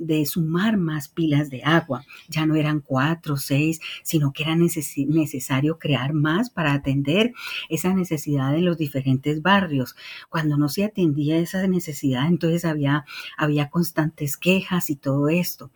de 0.00 0.26
sumar 0.26 0.78
más 0.78 1.06
pilas 1.06 1.48
de 1.48 1.62
agua. 1.62 2.04
Ya 2.28 2.44
no 2.44 2.56
eran 2.56 2.80
cuatro, 2.80 3.36
seis, 3.36 3.78
sino 4.02 4.32
que 4.32 4.42
era 4.42 4.56
necesario 4.56 5.78
crear 5.78 6.12
más 6.12 6.50
para 6.50 6.72
atender 6.72 7.34
esa 7.68 7.94
necesidad 7.94 8.52
en 8.56 8.64
los 8.64 8.76
diferentes 8.76 9.42
barrios. 9.42 9.94
Cuando 10.28 10.56
no 10.56 10.68
se 10.68 10.82
atendía 10.82 11.38
esa 11.38 11.64
necesidad, 11.68 12.26
entonces 12.26 12.64
había, 12.64 13.04
había 13.38 13.70
constantes 13.70 14.36
quejas 14.36 14.90
y 14.90 14.96
todo 14.96 15.28
esto. 15.28 15.70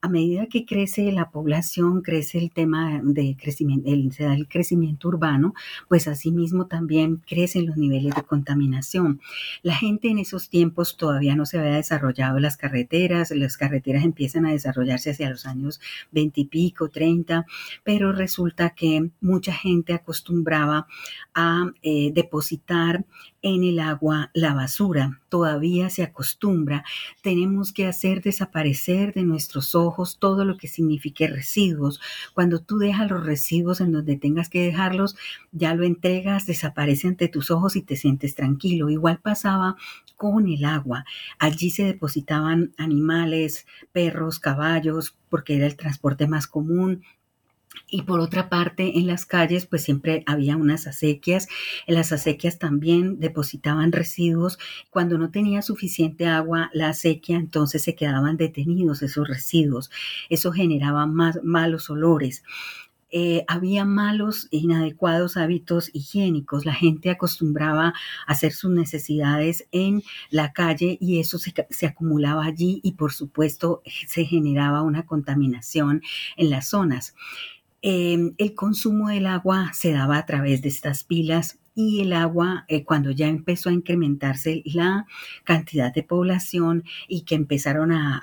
A 0.00 0.08
medida 0.08 0.46
que 0.46 0.66
crece 0.66 1.12
la 1.12 1.30
población, 1.30 2.02
crece 2.02 2.38
el 2.38 2.50
tema 2.50 3.00
de 3.04 3.36
crecimiento, 3.40 3.88
el, 3.88 4.12
se 4.12 4.24
da 4.24 4.34
el 4.34 4.48
crecimiento 4.48 5.06
urbano, 5.06 5.54
pues 5.88 6.08
asimismo 6.08 6.66
también 6.66 7.22
crecen 7.24 7.66
los 7.66 7.76
niveles 7.76 8.12
de 8.16 8.22
contaminación. 8.40 9.20
La 9.62 9.74
gente 9.74 10.08
en 10.08 10.18
esos 10.18 10.48
tiempos 10.48 10.96
todavía 10.96 11.36
no 11.36 11.44
se 11.44 11.58
había 11.58 11.76
desarrollado 11.76 12.40
las 12.40 12.56
carreteras, 12.56 13.30
las 13.30 13.56
carreteras 13.56 14.04
empiezan 14.04 14.46
a 14.46 14.52
desarrollarse 14.52 15.10
hacia 15.10 15.28
los 15.28 15.44
años 15.46 15.80
20 16.12 16.40
y 16.40 16.44
pico, 16.46 16.88
30, 16.88 17.44
pero 17.84 18.12
resulta 18.12 18.70
que 18.70 19.10
mucha 19.20 19.52
gente 19.52 19.92
acostumbraba 19.92 20.86
a 21.34 21.70
eh, 21.82 22.12
depositar 22.14 23.04
en 23.42 23.64
el 23.64 23.80
agua 23.80 24.30
la 24.34 24.54
basura. 24.54 25.20
Todavía 25.28 25.90
se 25.90 26.02
acostumbra. 26.02 26.84
Tenemos 27.22 27.72
que 27.72 27.86
hacer 27.86 28.22
desaparecer 28.22 29.14
de 29.14 29.22
nuestros 29.22 29.74
ojos 29.74 30.18
todo 30.18 30.44
lo 30.44 30.56
que 30.56 30.68
signifique 30.68 31.26
residuos. 31.26 32.00
Cuando 32.34 32.60
tú 32.60 32.78
dejas 32.78 33.10
los 33.10 33.24
residuos 33.24 33.80
en 33.80 33.92
donde 33.92 34.16
tengas 34.16 34.48
que 34.48 34.62
dejarlos, 34.62 35.16
ya 35.52 35.74
lo 35.74 35.84
entregas, 35.84 36.46
desaparece 36.46 37.08
ante 37.08 37.28
tus 37.28 37.50
ojos 37.50 37.76
y 37.76 37.82
te 37.82 37.96
sientes 37.96 38.29
tranquilo. 38.34 38.90
Igual 38.90 39.20
pasaba 39.20 39.76
con 40.16 40.48
el 40.48 40.64
agua. 40.64 41.04
Allí 41.38 41.70
se 41.70 41.84
depositaban 41.84 42.72
animales, 42.76 43.66
perros, 43.92 44.38
caballos, 44.38 45.16
porque 45.28 45.56
era 45.56 45.66
el 45.66 45.76
transporte 45.76 46.26
más 46.26 46.46
común, 46.46 47.02
y 47.88 48.02
por 48.02 48.20
otra 48.20 48.48
parte, 48.48 48.98
en 48.98 49.06
las 49.06 49.26
calles, 49.26 49.66
pues 49.66 49.82
siempre 49.82 50.22
había 50.26 50.56
unas 50.56 50.86
acequias. 50.86 51.48
En 51.86 51.94
las 51.94 52.12
acequias 52.12 52.58
también 52.58 53.18
depositaban 53.20 53.92
residuos. 53.92 54.58
Cuando 54.90 55.18
no 55.18 55.30
tenía 55.30 55.62
suficiente 55.62 56.26
agua 56.26 56.70
la 56.72 56.88
acequia, 56.88 57.36
entonces 57.36 57.82
se 57.82 57.94
quedaban 57.94 58.36
detenidos 58.36 59.02
esos 59.02 59.26
residuos. 59.26 59.90
Eso 60.28 60.52
generaba 60.52 61.06
más 61.06 61.40
malos 61.42 61.90
olores. 61.90 62.44
Eh, 63.12 63.44
había 63.48 63.84
malos 63.84 64.48
e 64.50 64.58
inadecuados 64.58 65.36
hábitos 65.36 65.90
higiénicos. 65.92 66.64
La 66.64 66.74
gente 66.74 67.10
acostumbraba 67.10 67.88
a 67.88 67.94
hacer 68.32 68.52
sus 68.52 68.70
necesidades 68.70 69.66
en 69.72 70.02
la 70.30 70.52
calle 70.52 70.98
y 71.00 71.20
eso 71.20 71.38
se, 71.38 71.86
acumulaba 71.86 72.44
allí 72.44 72.80
y 72.82 72.92
por 72.92 73.12
supuesto 73.12 73.82
se 74.06 74.24
generaba 74.24 74.82
una 74.82 75.06
contaminación 75.06 76.02
en 76.36 76.50
las 76.50 76.68
zonas. 76.68 77.14
Em, 77.82 78.34
el 78.38 78.54
consumo 78.54 79.08
del 79.08 79.26
agua 79.26 79.72
se 79.72 79.92
daba 79.92 80.18
a 80.18 80.26
través 80.26 80.60
de 80.62 80.68
estas 80.68 81.04
pilas 81.04 81.59
y 81.74 82.00
el 82.00 82.12
agua, 82.12 82.64
eh, 82.68 82.84
cuando 82.84 83.10
ya 83.10 83.28
empezó 83.28 83.68
a 83.68 83.72
incrementarse 83.72 84.62
la 84.66 85.06
cantidad 85.44 85.92
de 85.92 86.02
población 86.02 86.84
y 87.08 87.22
que 87.22 87.36
empezaron 87.36 87.92
a, 87.92 88.20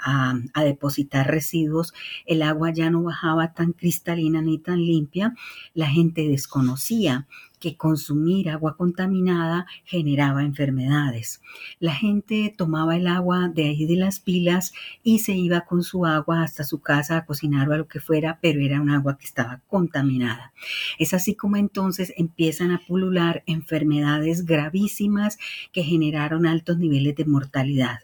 depositar 0.63 1.27
residuos, 1.27 1.93
el 2.25 2.41
agua 2.41 2.71
ya 2.71 2.89
no 2.89 3.03
bajaba 3.03 3.53
tan 3.53 3.71
cristalina 3.71 4.41
ni 4.41 4.57
tan 4.57 4.83
limpia, 4.83 5.33
la 5.73 5.87
gente 5.87 6.27
desconocía 6.27 7.27
que 7.67 7.75
consumir 7.75 8.49
agua 8.49 8.77
contaminada 8.77 9.65
generaba 9.83 10.43
enfermedades. 10.43 11.41
La 11.79 11.93
gente 11.93 12.53
tomaba 12.55 12.95
el 12.95 13.07
agua 13.07 13.49
de 13.53 13.65
ahí 13.65 13.85
de 13.85 13.97
las 13.97 14.21
pilas 14.21 14.73
y 15.03 15.19
se 15.19 15.33
iba 15.33 15.61
con 15.61 15.83
su 15.83 16.05
agua 16.05 16.43
hasta 16.43 16.63
su 16.63 16.79
casa 16.79 17.17
a 17.17 17.25
cocinar 17.25 17.67
o 17.67 17.73
a 17.73 17.77
lo 17.77 17.89
que 17.89 17.99
fuera, 17.99 18.39
pero 18.41 18.61
era 18.61 18.79
un 18.79 18.89
agua 18.89 19.17
que 19.17 19.25
estaba 19.25 19.59
contaminada. 19.67 20.53
Es 20.97 21.13
así 21.13 21.35
como 21.35 21.57
entonces 21.57 22.13
empiezan 22.15 22.71
a 22.71 22.79
pulular 22.87 23.43
enfermedades 23.47 24.45
gravísimas 24.45 25.37
que 25.73 25.83
generaron 25.83 26.45
altos 26.45 26.77
niveles 26.77 27.17
de 27.17 27.25
mortalidad. 27.25 27.99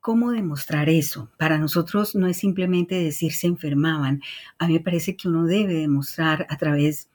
¿Cómo 0.00 0.32
demostrar 0.32 0.90
eso? 0.90 1.30
Para 1.38 1.56
nosotros 1.56 2.14
no 2.14 2.26
es 2.26 2.36
simplemente 2.36 2.96
decir 2.96 3.32
se 3.32 3.46
enfermaban. 3.46 4.20
A 4.58 4.66
mí 4.66 4.74
me 4.74 4.80
parece 4.80 5.16
que 5.16 5.28
uno 5.28 5.46
debe 5.46 5.72
demostrar 5.72 6.46
a 6.50 6.58
través 6.58 7.08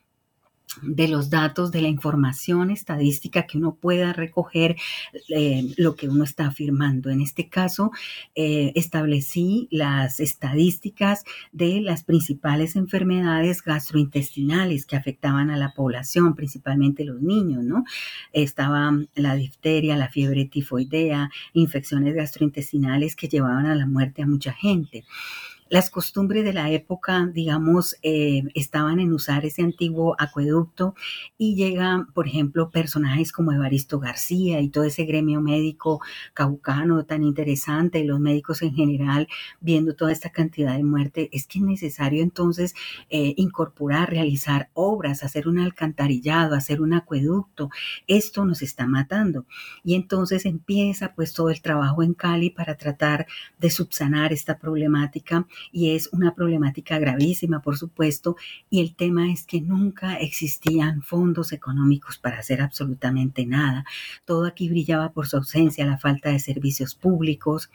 de 0.81 1.07
los 1.07 1.29
datos, 1.29 1.71
de 1.71 1.81
la 1.81 1.87
información 1.87 2.69
estadística 2.69 3.45
que 3.47 3.57
uno 3.57 3.75
pueda 3.75 4.13
recoger 4.13 4.75
eh, 5.29 5.73
lo 5.77 5.95
que 5.95 6.07
uno 6.07 6.23
está 6.23 6.47
afirmando. 6.47 7.09
En 7.09 7.21
este 7.21 7.49
caso, 7.49 7.91
eh, 8.35 8.71
establecí 8.75 9.67
las 9.71 10.19
estadísticas 10.19 11.23
de 11.51 11.81
las 11.81 12.03
principales 12.03 12.75
enfermedades 12.75 13.63
gastrointestinales 13.63 14.85
que 14.85 14.95
afectaban 14.95 15.49
a 15.49 15.57
la 15.57 15.73
población, 15.73 16.35
principalmente 16.35 17.03
los 17.03 17.21
niños, 17.21 17.63
¿no? 17.63 17.83
Estaba 18.31 18.91
la 19.15 19.35
difteria, 19.35 19.97
la 19.97 20.09
fiebre 20.09 20.45
tifoidea, 20.45 21.29
infecciones 21.53 22.15
gastrointestinales 22.15 23.15
que 23.15 23.27
llevaban 23.27 23.65
a 23.65 23.75
la 23.75 23.85
muerte 23.85 24.21
a 24.21 24.27
mucha 24.27 24.53
gente 24.53 25.05
las 25.69 25.89
costumbres 25.89 26.43
de 26.43 26.53
la 26.53 26.71
época, 26.71 27.29
digamos, 27.31 27.95
eh, 28.01 28.43
estaban 28.55 28.99
en 28.99 29.13
usar 29.13 29.45
ese 29.45 29.61
antiguo 29.61 30.15
acueducto 30.17 30.95
y 31.37 31.55
llegan, 31.55 32.11
por 32.11 32.27
ejemplo, 32.27 32.71
personajes 32.71 33.31
como 33.31 33.51
Evaristo 33.51 33.99
García 33.99 34.61
y 34.61 34.69
todo 34.69 34.83
ese 34.83 35.05
gremio 35.05 35.41
médico 35.41 36.01
caucano 36.33 37.05
tan 37.05 37.23
interesante, 37.23 38.03
los 38.03 38.19
médicos 38.19 38.61
en 38.63 38.73
general, 38.73 39.27
viendo 39.61 39.95
toda 39.95 40.11
esta 40.11 40.31
cantidad 40.31 40.75
de 40.75 40.83
muerte, 40.83 41.29
es 41.31 41.45
que 41.45 41.59
es 41.59 41.65
necesario 41.65 42.23
entonces 42.23 42.73
eh, 43.09 43.33
incorporar, 43.37 44.09
realizar 44.09 44.69
obras, 44.73 45.23
hacer 45.23 45.47
un 45.47 45.59
alcantarillado, 45.59 46.55
hacer 46.55 46.81
un 46.81 46.93
acueducto. 46.93 47.69
Esto 48.07 48.45
nos 48.45 48.61
está 48.61 48.87
matando. 48.87 49.45
Y 49.83 49.95
entonces 49.95 50.45
empieza 50.45 51.13
pues 51.13 51.33
todo 51.33 51.49
el 51.49 51.61
trabajo 51.61 52.01
en 52.03 52.13
Cali 52.13 52.49
para 52.49 52.75
tratar 52.75 53.27
de 53.59 53.69
subsanar 53.69 54.33
esta 54.33 54.57
problemática 54.57 55.45
y 55.71 55.95
es 55.95 56.09
una 56.11 56.35
problemática 56.35 56.99
gravísima, 56.99 57.61
por 57.61 57.77
supuesto, 57.77 58.35
y 58.69 58.81
el 58.81 58.95
tema 58.95 59.31
es 59.31 59.45
que 59.45 59.61
nunca 59.61 60.15
existían 60.15 61.01
fondos 61.01 61.51
económicos 61.51 62.17
para 62.17 62.39
hacer 62.39 62.61
absolutamente 62.61 63.45
nada. 63.45 63.85
Todo 64.25 64.45
aquí 64.45 64.69
brillaba 64.69 65.11
por 65.11 65.27
su 65.27 65.37
ausencia, 65.37 65.85
la 65.85 65.97
falta 65.97 66.29
de 66.29 66.39
servicios 66.39 66.95
públicos, 66.95 67.69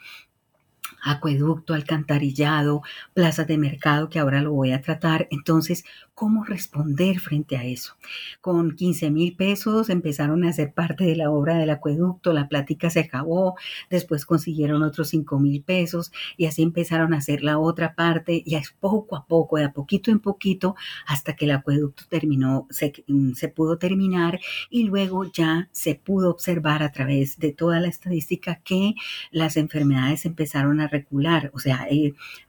acueducto, 1.03 1.73
alcantarillado, 1.73 2.81
plazas 3.13 3.47
de 3.47 3.57
mercado, 3.57 4.09
que 4.09 4.19
ahora 4.19 4.41
lo 4.41 4.53
voy 4.53 4.71
a 4.71 4.81
tratar. 4.81 5.27
Entonces, 5.31 5.85
¿cómo 6.15 6.45
responder 6.45 7.19
frente 7.19 7.57
a 7.57 7.65
eso? 7.65 7.97
Con 8.39 8.75
15 8.75 9.11
mil 9.11 9.35
pesos 9.35 9.89
empezaron 9.89 10.45
a 10.45 10.49
hacer 10.49 10.73
parte 10.73 11.03
de 11.03 11.17
la 11.17 11.29
obra 11.29 11.57
del 11.57 11.69
acueducto, 11.69 12.31
la 12.31 12.47
plática 12.47 12.89
se 12.89 13.01
acabó, 13.01 13.55
después 13.89 14.25
consiguieron 14.25 14.81
otros 14.81 15.09
5 15.09 15.39
mil 15.39 15.61
pesos 15.61 16.13
y 16.37 16.45
así 16.45 16.63
empezaron 16.63 17.13
a 17.13 17.17
hacer 17.17 17.43
la 17.43 17.59
otra 17.59 17.95
parte 17.95 18.41
y 18.45 18.55
es 18.55 18.71
poco 18.79 19.17
a 19.17 19.25
poco, 19.25 19.57
de 19.57 19.65
a 19.65 19.73
poquito 19.73 20.09
en 20.09 20.19
poquito, 20.19 20.75
hasta 21.05 21.35
que 21.35 21.45
el 21.45 21.51
acueducto 21.51 22.03
terminó, 22.09 22.65
se, 22.69 22.93
mm, 23.07 23.33
se 23.33 23.49
pudo 23.49 23.77
terminar 23.77 24.39
y 24.69 24.83
luego 24.83 25.25
ya 25.25 25.67
se 25.73 25.95
pudo 25.95 26.29
observar 26.29 26.81
a 26.81 26.93
través 26.93 27.37
de 27.39 27.51
toda 27.51 27.81
la 27.81 27.89
estadística 27.89 28.61
que 28.63 28.93
las 29.31 29.57
enfermedades 29.57 30.25
empezaron 30.25 30.79
a 30.79 30.87
recular, 30.87 31.51
o 31.53 31.59
sea, 31.59 31.87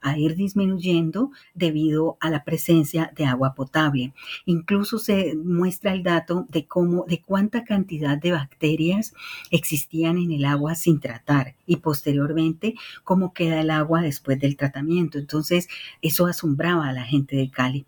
a 0.03 0.19
ir 0.19 0.37
disminuyendo 0.37 1.33
debido 1.55 2.17
a 2.21 2.31
la 2.31 2.45
presencia 2.45 3.13
de 3.17 3.25
agua 3.25 3.56
potable. 3.57 4.13
Incluso 4.45 5.01
se 5.01 5.35
muestra 5.35 5.93
el 5.93 6.05
dato 6.05 6.47
de 6.49 6.67
cómo, 6.67 7.05
de 7.09 7.21
cuánta 7.21 7.65
cantidad 7.65 8.17
de 8.17 8.31
bacterias 8.31 9.15
existían 9.51 10.19
en 10.19 10.31
el 10.31 10.45
agua 10.45 10.77
sin 10.77 11.01
tratar 11.01 11.57
y 11.67 11.77
posteriormente 11.79 12.75
cómo 13.03 13.35
queda 13.35 13.61
el 13.61 13.71
agua 13.71 14.03
después 14.03 14.39
del 14.39 14.57
tratamiento. 14.57 15.19
Entonces, 15.19 15.69
eso 16.03 16.27
asombraba 16.27 16.89
a 16.89 16.93
la 16.93 17.05
gente 17.05 17.35
de 17.35 17.51
Cali. 17.51 17.87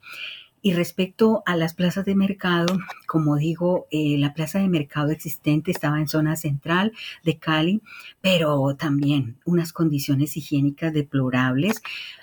Y 0.61 0.73
respecto 0.73 1.45
a 1.47 1.55
las 1.55 1.75
plazas 1.75 2.05
de 2.05 2.17
mercado, 2.17 2.79
como 3.09 3.37
digo, 3.37 3.87
eh, 3.91 4.19
la 4.19 4.35
plaza 4.35 4.59
de 4.59 4.69
mercado 4.69 5.13
existente 5.13 5.71
estaba 5.71 5.99
en 5.99 6.09
zona 6.09 6.37
central 6.37 6.93
de 7.25 7.39
Cali, 7.39 7.81
pero 8.21 8.77
también 8.77 9.39
unas 9.47 9.73
condiciones 9.73 10.37
higiénicas 10.37 10.93
deplorables. 10.93 11.81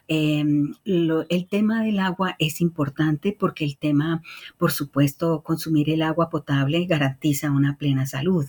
Em, 0.08 0.76
el 0.86 1.48
tema 1.50 1.84
del 1.84 1.98
agua 1.98 2.36
es 2.38 2.62
importante 2.62 3.36
porque 3.38 3.65
el 3.65 3.78
tema, 3.78 4.21
por 4.60 4.71
supuesto, 4.71 5.41
consumir 5.41 5.89
el 5.89 6.04
agua 6.04 6.30
potable 6.30 6.86
garantiza 6.86 7.50
una 7.50 7.78
plena 7.80 8.06
salud. 8.06 8.45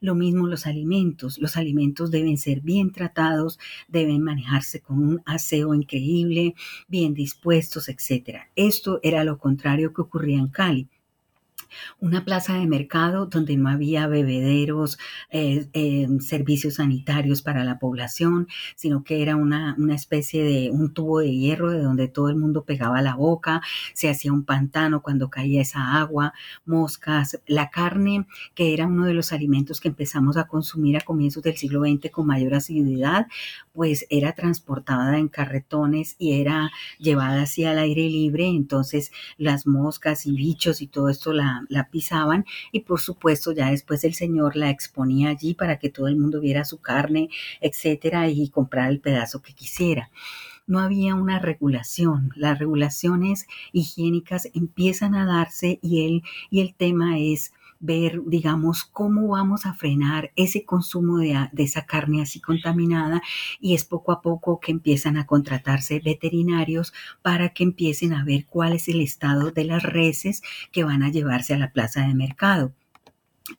Lo 0.00 0.14
mismo 0.14 0.46
los 0.46 0.66
alimentos. 0.66 1.38
Los 1.38 1.58
alimentos 1.58 2.10
deben 2.10 2.38
ser 2.38 2.62
bien 2.62 2.92
tratados, 2.92 3.58
deben 3.88 4.22
manejarse 4.22 4.80
con 4.80 5.00
un 5.06 5.22
aseo 5.26 5.74
increíble, 5.74 6.54
bien 6.88 7.12
dispuestos, 7.12 7.90
etc. 7.90 8.38
Esto 8.56 9.00
era 9.02 9.22
lo 9.22 9.36
contrario 9.36 9.92
que 9.92 10.00
ocurría 10.00 10.38
en 10.38 10.48
Cali 10.48 10.88
una 12.00 12.24
plaza 12.24 12.54
de 12.54 12.66
mercado 12.66 13.26
donde 13.26 13.56
no 13.56 13.68
había 13.68 14.06
bebederos, 14.06 14.98
eh, 15.30 15.66
eh, 15.72 16.06
servicios 16.20 16.74
sanitarios 16.74 17.42
para 17.42 17.64
la 17.64 17.78
población, 17.78 18.48
sino 18.76 19.04
que 19.04 19.22
era 19.22 19.36
una, 19.36 19.74
una, 19.78 19.94
especie 19.94 20.44
de 20.44 20.70
un 20.70 20.92
tubo 20.92 21.20
de 21.20 21.34
hierro 21.34 21.70
de 21.70 21.80
donde 21.80 22.08
todo 22.08 22.28
el 22.28 22.36
mundo 22.36 22.64
pegaba 22.64 23.02
la 23.02 23.14
boca, 23.14 23.62
se 23.92 24.10
hacía 24.10 24.32
un 24.32 24.44
pantano 24.44 25.02
cuando 25.02 25.30
caía 25.30 25.62
esa 25.62 25.98
agua, 25.98 26.34
moscas, 26.64 27.40
la 27.46 27.70
carne, 27.70 28.26
que 28.54 28.74
era 28.74 28.86
uno 28.86 29.06
de 29.06 29.14
los 29.14 29.32
alimentos 29.32 29.80
que 29.80 29.88
empezamos 29.88 30.36
a 30.36 30.46
consumir 30.46 30.96
a 30.96 31.00
comienzos 31.00 31.42
del 31.42 31.56
siglo 31.56 31.82
XX 31.82 32.10
con 32.10 32.26
mayor 32.26 32.54
asiduidad, 32.54 33.26
pues 33.72 34.06
era 34.10 34.32
transportada 34.32 35.18
en 35.18 35.28
carretones 35.28 36.16
y 36.18 36.40
era 36.40 36.70
llevada 36.98 37.42
así 37.42 37.64
al 37.64 37.78
aire 37.78 38.02
libre, 38.08 38.46
entonces 38.46 39.12
las 39.36 39.66
moscas 39.66 40.26
y 40.26 40.32
bichos 40.32 40.82
y 40.82 40.86
todo 40.86 41.08
esto 41.08 41.32
la, 41.32 41.63
la 41.68 41.88
pisaban 41.88 42.44
y 42.72 42.80
por 42.80 43.00
supuesto 43.00 43.52
ya 43.52 43.70
después 43.70 44.04
el 44.04 44.14
señor 44.14 44.56
la 44.56 44.70
exponía 44.70 45.30
allí 45.30 45.54
para 45.54 45.78
que 45.78 45.90
todo 45.90 46.08
el 46.08 46.16
mundo 46.16 46.40
viera 46.40 46.64
su 46.64 46.80
carne, 46.80 47.30
etcétera, 47.60 48.28
y 48.28 48.48
comprar 48.48 48.90
el 48.90 49.00
pedazo 49.00 49.42
que 49.42 49.54
quisiera 49.54 50.10
no 50.66 50.80
había 50.80 51.14
una 51.14 51.38
regulación. 51.38 52.30
Las 52.36 52.58
regulaciones 52.58 53.46
higiénicas 53.72 54.48
empiezan 54.54 55.14
a 55.14 55.26
darse 55.26 55.78
y 55.82 56.06
el, 56.06 56.22
y 56.50 56.60
el 56.60 56.74
tema 56.74 57.18
es 57.18 57.52
ver, 57.84 58.22
digamos, 58.26 58.84
cómo 58.84 59.28
vamos 59.28 59.66
a 59.66 59.74
frenar 59.74 60.32
ese 60.36 60.64
consumo 60.64 61.18
de, 61.18 61.50
esa 61.58 61.84
carne 61.84 62.22
así 62.22 62.40
contaminada 62.40 63.20
y 63.60 63.74
es 63.74 63.84
poco 63.84 64.12
a 64.12 64.22
poco 64.22 64.58
que 64.58 64.72
empiezan 64.72 65.18
a 65.18 65.26
contratarse 65.26 66.00
veterinarios 66.00 66.94
para 67.20 67.50
que 67.50 67.62
empiecen 67.62 68.14
a 68.14 68.24
ver 68.24 68.46
cuál 68.46 68.72
es 68.72 68.88
el 68.88 69.00
estado 69.02 69.50
de 69.50 69.64
las 69.64 69.82
reses 69.82 70.42
que 70.72 70.84
van 70.84 71.02
a 71.02 71.10
llevarse 71.10 71.52
a 71.52 71.58
la 71.58 71.72
plaza 71.72 72.06
de 72.06 72.14
mercado 72.14 72.72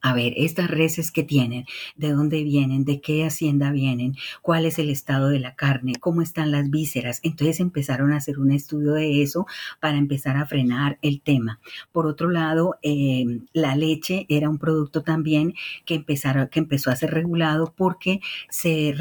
a 0.01 0.15
ver, 0.15 0.33
estas 0.37 0.67
reses 0.67 1.11
que 1.11 1.21
tienen, 1.21 1.65
de 1.95 2.11
dónde 2.11 2.43
vienen, 2.43 2.85
de 2.85 3.01
qué 3.01 3.23
hacienda 3.23 3.71
vienen, 3.71 4.15
cuál 4.41 4.65
es 4.65 4.79
el 4.79 4.89
estado 4.89 5.29
de 5.29 5.39
la 5.39 5.55
carne, 5.55 5.93
cómo 5.99 6.23
están 6.23 6.51
las 6.51 6.71
vísceras. 6.71 7.19
Entonces 7.21 7.59
empezaron 7.59 8.11
a 8.11 8.17
hacer 8.17 8.39
un 8.39 8.51
estudio 8.51 8.93
de 8.93 9.21
eso 9.21 9.45
para 9.79 9.97
empezar 9.97 10.37
a 10.37 10.47
frenar 10.47 10.97
el 11.03 11.21
tema. 11.21 11.59
Por 11.91 12.07
otro 12.07 12.31
lado, 12.31 12.77
em, 12.81 13.45
la 13.53 13.75
leche 13.75 14.25
era 14.27 14.49
un 14.49 14.57
producto 14.57 15.03
también 15.03 15.53
que, 15.85 16.03
que 16.03 16.59
empezó 16.59 16.89
a 16.89 16.95
ser 16.95 17.11
regulado 17.11 17.71
porque 17.77 18.21
se, 18.49 18.95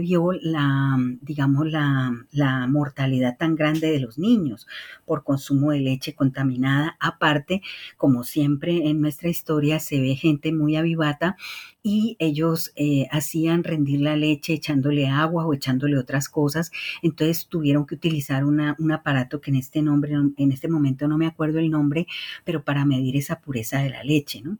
vio 0.00 0.32
la, 0.32 0.96
digamos, 1.20 1.66
la 1.70 2.66
mortalidad 2.66 3.36
tan 3.36 3.56
grande 3.56 3.90
de 3.90 4.00
los 4.00 4.18
niños 4.18 4.66
por 5.04 5.22
consumo 5.22 5.72
de 5.72 5.80
leche 5.80 6.14
contaminada. 6.14 6.96
Aparte, 6.98 7.60
como 7.98 8.24
siempre 8.24 8.88
en 8.88 9.02
nuestra 9.02 9.28
historia 9.28 9.80
se 9.80 10.00
ve 10.00 10.13
gente 10.16 10.52
muy 10.52 10.76
avivata 10.76 11.36
y 11.82 12.16
ellos 12.18 12.72
eh, 12.76 13.06
hacían 13.10 13.64
rendir 13.64 14.00
la 14.00 14.16
leche 14.16 14.54
echándole 14.54 15.08
agua 15.08 15.46
o 15.46 15.54
echándole 15.54 15.98
otras 15.98 16.28
cosas. 16.28 16.70
Entonces 17.02 17.46
tuvieron 17.48 17.86
que 17.86 17.94
utilizar 17.94 18.44
una, 18.44 18.76
un 18.78 18.92
aparato 18.92 19.40
que 19.40 19.50
en 19.50 19.56
este 19.56 19.82
nombre, 19.82 20.14
en 20.14 20.52
este 20.52 20.68
momento 20.68 21.08
no 21.08 21.18
me 21.18 21.26
acuerdo 21.26 21.58
el 21.58 21.70
nombre, 21.70 22.06
pero 22.44 22.64
para 22.64 22.84
medir 22.84 23.16
esa 23.16 23.40
pureza 23.40 23.78
de 23.82 23.90
la 23.90 24.04
leche, 24.04 24.42
¿no? 24.42 24.58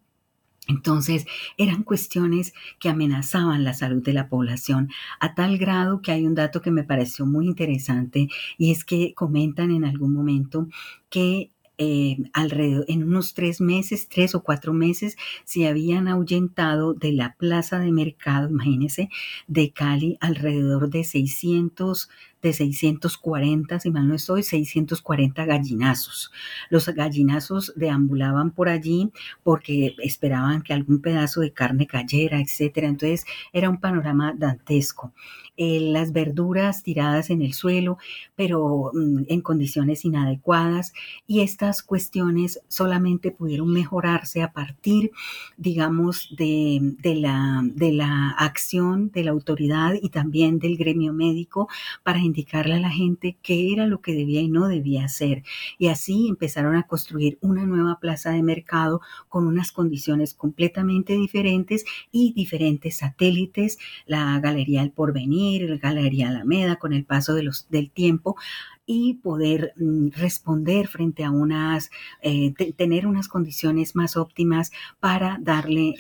Entonces, 0.66 1.26
eran 1.58 1.82
cuestiones 1.82 2.54
que 2.80 2.88
amenazaban 2.88 3.64
la 3.64 3.74
salud 3.74 4.02
de 4.02 4.14
la 4.14 4.28
población 4.28 4.88
a 5.20 5.34
tal 5.34 5.58
grado 5.58 6.00
que 6.00 6.12
hay 6.12 6.24
un 6.24 6.34
dato 6.34 6.62
que 6.62 6.70
me 6.70 6.84
pareció 6.84 7.26
muy 7.26 7.46
interesante 7.46 8.28
y 8.56 8.72
es 8.72 8.84
que 8.84 9.12
comentan 9.14 9.70
en 9.70 9.84
algún 9.84 10.14
momento 10.14 10.68
que 11.10 11.50
eh, 11.78 12.16
alrededor, 12.32 12.84
en 12.88 13.02
unos 13.02 13.34
tres 13.34 13.60
meses, 13.60 14.08
tres 14.08 14.34
o 14.34 14.42
cuatro 14.42 14.72
meses, 14.72 15.16
se 15.44 15.66
habían 15.66 16.08
ahuyentado 16.08 16.94
de 16.94 17.12
la 17.12 17.34
plaza 17.34 17.78
de 17.78 17.92
mercado, 17.92 18.48
imagínense, 18.48 19.08
de 19.48 19.72
Cali 19.72 20.16
alrededor 20.20 20.90
de 20.90 21.04
600 21.04 22.08
de 22.44 22.52
640, 22.52 23.80
si 23.80 23.90
mal 23.90 24.06
no 24.06 24.14
estoy, 24.14 24.42
640 24.42 25.44
gallinazos. 25.46 26.30
Los 26.68 26.86
gallinazos 26.88 27.72
deambulaban 27.74 28.50
por 28.50 28.68
allí 28.68 29.10
porque 29.42 29.96
esperaban 30.02 30.62
que 30.62 30.74
algún 30.74 31.00
pedazo 31.00 31.40
de 31.40 31.52
carne 31.52 31.86
cayera, 31.86 32.40
etcétera. 32.40 32.86
Entonces 32.86 33.24
era 33.52 33.70
un 33.70 33.80
panorama 33.80 34.34
dantesco. 34.36 35.12
Eh, 35.56 35.78
las 35.80 36.12
verduras 36.12 36.82
tiradas 36.82 37.30
en 37.30 37.40
el 37.40 37.54
suelo, 37.54 37.96
pero 38.34 38.90
mm, 38.92 39.22
en 39.28 39.40
condiciones 39.40 40.04
inadecuadas. 40.04 40.92
Y 41.26 41.40
estas 41.40 41.82
cuestiones 41.82 42.60
solamente 42.68 43.30
pudieron 43.30 43.72
mejorarse 43.72 44.42
a 44.42 44.52
partir, 44.52 45.12
digamos, 45.56 46.34
de, 46.36 46.80
de, 47.00 47.14
la, 47.14 47.62
de 47.64 47.92
la 47.92 48.30
acción 48.30 49.10
de 49.12 49.24
la 49.24 49.30
autoridad 49.30 49.94
y 50.00 50.10
también 50.10 50.58
del 50.58 50.76
gremio 50.76 51.12
médico 51.12 51.68
para 52.02 52.18
indicarle 52.34 52.74
a 52.74 52.80
la 52.80 52.90
gente 52.90 53.36
qué 53.42 53.72
era 53.72 53.86
lo 53.86 54.00
que 54.00 54.12
debía 54.12 54.40
y 54.40 54.48
no 54.48 54.66
debía 54.66 55.04
hacer. 55.04 55.44
Y 55.78 55.86
así 55.86 56.26
empezaron 56.28 56.74
a 56.74 56.82
construir 56.82 57.38
una 57.40 57.64
nueva 57.64 58.00
plaza 58.00 58.32
de 58.32 58.42
mercado 58.42 59.00
con 59.28 59.46
unas 59.46 59.70
condiciones 59.70 60.34
completamente 60.34 61.12
diferentes 61.12 61.84
y 62.10 62.32
diferentes 62.32 62.96
satélites, 62.96 63.78
la 64.06 64.40
Galería 64.40 64.80
del 64.80 64.90
Porvenir, 64.90 65.70
la 65.70 65.76
Galería 65.76 66.28
Alameda, 66.28 66.76
con 66.76 66.92
el 66.92 67.04
paso 67.04 67.34
de 67.34 67.44
los, 67.44 67.68
del 67.70 67.92
tiempo 67.92 68.36
y 68.84 69.14
poder 69.14 69.72
mm, 69.76 70.08
responder 70.16 70.88
frente 70.88 71.22
a 71.24 71.30
unas, 71.30 71.90
eh, 72.20 72.52
tener 72.76 73.06
unas 73.06 73.28
condiciones 73.28 73.94
más 73.94 74.16
óptimas 74.16 74.72
para 74.98 75.38
darle 75.40 75.94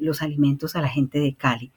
los 0.00 0.22
alimentos 0.22 0.74
a 0.74 0.82
la 0.82 0.88
gente 0.88 1.20
de 1.20 1.34
Cali 1.34 1.72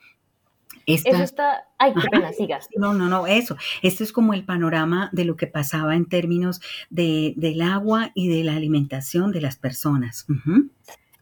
eso 0.86 1.24
está, 1.24 1.68
ay, 1.78 1.94
qué 1.94 2.08
pena, 2.10 2.32
sigas. 2.32 2.70
No, 2.76 2.94
no, 2.94 3.08
no, 3.08 3.28
eso. 3.28 3.58
Esto 3.82 4.04
es 4.04 4.12
como 4.12 4.34
el 4.34 4.46
panorama 4.46 5.10
de 5.12 5.26
lo 5.26 5.36
que 5.36 5.48
pasaba 5.48 5.96
en 5.96 6.08
términos 6.08 6.62
de, 6.90 7.34
del 7.38 7.62
agua 7.62 8.12
y 8.14 8.30
de 8.30 8.44
la 8.44 8.56
alimentación 8.56 9.32
de 9.32 9.42
las 9.42 9.58
personas. 9.58 10.28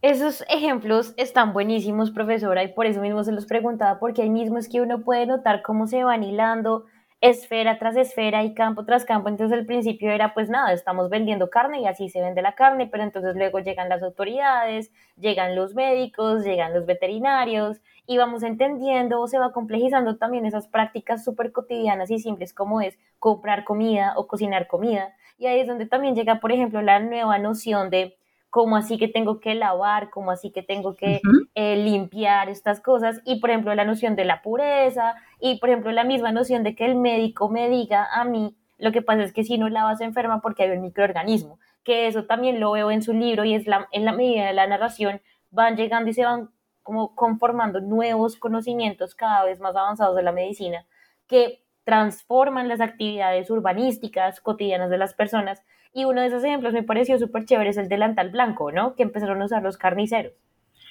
Esos 0.02 0.44
ejemplos 0.50 1.14
están 1.18 1.54
buenísimos, 1.54 2.12
profesora, 2.12 2.64
y 2.64 2.74
por 2.74 2.86
eso 2.86 3.02
mismo 3.02 3.24
se 3.24 3.32
los 3.32 3.46
preguntaba, 3.46 4.00
porque 4.00 4.22
ahí 4.22 4.30
mismo 4.30 4.58
es 4.58 4.68
que 4.68 4.82
uno 4.82 5.02
puede 5.02 5.26
notar 5.26 5.62
cómo 5.62 5.88
se 5.88 6.04
van 6.04 6.24
hilando 6.24 6.86
esfera 7.24 7.80
tras 7.80 7.96
esfera 7.96 8.44
y 8.44 8.54
campo 8.54 8.84
tras 8.84 9.06
campo. 9.06 9.30
Entonces 9.30 9.58
el 9.58 9.66
principio 9.66 10.12
era 10.12 10.34
pues 10.34 10.50
nada, 10.50 10.74
estamos 10.74 11.10
vendiendo 11.10 11.50
carne 11.50 11.80
y 11.80 11.88
así 11.88 12.10
se 12.10 12.20
vende 12.20 12.42
la 12.42 12.54
carne, 12.54 12.88
pero 12.92 13.02
entonces 13.02 13.34
luego 13.38 13.60
llegan 13.60 13.88
las 13.88 14.04
autoridades, 14.04 14.92
llegan 15.16 15.56
los 15.56 15.74
médicos, 15.74 16.44
llegan 16.44 16.74
los 16.74 16.86
veterinarios 16.86 17.80
y 18.06 18.18
vamos 18.18 18.44
entendiendo 18.44 19.22
o 19.22 19.28
se 19.28 19.40
va 19.40 19.52
complejizando 19.52 20.18
también 20.18 20.46
esas 20.46 20.68
prácticas 20.68 21.24
súper 21.24 21.52
cotidianas 21.52 22.12
y 22.12 22.20
simples 22.20 22.54
como 22.54 22.82
es 22.82 22.98
comprar 23.20 23.64
comida 23.64 24.14
o 24.18 24.28
cocinar 24.28 24.68
comida. 24.68 25.14
Y 25.38 25.48
ahí 25.48 25.60
es 25.60 25.68
donde 25.68 25.86
también 25.86 26.16
llega, 26.16 26.40
por 26.40 26.52
ejemplo, 26.52 26.82
la 26.82 27.00
nueva 27.00 27.38
noción 27.40 27.90
de 27.90 28.18
cómo 28.54 28.78
así 28.78 29.00
que 29.00 29.08
tengo 29.08 29.40
que 29.40 29.56
lavar, 29.56 30.12
cómo 30.12 30.30
así 30.30 30.52
que 30.52 30.62
tengo 30.62 30.96
que 30.96 31.22
eh, 31.56 31.76
limpiar 31.76 32.50
estas 32.50 32.82
cosas, 32.82 33.20
y 33.26 33.40
por 33.40 33.50
ejemplo 33.50 33.74
la 33.74 33.84
noción 33.84 34.16
de 34.16 34.26
la 34.26 34.44
pureza, 34.44 35.16
y 35.40 35.60
por 35.60 35.70
ejemplo 35.70 35.92
la 35.92 36.04
misma 36.04 36.32
noción 36.32 36.62
de 36.62 36.76
que 36.76 36.86
el 36.86 36.94
médico 36.94 37.50
me 37.50 37.68
diga 37.68 38.08
a 38.14 38.26
mí, 38.26 38.56
lo 38.78 38.92
que 38.92 39.02
pasa 39.02 39.24
es 39.24 39.34
que 39.34 39.44
si 39.44 39.58
no 39.58 39.70
lavas 39.70 40.02
enferma 40.02 40.40
porque 40.40 40.62
hay 40.62 40.70
un 40.70 40.82
microorganismo, 40.82 41.58
que 41.84 42.06
eso 42.06 42.26
también 42.26 42.60
lo 42.60 42.72
veo 42.74 42.92
en 42.92 43.02
su 43.02 43.14
libro 43.14 43.44
y 43.44 43.56
es 43.56 43.66
la, 43.66 43.88
en 43.92 44.06
la 44.06 44.14
medida 44.14 44.46
de 44.46 44.54
la 44.54 44.68
narración 44.68 45.20
van 45.50 45.76
llegando 45.76 46.12
y 46.12 46.14
se 46.14 46.24
van 46.24 46.52
como 46.84 47.16
conformando 47.16 47.82
nuevos 47.82 48.36
conocimientos 48.38 49.16
cada 49.16 49.44
vez 49.46 49.60
más 49.60 49.76
avanzados 49.76 50.16
de 50.16 50.24
la 50.24 50.32
medicina 50.32 50.86
que 51.28 51.64
transforman 51.84 52.68
las 52.68 52.82
actividades 52.82 53.50
urbanísticas 53.50 54.40
cotidianas 54.40 54.90
de 54.90 54.98
las 54.98 55.14
personas 55.14 55.64
y 55.94 56.06
uno 56.06 56.22
de 56.22 56.28
esos 56.28 56.44
ejemplos 56.44 56.74
me 56.74 56.84
pareció 56.84 57.18
súper 57.20 57.46
chévere, 57.46 57.70
es 57.70 57.78
el 57.78 57.88
delantal 57.88 58.30
blanco, 58.30 58.72
¿no? 58.72 58.96
Que 58.96 59.04
empezaron 59.04 59.42
a 59.42 59.46
usar 59.46 59.62
los 59.64 59.78
carniceros. 59.78 60.34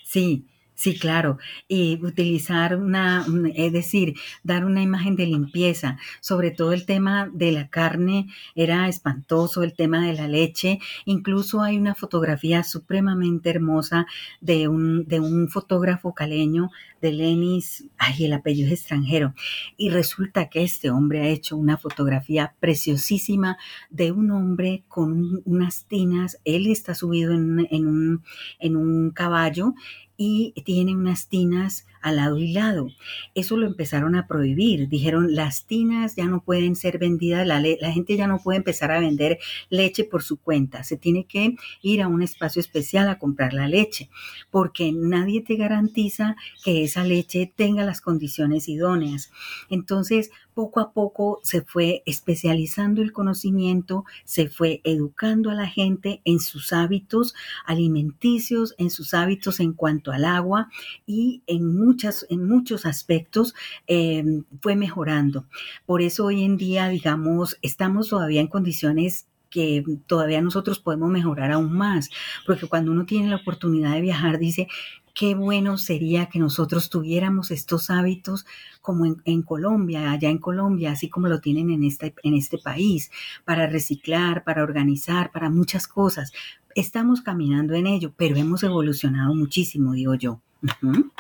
Sí, 0.05 0.47
Sí, 0.75 0.99
claro. 0.99 1.39
Y 1.69 2.01
utilizar 2.05 2.77
una, 2.77 3.25
es 3.55 3.73
decir, 3.73 4.15
dar 4.43 4.65
una 4.65 4.83
imagen 4.83 5.17
de 5.17 5.27
limpieza. 5.27 5.99
Sobre 6.21 6.51
todo 6.51 6.73
el 6.73 6.87
tema 6.87 7.31
de 7.33 7.53
la 7.53 7.69
carne 7.69 8.27
era 8.55 8.89
espantoso, 8.89 9.63
el 9.63 9.75
tema 9.75 10.05
de 10.07 10.15
la 10.15 10.29
leche. 10.29 10.81
Incluso 11.05 11.63
hay 11.63 11.77
una 11.77 11.95
fotografía 11.95 12.65
supremamente 12.65 13.51
hermosa 13.51 14.07
de 14.41 14.67
un, 14.67 15.07
de 15.07 15.21
un 15.21 15.49
fotógrafo 15.49 16.15
caleño, 16.15 16.71
de 17.01 17.13
Lenis, 17.13 17.85
ay, 17.99 18.25
el 18.25 18.33
apellido 18.33 18.69
es 18.69 18.81
extranjero. 18.81 19.35
Y 19.77 19.91
resulta 19.91 20.49
que 20.49 20.63
este 20.63 20.91
hombre 20.91 21.21
ha 21.21 21.29
hecho 21.29 21.57
una 21.57 21.77
fotografía 21.77 22.55
preciosísima 22.61 23.59
de 23.91 24.13
un 24.13 24.31
hombre 24.31 24.85
con 24.89 25.43
unas 25.45 25.85
tinas. 25.87 26.39
Él 26.45 26.69
está 26.69 26.95
subido 26.95 27.33
en, 27.33 27.67
en, 27.71 27.87
un, 27.87 28.25
en 28.61 28.77
un 28.77 29.11
caballo 29.11 29.75
y 30.23 30.63
tiene 30.63 30.95
unas 30.95 31.27
tinas 31.27 31.87
al 32.01 32.17
lado 32.17 32.39
y 32.39 32.53
lado. 32.53 32.89
Eso 33.35 33.57
lo 33.57 33.67
empezaron 33.67 34.15
a 34.15 34.27
prohibir. 34.27 34.89
Dijeron, 34.89 35.35
las 35.35 35.67
tinas 35.67 36.17
ya 36.17 36.27
no 36.27 36.43
pueden 36.45 36.77
ser 36.77 36.99
vendidas, 36.99 37.47
la, 37.47 37.61
la, 37.61 37.93
gente 37.93 38.17
ya 38.17 38.27
no 38.27 38.39
puede 38.39 38.59
empezar 38.59 38.91
a 38.93 39.01
vender 39.01 39.39
leche 39.71 40.05
por 40.05 40.23
su 40.23 40.37
cuenta. 40.37 40.85
Se 40.85 40.97
tiene 40.97 41.25
que 41.25 41.57
ir 41.81 42.03
a 42.03 42.09
un 42.09 42.23
espacio 42.23 42.61
especial 42.61 43.09
a 43.09 43.19
comprar 43.19 43.53
la 43.53 43.69
leche, 43.69 44.11
porque 44.51 44.93
nadie 44.93 45.41
te 45.41 45.57
garantiza 45.57 46.37
que 46.65 46.85
esa 46.85 47.05
leche 47.05 47.53
tenga 47.55 47.85
las 47.85 48.01
condiciones 48.01 48.69
idóneas. 48.69 49.33
Entonces, 49.71 50.31
poco 50.55 50.81
a 50.81 50.93
poco 50.93 51.41
se 51.43 51.63
fue 51.63 52.03
especializando 52.07 53.03
el 53.03 53.13
conocimiento, 53.13 54.05
se 54.25 54.49
fue 54.49 54.81
educando 54.85 55.51
a 55.51 55.55
la 55.55 55.67
gente 55.67 56.21
en 56.25 56.41
sus 56.41 56.73
hábitos 56.73 57.35
alimenticios, 57.67 58.75
en 58.79 58.91
sus 58.91 59.15
hábitos 59.15 59.61
en 59.61 59.73
cuanto 59.73 60.13
al 60.13 60.25
agua 60.25 60.69
y 61.07 61.43
en, 61.47 61.75
muchas, 61.75 62.27
en 62.29 62.47
muchos 62.47 62.87
aspectos 62.87 63.55
em, 63.87 64.45
fue 64.61 64.77
mejorando. 64.77 65.47
Por 65.87 66.03
eso 66.03 66.27
hoy 66.27 66.45
en 66.45 66.57
día, 66.57 66.89
digamos, 66.89 67.59
estamos 67.63 68.09
todavía 68.09 68.41
en 68.41 68.49
condiciones 68.49 69.27
que 69.53 69.85
todavía 70.07 70.41
nosotros 70.41 70.81
podemos 70.81 71.11
mejorar 71.11 71.53
aún 71.53 71.73
más, 71.75 72.11
porque 72.47 72.67
cuando 72.67 72.91
uno 72.91 73.05
tiene 73.05 73.29
la 73.29 73.37
oportunidad 73.37 73.93
de 73.93 74.01
viajar, 74.01 74.39
dice, 74.39 74.67
qué 75.15 75.35
bueno 75.35 75.79
sería 75.79 76.27
que 76.27 76.39
nosotros 76.39 76.91
tuviéramos 76.91 77.51
estos 77.51 77.91
hábitos 77.91 78.47
como 78.81 79.05
en, 79.25 79.43
Colombia, 79.43 80.11
allá 80.11 80.29
en 80.29 80.39
Colombia, 80.39 80.93
así 80.93 81.09
como 81.09 81.29
lo 81.29 81.41
tienen 81.41 81.71
en 81.71 81.85
este, 81.85 82.15
en 82.23 82.35
este 82.35 82.59
país, 82.59 83.11
para 83.45 83.67
reciclar, 83.67 84.45
para 84.45 84.63
organizar, 84.63 85.31
para 85.31 85.51
muchas 85.51 85.87
cosas. 85.87 86.33
Estamos 86.75 87.21
caminando 87.21 87.75
en 87.75 87.87
ello, 87.87 88.13
pero 88.17 88.37
hemos 88.37 88.63
evolucionado 88.63 89.35
muchísimo, 89.35 89.93
digo 89.93 90.15
yo. 90.15 90.41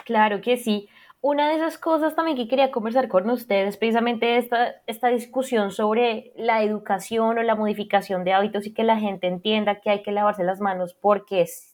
Claro 0.04 0.40
que 0.40 0.56
sí. 0.56 0.88
Una 1.20 1.48
de 1.48 1.54
esas 1.54 1.78
cosas 1.78 2.16
también 2.16 2.36
que 2.36 2.48
quería 2.48 2.72
conversar 2.72 3.06
con 3.06 3.30
ustedes, 3.30 3.76
precisamente 3.76 4.38
esta, 4.38 4.74
esta 4.88 5.06
discusión 5.06 5.70
sobre 5.70 6.32
la 6.36 6.64
educación 6.64 7.38
o 7.38 7.42
la 7.44 7.54
modificación 7.54 8.24
de 8.24 8.32
hábitos 8.32 8.66
y 8.66 8.74
que 8.74 8.82
la 8.82 8.98
gente 8.98 9.28
entienda 9.28 9.80
que 9.80 9.90
hay 9.90 10.02
que 10.02 10.10
lavarse 10.10 10.42
las 10.42 10.60
manos 10.60 10.96
porque 11.00 11.42
es, 11.42 11.71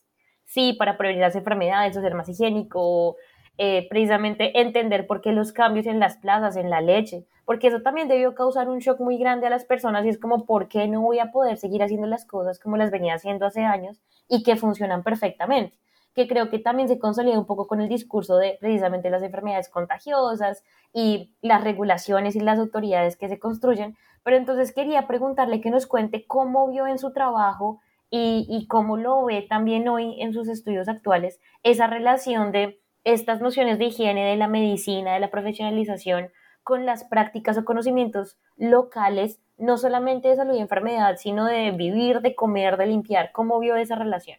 sí, 0.49 0.73
para 0.73 0.97
prevenir 0.97 1.23
las 1.23 1.37
enfermedades 1.37 1.97
o 1.97 2.01
ser 2.01 2.15
más 2.15 2.29
higiénico, 2.29 3.17
eh, 3.59 3.87
precisamente 3.89 4.61
entender 4.61 5.07
por 5.07 5.21
qué 5.21 5.33
los 5.33 5.53
cambios 5.53 5.87
en 5.87 6.01
las 6.01 6.17
plazas, 6.17 6.57
en 6.57 6.71
la 6.71 6.81
leche, 6.81 7.27
porque 7.45 7.69
eso 7.69 7.83
también 7.83 8.09
debió 8.09 8.35
causar 8.35 8.69
un 8.69 8.79
shock 8.79 8.99
muy 9.01 9.19
grande 9.19 9.47
a 9.47 9.51
las 9.51 9.65
personas 9.65 10.05
y 10.05 10.09
es 10.09 10.19
como, 10.19 10.47
¿por 10.47 10.69
qué 10.69 10.89
no 10.89 11.03
voy 11.03 11.19
a 11.19 11.31
poder 11.31 11.57
seguir 11.59 11.83
haciendo 11.83 12.07
las 12.07 12.25
cosas 12.25 12.59
como 12.59 12.77
las 12.77 12.91
venía 12.91 13.15
haciendo 13.15 13.47
hace 13.47 13.65
años 13.65 14.01
y 14.29 14.43
que 14.43 14.57
funcionan 14.57 15.03
perfectamente? 15.03 15.77
que 16.15 16.27
creo 16.27 16.51
que 16.51 16.59
también 16.59 16.89
se 16.89 16.99
consolida 16.99 17.39
un 17.39 17.47
poco 17.47 17.69
con 17.69 17.81
el 17.81 17.89
discurso 17.89 18.39
de 18.39 18.57
precisamente 18.61 19.09
las 19.09 19.23
enfermedades 19.23 19.69
contagiosas 19.69 20.65
y 20.93 21.33
las 21.43 21.63
regulaciones 21.63 22.35
y 22.35 22.41
las 22.41 22.59
autoridades 22.59 23.17
que 23.17 23.29
se 23.29 23.39
construyen. 23.39 23.97
Pero 24.25 24.37
entonces 24.37 24.73
quería 24.73 25.07
preguntarle 25.07 25.61
que 25.61 25.71
nos 25.71 25.87
cuente 25.87 26.27
cómo 26.27 26.67
vio 26.67 26.89
en 26.89 26.99
su 26.99 27.13
trabajo 27.13 27.81
y, 28.11 28.47
y 28.49 28.67
cómo 28.67 28.97
lo 28.97 29.25
ve 29.25 29.47
también 29.49 29.89
hoy 29.89 30.21
en 30.21 30.33
sus 30.33 30.49
estudios 30.49 30.89
actuales 30.89 31.41
esa 31.63 31.87
relación 31.87 32.53
de 32.53 32.81
estas 33.05 33.41
nociones 33.41 33.79
de 33.79 33.87
higiene, 33.87 34.25
de 34.25 34.37
la 34.37 34.49
medicina, 34.49 35.15
de 35.15 35.21
la 35.21 35.31
profesionalización 35.31 36.29
con 36.63 36.85
las 36.85 37.05
prácticas 37.05 37.57
o 37.57 37.65
conocimientos 37.65 38.37
locales, 38.59 39.41
no 39.57 39.79
solamente 39.79 40.29
de 40.29 40.37
salud 40.37 40.55
y 40.55 40.61
enfermedad, 40.61 41.17
sino 41.19 41.47
de 41.47 41.71
vivir, 41.71 42.21
de 42.21 42.35
comer, 42.35 42.77
de 42.77 42.87
limpiar. 42.87 43.33
¿Cómo 43.33 43.59
vio 43.59 43.77
esa 43.77 43.95
relación? 43.95 44.39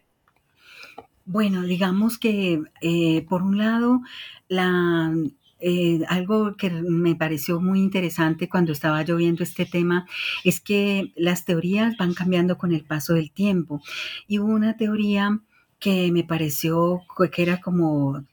Bueno, 1.24 1.62
digamos 1.62 2.18
que 2.18 2.62
eh, 2.80 3.26
por 3.28 3.42
un 3.42 3.58
lado, 3.58 4.00
la, 4.48 5.12
eh, 5.60 6.00
algo 6.08 6.56
que 6.56 6.70
me 6.70 7.14
pareció 7.14 7.60
muy 7.60 7.80
interesante 7.80 8.48
cuando 8.48 8.72
estaba 8.72 9.02
yo 9.02 9.16
viendo 9.16 9.42
este 9.42 9.66
tema 9.66 10.06
es 10.44 10.60
que 10.60 11.12
las 11.16 11.44
teorías 11.44 11.96
van 11.96 12.14
cambiando 12.14 12.58
con 12.58 12.72
el 12.72 12.84
paso 12.84 13.14
del 13.14 13.30
tiempo. 13.30 13.82
Y 14.26 14.38
hubo 14.38 14.52
una 14.52 14.76
teoría 14.76 15.40
que 15.78 16.12
me 16.12 16.24
pareció 16.24 17.02
que 17.32 17.42
era 17.42 17.60
como 17.60 18.24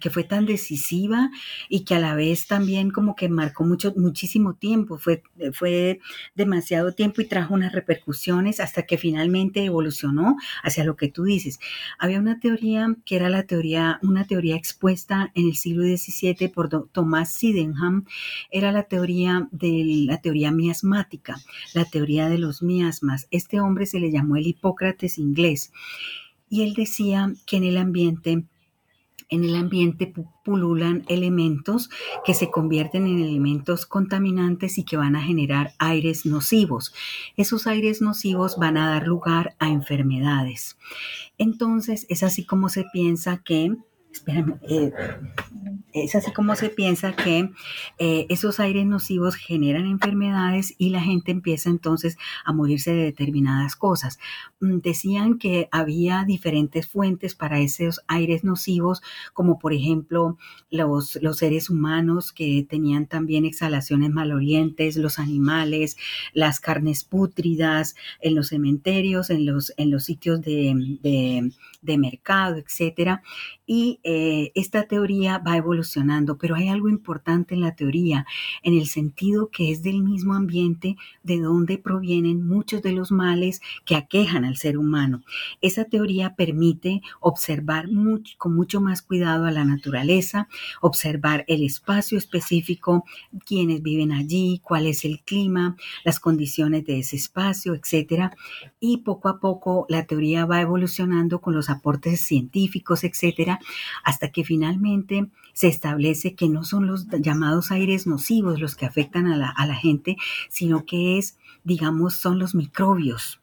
que 0.00 0.10
fue 0.10 0.24
tan 0.24 0.46
decisiva 0.46 1.30
y 1.68 1.84
que 1.84 1.94
a 1.94 1.98
la 1.98 2.14
vez 2.14 2.46
también 2.46 2.90
como 2.90 3.14
que 3.16 3.28
marcó 3.28 3.64
mucho, 3.64 3.92
muchísimo 3.96 4.54
tiempo, 4.54 4.98
fue, 4.98 5.22
fue 5.52 6.00
demasiado 6.34 6.92
tiempo 6.92 7.20
y 7.20 7.26
trajo 7.26 7.54
unas 7.54 7.72
repercusiones 7.72 8.60
hasta 8.60 8.84
que 8.84 8.98
finalmente 8.98 9.64
evolucionó 9.64 10.36
hacia 10.62 10.84
lo 10.84 10.96
que 10.96 11.08
tú 11.08 11.24
dices. 11.24 11.58
Había 11.98 12.18
una 12.18 12.40
teoría 12.40 12.94
que 13.04 13.16
era 13.16 13.28
la 13.28 13.44
teoría, 13.44 13.98
una 14.02 14.26
teoría 14.26 14.56
expuesta 14.56 15.30
en 15.34 15.48
el 15.48 15.56
siglo 15.56 15.82
XVII 15.84 16.48
por 16.48 16.68
Thomas 16.90 17.32
Sydenham, 17.34 18.04
era 18.50 18.72
la 18.72 18.84
teoría 18.84 19.48
de 19.50 20.04
la 20.06 20.20
teoría 20.20 20.50
miasmática, 20.50 21.36
la 21.74 21.84
teoría 21.84 22.28
de 22.28 22.38
los 22.38 22.62
miasmas. 22.62 23.26
Este 23.30 23.60
hombre 23.60 23.86
se 23.86 24.00
le 24.00 24.10
llamó 24.10 24.36
el 24.36 24.46
Hipócrates 24.46 25.18
inglés 25.18 25.72
y 26.48 26.62
él 26.62 26.74
decía 26.74 27.32
que 27.46 27.56
en 27.56 27.64
el 27.64 27.76
ambiente 27.76 28.44
en 29.28 29.44
el 29.44 29.54
ambiente 29.56 30.12
pululan 30.44 31.04
elementos 31.08 31.90
que 32.24 32.34
se 32.34 32.50
convierten 32.50 33.06
en 33.06 33.20
elementos 33.20 33.86
contaminantes 33.86 34.78
y 34.78 34.84
que 34.84 34.96
van 34.96 35.16
a 35.16 35.22
generar 35.22 35.72
aires 35.78 36.26
nocivos. 36.26 36.94
Esos 37.36 37.66
aires 37.66 38.00
nocivos 38.00 38.56
van 38.56 38.76
a 38.76 38.88
dar 38.88 39.06
lugar 39.06 39.54
a 39.58 39.68
enfermedades. 39.68 40.78
Entonces, 41.36 42.06
es 42.08 42.22
así 42.22 42.44
como 42.44 42.68
se 42.68 42.84
piensa 42.92 43.42
que 43.44 43.76
espérame, 44.12 44.58
eh, 44.68 44.92
es 45.92 46.14
así 46.14 46.32
como 46.32 46.54
se 46.54 46.68
piensa 46.68 47.14
que 47.14 47.50
eh, 47.98 48.26
esos 48.28 48.60
aires 48.60 48.86
nocivos 48.86 49.36
generan 49.36 49.86
enfermedades 49.86 50.74
y 50.78 50.90
la 50.90 51.00
gente 51.00 51.30
empieza 51.30 51.70
entonces 51.70 52.16
a 52.44 52.52
morirse 52.52 52.92
de 52.92 53.04
determinadas 53.04 53.76
cosas. 53.76 54.18
Mm, 54.60 54.78
decían 54.78 55.38
que 55.38 55.68
había 55.72 56.24
diferentes 56.24 56.86
fuentes 56.86 57.34
para 57.34 57.60
esos 57.60 58.00
aires 58.06 58.44
nocivos, 58.44 59.02
como 59.32 59.58
por 59.58 59.72
ejemplo 59.72 60.36
los, 60.70 61.18
los 61.22 61.38
seres 61.38 61.70
humanos 61.70 62.32
que 62.32 62.66
tenían 62.68 63.06
también 63.06 63.44
exhalaciones 63.44 64.10
malolientes, 64.10 64.96
los 64.96 65.18
animales, 65.18 65.96
las 66.32 66.60
carnes 66.60 67.04
pútridas 67.04 67.94
en 68.20 68.34
los 68.34 68.48
cementerios, 68.48 69.30
en 69.30 69.46
los, 69.46 69.72
en 69.76 69.90
los 69.90 70.04
sitios 70.04 70.42
de, 70.42 70.98
de, 71.02 71.52
de 71.82 71.98
mercado, 71.98 72.56
etcétera. 72.56 73.22
Y 73.70 74.00
eh, 74.02 74.50
esta 74.54 74.84
teoría 74.84 75.36
va 75.38 75.58
evolucionando, 75.58 76.38
pero 76.38 76.54
hay 76.54 76.68
algo 76.68 76.88
importante 76.88 77.54
en 77.54 77.60
la 77.60 77.76
teoría, 77.76 78.26
en 78.62 78.72
el 78.72 78.86
sentido 78.86 79.50
que 79.50 79.70
es 79.70 79.82
del 79.82 80.02
mismo 80.02 80.32
ambiente 80.32 80.96
de 81.22 81.38
donde 81.38 81.76
provienen 81.76 82.46
muchos 82.46 82.80
de 82.80 82.92
los 82.92 83.12
males 83.12 83.60
que 83.84 83.94
aquejan 83.94 84.46
al 84.46 84.56
ser 84.56 84.78
humano. 84.78 85.22
Esa 85.60 85.84
teoría 85.84 86.34
permite 86.34 87.02
observar 87.20 87.90
con 88.38 88.56
mucho 88.56 88.80
más 88.80 89.02
cuidado 89.02 89.44
a 89.44 89.50
la 89.50 89.66
naturaleza, 89.66 90.48
observar 90.80 91.44
el 91.46 91.62
espacio 91.62 92.16
específico, 92.16 93.04
quiénes 93.44 93.82
viven 93.82 94.12
allí, 94.12 94.62
cuál 94.64 94.86
es 94.86 95.04
el 95.04 95.20
clima, 95.20 95.76
las 96.04 96.20
condiciones 96.20 96.86
de 96.86 97.00
ese 97.00 97.16
espacio, 97.16 97.74
etcétera. 97.74 98.34
Y 98.80 98.98
poco 98.98 99.28
a 99.28 99.40
poco 99.40 99.84
la 99.90 100.06
teoría 100.06 100.46
va 100.46 100.62
evolucionando 100.62 101.42
con 101.42 101.54
los 101.54 101.68
aportes 101.68 102.22
científicos, 102.22 103.04
etcétera, 103.04 103.57
hasta 104.04 104.30
que 104.30 104.44
finalmente 104.44 105.26
se 105.52 105.68
establece 105.68 106.34
que 106.34 106.48
no 106.48 106.64
son 106.64 106.86
los 106.86 107.06
llamados 107.20 107.70
aires 107.70 108.06
nocivos 108.06 108.60
los 108.60 108.74
que 108.74 108.86
afectan 108.86 109.26
a 109.26 109.36
la, 109.36 109.48
a 109.48 109.66
la 109.66 109.74
gente, 109.74 110.16
sino 110.48 110.84
que 110.86 111.18
es, 111.18 111.38
digamos, 111.64 112.14
son 112.14 112.38
los 112.38 112.54
microbios 112.54 113.40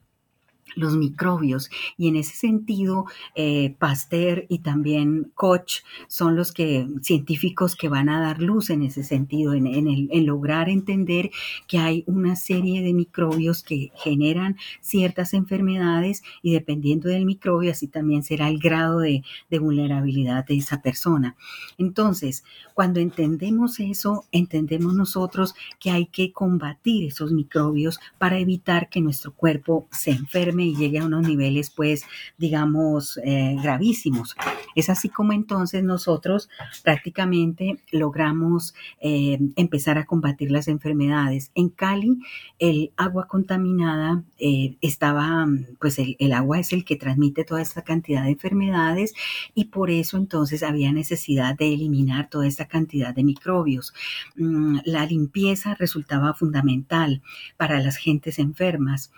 los 0.75 0.95
microbios. 0.95 1.69
Y 1.97 2.07
en 2.07 2.15
ese 2.15 2.35
sentido, 2.35 3.05
eh, 3.35 3.75
Pasteur 3.77 4.45
y 4.49 4.59
también 4.59 5.31
Koch 5.35 5.83
son 6.07 6.35
los 6.35 6.51
que, 6.51 6.87
científicos 7.01 7.75
que 7.75 7.89
van 7.89 8.09
a 8.09 8.19
dar 8.19 8.41
luz 8.41 8.69
en 8.69 8.83
ese 8.83 9.03
sentido, 9.03 9.53
en, 9.53 9.67
en, 9.67 10.25
lograr 10.25 10.69
entender 10.69 11.29
que 11.67 11.77
hay 11.77 12.03
una 12.07 12.35
serie 12.35 12.81
de 12.81 12.93
microbios 12.93 13.63
que 13.63 13.91
generan 13.95 14.57
ciertas 14.81 15.33
enfermedades 15.33 16.23
y 16.41 16.53
dependiendo 16.53 17.09
del 17.09 17.25
microbio, 17.25 17.71
así 17.71 17.87
también 17.87 18.23
será 18.23 18.49
el 18.49 18.59
grado 18.59 18.99
de, 18.99 19.23
de 19.49 19.59
vulnerabilidad 19.59 20.45
de 20.45 20.57
esa 20.57 20.81
persona. 20.81 21.35
Entonces, 21.77 22.43
cuando 22.73 22.99
entendemos 22.99 23.79
eso, 23.79 24.25
entendemos 24.31 24.95
nosotros 24.95 25.53
que 25.79 25.91
hay 25.91 26.07
que 26.07 26.31
combatir 26.31 27.05
esos 27.05 27.31
microbios 27.31 27.99
para 28.17 28.39
evitar 28.39 28.89
que 28.89 29.01
nuestro 29.01 29.33
cuerpo 29.33 29.87
se 29.91 30.11
enferme 30.11 30.54
y 30.63 30.75
llegue 30.75 30.99
a 30.99 31.05
unos 31.05 31.27
niveles, 31.27 31.69
pues, 31.69 32.03
digamos, 32.37 33.19
eh, 33.23 33.55
gravísimos. 33.61 34.35
Es 34.75 34.89
así 34.89 35.09
como 35.09 35.33
entonces 35.33 35.83
nosotros 35.83 36.49
prácticamente 36.83 37.79
logramos 37.91 38.73
eh, 39.01 39.39
empezar 39.55 39.97
a 39.97 40.05
combatir 40.05 40.51
las 40.51 40.67
enfermedades. 40.67 41.51
En 41.55 41.69
Cali, 41.69 42.19
el 42.59 42.91
agua 42.97 43.27
contaminada 43.27 44.23
eh, 44.37 44.75
estaba, 44.81 45.47
pues 45.79 45.99
el, 45.99 46.33
agua 46.33 46.59
es 46.59 46.73
el 46.73 46.85
que 46.85 46.95
transmite 46.95 47.43
toda 47.43 47.61
esta 47.61 47.83
cantidad 47.83 48.23
de 48.23 48.31
enfermedades 48.31 49.13
y 49.53 49.65
por 49.65 49.91
eso 49.91 50.17
entonces 50.17 50.63
había 50.63 50.91
necesidad 50.91 51.55
de 51.55 51.73
eliminar 51.73 52.29
toda 52.29 52.47
esta 52.47 52.67
cantidad 52.67 53.13
de 53.13 53.23
microbios. 53.23 53.93
Mm, 54.35 54.79
la 54.85 55.05
limpieza 55.05 55.75
resultaba 55.75 56.33
fundamental 56.33 57.21
para 57.57 57.79
las 57.79 57.97
gentes 57.97 58.39
enfermas. 58.39 59.11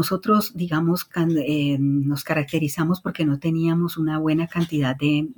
Nosotros, 0.00 0.52
digamos, 0.54 1.06
eh, 1.46 1.76
nos 1.78 2.24
caracterizamos 2.24 3.02
porque 3.02 3.26
no 3.26 3.38
teníamos 3.38 3.98
una 3.98 4.18
buena 4.18 4.46
cantidad 4.46 4.96
de, 4.96 5.28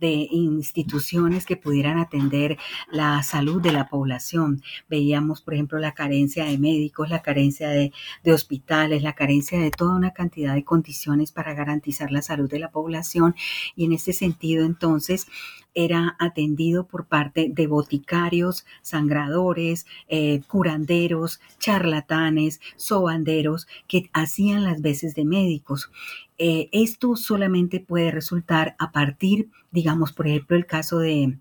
instituciones 0.00 1.46
que 1.46 1.56
pudieran 1.56 1.98
atender 1.98 2.58
la 2.90 3.22
salud 3.22 3.62
de 3.62 3.70
la 3.70 3.88
población. 3.88 4.62
Veíamos, 4.90 5.42
por 5.42 5.54
ejemplo, 5.54 5.78
la 5.78 5.94
carencia 5.94 6.44
de 6.44 6.58
médicos, 6.58 7.08
la 7.08 7.22
carencia 7.22 7.68
de, 7.68 7.92
de 8.24 8.32
hospitales, 8.32 9.04
la 9.04 9.12
carencia 9.12 9.60
de 9.60 9.70
toda 9.70 9.94
una 9.94 10.10
cantidad 10.10 10.54
de 10.56 10.64
condiciones 10.64 11.30
para 11.30 11.54
garantizar 11.54 12.10
la 12.10 12.22
salud 12.22 12.50
de 12.50 12.58
la 12.58 12.72
población. 12.72 13.36
Y 13.76 13.84
en 13.84 13.92
este 13.92 14.12
sentido, 14.12 14.66
entonces, 14.66 15.28
era 15.74 16.16
atendido 16.18 16.86
por 16.86 17.06
parte 17.06 17.50
de 17.52 17.66
boticarios, 17.66 18.64
sangradores, 18.82 19.86
eh, 20.08 20.42
curanderos, 20.46 21.40
charlatanes, 21.58 22.60
sobanderos 22.76 23.66
que 23.86 24.10
hacían 24.12 24.64
las 24.64 24.82
veces 24.82 25.14
de 25.14 25.24
médicos. 25.24 25.90
Eh, 26.38 26.68
esto 26.72 27.16
solamente 27.16 27.80
puede 27.80 28.10
resultar 28.10 28.74
a 28.78 28.92
partir, 28.92 29.50
digamos, 29.70 30.12
por 30.12 30.26
ejemplo, 30.26 30.56
el 30.56 30.66
caso 30.66 30.98
de 30.98 31.38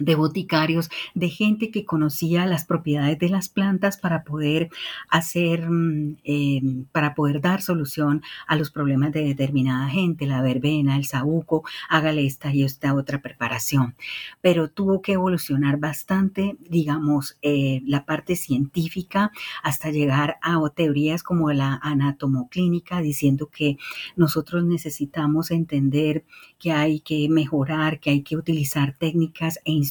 de 0.00 0.14
boticarios, 0.16 0.90
de 1.14 1.28
gente 1.28 1.70
que 1.70 1.84
conocía 1.84 2.46
las 2.46 2.64
propiedades 2.64 3.18
de 3.18 3.28
las 3.28 3.48
plantas 3.48 3.96
para 3.98 4.24
poder 4.24 4.70
hacer, 5.08 5.70
mm, 5.70 6.16
em, 6.24 6.84
para 6.92 7.14
poder 7.14 7.40
dar 7.40 7.62
solución 7.62 8.22
a 8.46 8.56
los 8.56 8.70
problemas 8.70 9.12
de 9.12 9.22
determinada 9.24 9.88
gente, 9.88 10.26
la 10.26 10.42
verbena, 10.42 10.96
el 10.96 11.04
saúco, 11.04 11.64
hágale 11.88 12.26
esta 12.26 12.52
y 12.52 12.64
esta 12.64 12.94
otra 12.94 13.20
preparación. 13.22 13.94
Pero 14.40 14.68
tuvo 14.68 15.02
que 15.02 15.12
evolucionar 15.12 15.78
bastante, 15.78 16.56
digamos, 16.68 17.38
eh, 17.42 17.82
la 17.86 18.04
parte 18.04 18.36
científica 18.36 19.30
hasta 19.62 19.90
llegar 19.90 20.38
a 20.42 20.58
teorías 20.74 21.22
como 21.22 21.52
la 21.52 21.78
anatomoclínica, 21.82 23.00
diciendo 23.00 23.48
que 23.48 23.76
nosotros 24.16 24.64
necesitamos 24.64 25.50
entender 25.50 26.24
que 26.58 26.72
hay 26.72 27.00
que 27.00 27.28
mejorar, 27.28 28.00
que 28.00 28.10
hay 28.10 28.22
que 28.22 28.36
utilizar 28.36 28.96
técnicas 28.98 29.58
e 29.64 29.72
instrumentos 29.72 29.89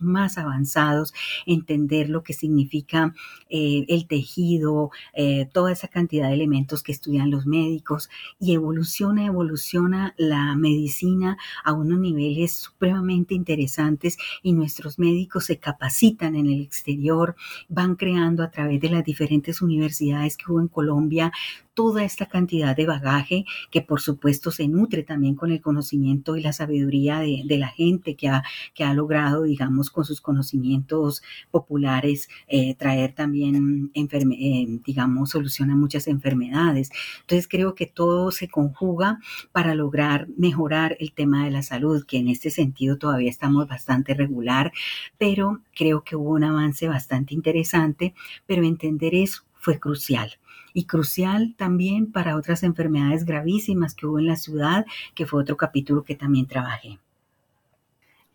más 0.00 0.38
avanzados, 0.38 1.14
entender 1.46 2.08
lo 2.08 2.22
que 2.22 2.32
significa 2.32 3.14
eh, 3.48 3.84
el 3.88 4.06
tejido, 4.06 4.90
eh, 5.14 5.46
toda 5.52 5.72
esa 5.72 5.88
cantidad 5.88 6.28
de 6.28 6.34
elementos 6.34 6.82
que 6.82 6.92
estudian 6.92 7.30
los 7.30 7.46
médicos 7.46 8.10
y 8.38 8.54
evoluciona, 8.54 9.26
evoluciona 9.26 10.14
la 10.16 10.54
medicina 10.56 11.36
a 11.64 11.72
unos 11.72 11.98
niveles 11.98 12.52
supremamente 12.52 13.34
interesantes 13.34 14.16
y 14.42 14.52
nuestros 14.52 14.98
médicos 14.98 15.46
se 15.46 15.58
capacitan 15.58 16.36
en 16.36 16.46
el 16.46 16.60
exterior, 16.60 17.36
van 17.68 17.96
creando 17.96 18.42
a 18.42 18.50
través 18.50 18.80
de 18.80 18.90
las 18.90 19.04
diferentes 19.04 19.62
universidades 19.62 20.36
que 20.36 20.50
hubo 20.50 20.60
en 20.60 20.68
Colombia 20.68 21.32
toda 21.74 22.04
esta 22.04 22.26
cantidad 22.26 22.76
de 22.76 22.86
bagaje 22.86 23.44
que 23.70 23.82
por 23.82 24.00
supuesto 24.00 24.50
se 24.50 24.68
nutre 24.68 25.02
también 25.02 25.34
con 25.34 25.50
el 25.50 25.60
conocimiento 25.60 26.36
y 26.36 26.42
la 26.42 26.52
sabiduría 26.52 27.18
de, 27.18 27.44
la 27.58 27.68
gente 27.68 28.16
que 28.16 28.28
ha, 28.28 28.42
que 28.74 28.84
ha 28.84 28.94
logrado, 28.94 29.42
digamos, 29.42 29.90
con 29.90 30.04
sus 30.04 30.20
conocimientos 30.20 31.22
populares, 31.50 32.28
eh, 32.48 32.74
traer 32.74 33.12
también, 33.12 33.90
eh, 33.94 34.80
digamos, 34.84 35.30
solución 35.30 35.70
a 35.70 35.76
muchas 35.76 36.08
enfermedades. 36.08 36.90
Entonces 37.20 37.48
creo 37.48 37.74
que 37.74 37.86
todo 37.86 38.30
se 38.30 38.48
conjuga 38.48 39.18
para 39.52 39.74
lograr 39.74 40.28
mejorar 40.36 40.96
el 41.00 41.12
tema 41.12 41.44
de 41.44 41.50
la 41.50 41.62
salud, 41.62 42.04
que 42.06 42.18
en 42.18 42.28
este 42.28 42.50
sentido 42.50 42.98
todavía 42.98 43.30
estamos 43.30 43.68
bastante 43.68 44.14
regular, 44.14 44.72
pero 45.18 45.60
creo 45.74 46.02
que 46.04 46.16
hubo 46.16 46.30
un 46.30 46.44
avance 46.44 46.88
bastante 46.88 47.34
interesante, 47.34 48.14
pero 48.46 48.64
entender 48.64 49.14
eso 49.14 49.42
fue 49.54 49.78
crucial 49.78 50.38
y 50.74 50.84
crucial 50.84 51.54
también 51.56 52.12
para 52.12 52.36
otras 52.36 52.62
enfermedades 52.62 53.24
gravísimas 53.24 53.94
que 53.94 54.06
hubo 54.06 54.18
en 54.18 54.26
la 54.26 54.36
ciudad, 54.36 54.84
que 55.14 55.24
fue 55.24 55.40
otro 55.40 55.56
capítulo 55.56 56.02
que 56.02 56.16
también 56.16 56.46
trabajé. 56.46 56.98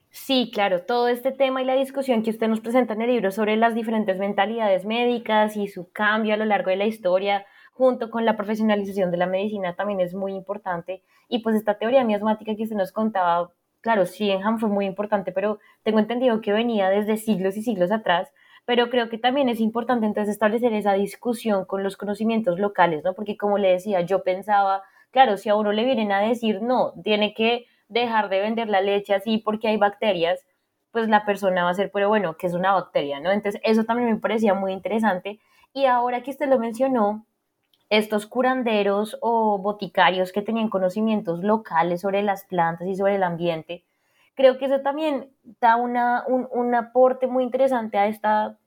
Sí, 0.10 0.50
claro, 0.52 0.82
todo 0.82 1.08
este 1.08 1.32
tema 1.32 1.62
y 1.62 1.66
la 1.66 1.76
discusión 1.76 2.24
que 2.24 2.32
usted 2.32 2.48
nos 2.48 2.62
presenta 2.62 2.94
en 2.94 3.02
el 3.04 3.12
libro 3.12 3.30
sobre 3.30 3.58
las 3.58 3.76
diferentes 3.76 4.18
mentalidades 4.18 4.86
médicas 4.86 5.56
y 5.56 5.68
su 5.68 5.92
cambio 5.92 6.34
a 6.34 6.38
lo 6.38 6.46
largo 6.46 6.72
de 6.72 6.78
la 6.78 6.88
historia, 6.88 7.46
junto 7.74 8.10
con 8.10 8.26
la 8.26 8.36
profesionalización 8.36 9.12
de 9.12 9.18
la 9.18 9.28
medicina, 9.28 9.76
también 9.76 10.00
es 10.00 10.16
muy 10.16 10.34
importante. 10.34 11.04
Y 11.28 11.40
pues 11.40 11.56
esta 11.56 11.78
teoría 11.78 12.04
miasmática 12.04 12.56
que 12.56 12.64
usted 12.64 12.76
nos 12.76 12.92
contaba, 12.92 13.52
claro, 13.82 14.04
en 14.20 14.60
fue 14.60 14.70
muy 14.70 14.86
importante, 14.86 15.32
pero 15.32 15.60
tengo 15.84 16.00
entendido 16.00 16.42
que 16.42 16.54
venía 16.54 16.90
desde 16.90 17.18
siglos 17.18 17.56
y 17.56 17.62
siglos 17.62 17.92
atrás 17.92 18.32
pero 18.70 18.92
creo 18.92 19.10
que 19.10 19.18
también 19.18 19.50
es 19.50 19.62
importante 19.62 20.06
entonces 20.06 20.32
establecer 20.32 20.74
esa 20.74 20.94
discusión 20.94 21.66
con 21.66 21.82
los 21.82 21.98
conocimientos 21.98 22.60
locales, 22.60 23.04
¿no? 23.04 23.16
Porque 23.16 23.36
como 23.36 23.58
le 23.58 23.70
decía, 23.70 24.02
yo 24.02 24.22
pensaba, 24.22 24.84
claro, 25.10 25.38
si 25.38 25.50
a 25.50 25.56
uno 25.56 25.72
le 25.72 25.86
vienen 25.86 26.12
a 26.12 26.20
decir, 26.20 26.62
no, 26.62 26.94
tiene 27.04 27.34
que 27.34 27.66
dejar 27.88 28.30
de 28.30 28.42
vender 28.42 28.70
la 28.70 28.82
leche 28.82 29.16
así 29.16 29.40
porque 29.40 29.70
hay 29.70 29.78
bacterias, 29.78 30.46
pues 30.92 31.10
la 31.10 31.26
persona 31.26 31.64
va 31.64 31.72
a 31.72 31.74
ser, 31.74 31.90
pero 31.92 32.10
bueno, 32.10 32.38
que 32.38 32.46
es 32.46 32.54
una 32.54 32.74
bacteria, 32.74 33.20
¿no? 33.20 33.32
Entonces 33.32 33.60
eso 33.64 33.86
también 33.86 34.12
me 34.12 34.20
parecía 34.20 34.54
muy 34.54 34.72
interesante. 34.72 35.40
Y 35.74 35.86
ahora 35.86 36.22
que 36.22 36.30
usted 36.30 36.48
lo 36.48 36.60
mencionó, 36.60 37.26
estos 37.90 38.28
curanderos 38.28 39.18
o 39.20 39.58
boticarios 39.58 40.32
que 40.32 40.44
tenían 40.44 40.70
conocimientos 40.70 41.44
locales 41.44 42.02
sobre 42.02 42.22
las 42.22 42.46
plantas 42.46 42.88
y 42.88 42.94
sobre 42.94 43.16
el 43.16 43.24
ambiente, 43.24 43.84
creo 44.40 44.58
que 44.58 44.68
eso 44.68 44.80
también 44.80 45.34
da 45.60 45.76
una, 45.76 46.24
un, 46.26 46.74
aporte 46.74 47.28
muy 47.28 47.44
interesante 47.44 47.98
a 47.98 48.08
esta 48.08 48.58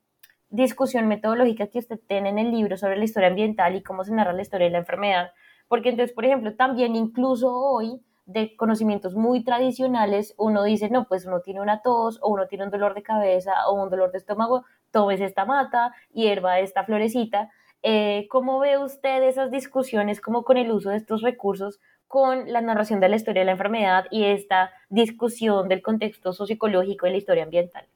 discusión 0.51 1.07
metodológica 1.07 1.65
que 1.65 1.79
usted 1.79 1.99
tiene 2.07 2.29
en 2.29 2.37
el 2.37 2.51
libro 2.51 2.77
sobre 2.77 2.95
la 2.95 3.05
historia 3.05 3.29
ambiental 3.29 3.75
y 3.75 3.81
cómo 3.81 4.03
se 4.03 4.13
narra 4.13 4.33
la 4.33 4.43
historia 4.43 4.67
de 4.67 4.71
la 4.73 4.77
enfermedad. 4.77 5.31
Porque 5.67 5.89
entonces, 5.89 6.13
por 6.13 6.25
ejemplo, 6.25 6.55
también 6.55 6.95
incluso 6.95 7.51
hoy 7.51 8.03
de 8.27 8.55
conocimientos 8.55 9.15
muy 9.15 9.43
tradicionales, 9.43 10.35
uno 10.37 10.61
dice, 10.61 10.91
no, 10.91 11.07
pues 11.07 11.25
uno 11.25 11.39
tiene 11.39 11.59
una 11.59 11.81
tos 11.81 12.19
o 12.21 12.31
uno 12.31 12.45
tiene 12.45 12.65
un 12.65 12.69
dolor 12.69 12.93
de 12.93 13.01
cabeza 13.01 13.67
o 13.67 13.73
un 13.81 13.89
dolor 13.89 14.11
de 14.11 14.19
estómago, 14.19 14.65
tomes 14.91 15.21
esta 15.21 15.43
mata, 15.45 15.91
hierba 16.11 16.59
esta 16.59 16.83
florecita. 16.83 17.49
Eh, 17.81 18.27
¿Cómo 18.29 18.59
ve 18.59 18.77
usted 18.77 19.23
esas 19.23 19.49
discusiones 19.49 20.21
como 20.21 20.43
con 20.43 20.57
el 20.57 20.71
uso 20.71 20.91
de 20.91 20.97
estos 20.97 21.23
recursos 21.23 21.79
con 22.13 22.53
la 22.53 22.61
narración 22.61 22.99
de 22.99 23.09
la 23.09 23.15
historia 23.15 23.41
de 23.41 23.47
la 23.47 23.53
enfermedad 23.53 24.05
y 24.11 24.25
esta 24.25 24.71
discusión 24.87 25.67
del 25.67 25.81
contexto 25.81 26.31
sociológico 26.31 27.07
de 27.07 27.13
la 27.13 27.17
historia 27.17 27.43
ambiental. 27.43 27.87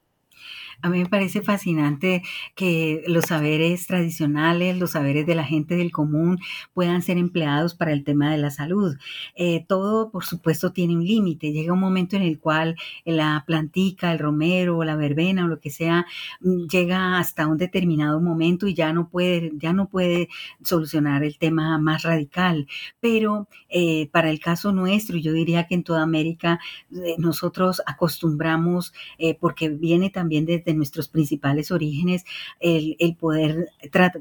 A 0.83 0.89
mí 0.89 0.99
me 0.99 1.09
parece 1.09 1.41
fascinante 1.41 2.21
que 2.55 3.03
los 3.07 3.25
saberes 3.25 3.87
tradicionales, 3.87 4.77
los 4.77 4.91
saberes 4.91 5.25
de 5.25 5.33
la 5.33 5.43
gente 5.43 5.75
del 5.75 5.91
común 5.91 6.37
puedan 6.73 7.01
ser 7.01 7.17
empleados 7.17 7.73
para 7.73 7.93
el 7.93 8.03
tema 8.03 8.31
de 8.31 8.37
la 8.37 8.51
salud. 8.51 8.95
Eh, 9.35 9.65
todo, 9.67 10.11
por 10.11 10.23
supuesto, 10.23 10.73
tiene 10.73 10.95
un 10.95 11.03
límite. 11.03 11.51
Llega 11.51 11.73
un 11.73 11.79
momento 11.79 12.15
en 12.15 12.21
el 12.21 12.39
cual 12.39 12.75
la 13.05 13.43
plantica, 13.47 14.11
el 14.11 14.19
romero, 14.19 14.83
la 14.83 14.95
verbena 14.95 15.45
o 15.45 15.47
lo 15.47 15.59
que 15.59 15.71
sea, 15.71 16.05
mm, 16.41 16.67
llega 16.67 17.17
hasta 17.17 17.47
un 17.47 17.57
determinado 17.57 18.21
momento 18.21 18.67
y 18.67 18.75
ya 18.75 18.93
no 18.93 19.09
puede, 19.09 19.51
ya 19.55 19.73
no 19.73 19.89
puede 19.89 20.29
solucionar 20.63 21.23
el 21.23 21.39
tema 21.39 21.79
más 21.79 22.03
radical. 22.03 22.67
Pero 22.99 23.47
eh, 23.69 24.09
para 24.11 24.29
el 24.29 24.39
caso 24.39 24.71
nuestro, 24.73 25.17
yo 25.17 25.33
diría 25.33 25.65
que 25.65 25.73
en 25.75 25.83
toda 25.83 26.03
América 26.03 26.59
eh, 26.91 27.15
nosotros 27.17 27.81
acostumbramos, 27.87 28.93
porque 29.39 29.69
viene 29.69 30.09
también 30.09 30.45
desde 30.45 30.66
de 30.67 30.73
nuestros 30.73 31.07
principales 31.07 31.71
orígenes, 31.71 32.25
el, 32.59 32.97
poder 33.17 33.69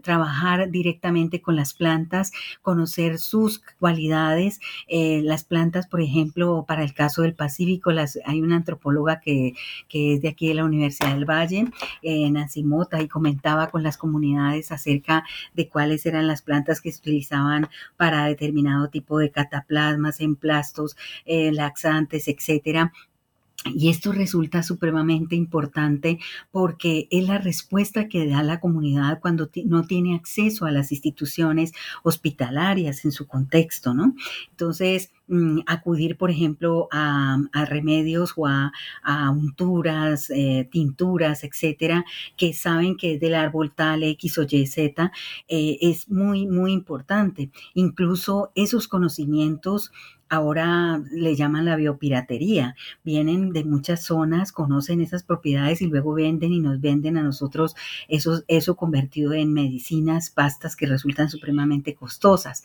trabajar 0.02 0.70
directamente 0.70 1.42
con 1.42 1.56
las 1.56 1.74
plantas, 1.74 2.30
conocer 2.62 3.18
sus 3.18 3.58
cualidades. 3.80 4.60
Eh, 4.86 5.20
las 5.24 5.42
plantas, 5.42 5.88
por 5.88 6.00
ejemplo, 6.00 6.64
para 6.66 6.84
el 6.84 6.94
caso 6.94 7.22
del 7.22 7.34
Pacífico, 7.34 7.90
las, 7.90 8.18
hay 8.24 8.40
una 8.40 8.56
antropóloga 8.56 9.20
que, 9.20 9.54
es 9.90 10.22
de 10.22 10.28
aquí 10.28 10.46
de 10.48 10.54
la 10.54 10.64
Universidad 10.64 11.14
del 11.14 11.24
Valle, 11.24 11.64
eh, 12.02 12.30
Nancy 12.30 12.62
Mota, 12.62 13.02
y 13.02 13.08
comentaba 13.08 13.68
con 13.68 13.82
las 13.82 13.98
comunidades 13.98 14.70
acerca 14.70 15.24
de 15.54 15.68
cuáles 15.68 16.06
eran 16.06 16.28
las 16.28 16.42
plantas 16.42 16.80
que 16.80 16.92
se 16.92 17.00
utilizaban 17.00 17.68
para 17.96 18.26
determinado 18.26 18.88
tipo 18.88 19.18
de 19.18 19.32
cataplasmas, 19.32 20.20
emplastos, 20.20 20.96
eh, 21.24 21.50
laxantes, 21.50 22.28
etcétera 22.28 22.92
y 23.64 23.88
esto 23.88 24.12
resulta 24.12 24.62
supremamente 24.62 25.34
importante 25.34 26.18
porque 26.50 27.08
es 27.10 27.26
la 27.26 27.38
respuesta 27.38 28.08
que 28.08 28.28
da 28.28 28.42
la 28.42 28.60
comunidad 28.60 29.20
cuando 29.20 29.48
no 29.64 29.84
tiene 29.86 30.14
acceso 30.14 30.66
a 30.66 30.70
las 30.70 30.92
instituciones 30.92 31.72
hospitalarias 32.02 33.04
en 33.04 33.12
su 33.12 33.26
contexto, 33.26 33.94
¿no? 33.94 34.14
Entonces, 34.50 35.12
mm, 35.28 35.60
acudir, 35.66 36.16
por 36.16 36.30
ejemplo, 36.30 36.88
a, 36.92 37.38
remedios 37.68 38.34
o 38.36 38.46
a, 38.46 38.72
unturas, 39.30 40.30
eh, 40.30 40.68
tinturas, 40.70 41.42
etcétera, 41.42 42.04
que 42.36 42.52
saben 42.52 42.96
que 42.96 43.14
es 43.14 43.20
del 43.20 43.34
árbol 43.34 43.72
tal 43.74 44.02
X 44.04 44.38
o 44.38 44.46
Y, 44.48 44.66
Z, 44.66 45.12
eh, 45.48 45.78
es 45.80 46.08
muy, 46.08 46.46
muy 46.46 46.72
importante. 46.72 47.50
Incluso 47.74 48.52
esos 48.54 48.88
conocimientos 48.88 49.90
ahora 50.28 51.02
le 51.10 51.36
llaman 51.36 51.64
la 51.64 51.76
biopiratería. 51.76 52.74
Vienen 53.04 53.52
de 53.52 53.64
muchas 53.64 54.04
zonas, 54.04 54.52
conocen 54.52 55.00
esas 55.00 55.22
propiedades 55.22 55.82
y 55.82 55.86
luego 55.86 56.14
venden 56.14 56.52
y 56.52 56.60
nos 56.60 56.80
venden 56.80 57.16
a 57.16 57.22
nosotros 57.22 57.74
eso, 58.08 58.42
eso 58.48 58.76
convertido 58.76 59.32
en 59.32 59.52
medicinas, 59.52 60.30
pastas 60.30 60.76
que 60.76 60.86
resultan 60.86 61.28
supremamente 61.28 61.94
costosas 61.94 62.62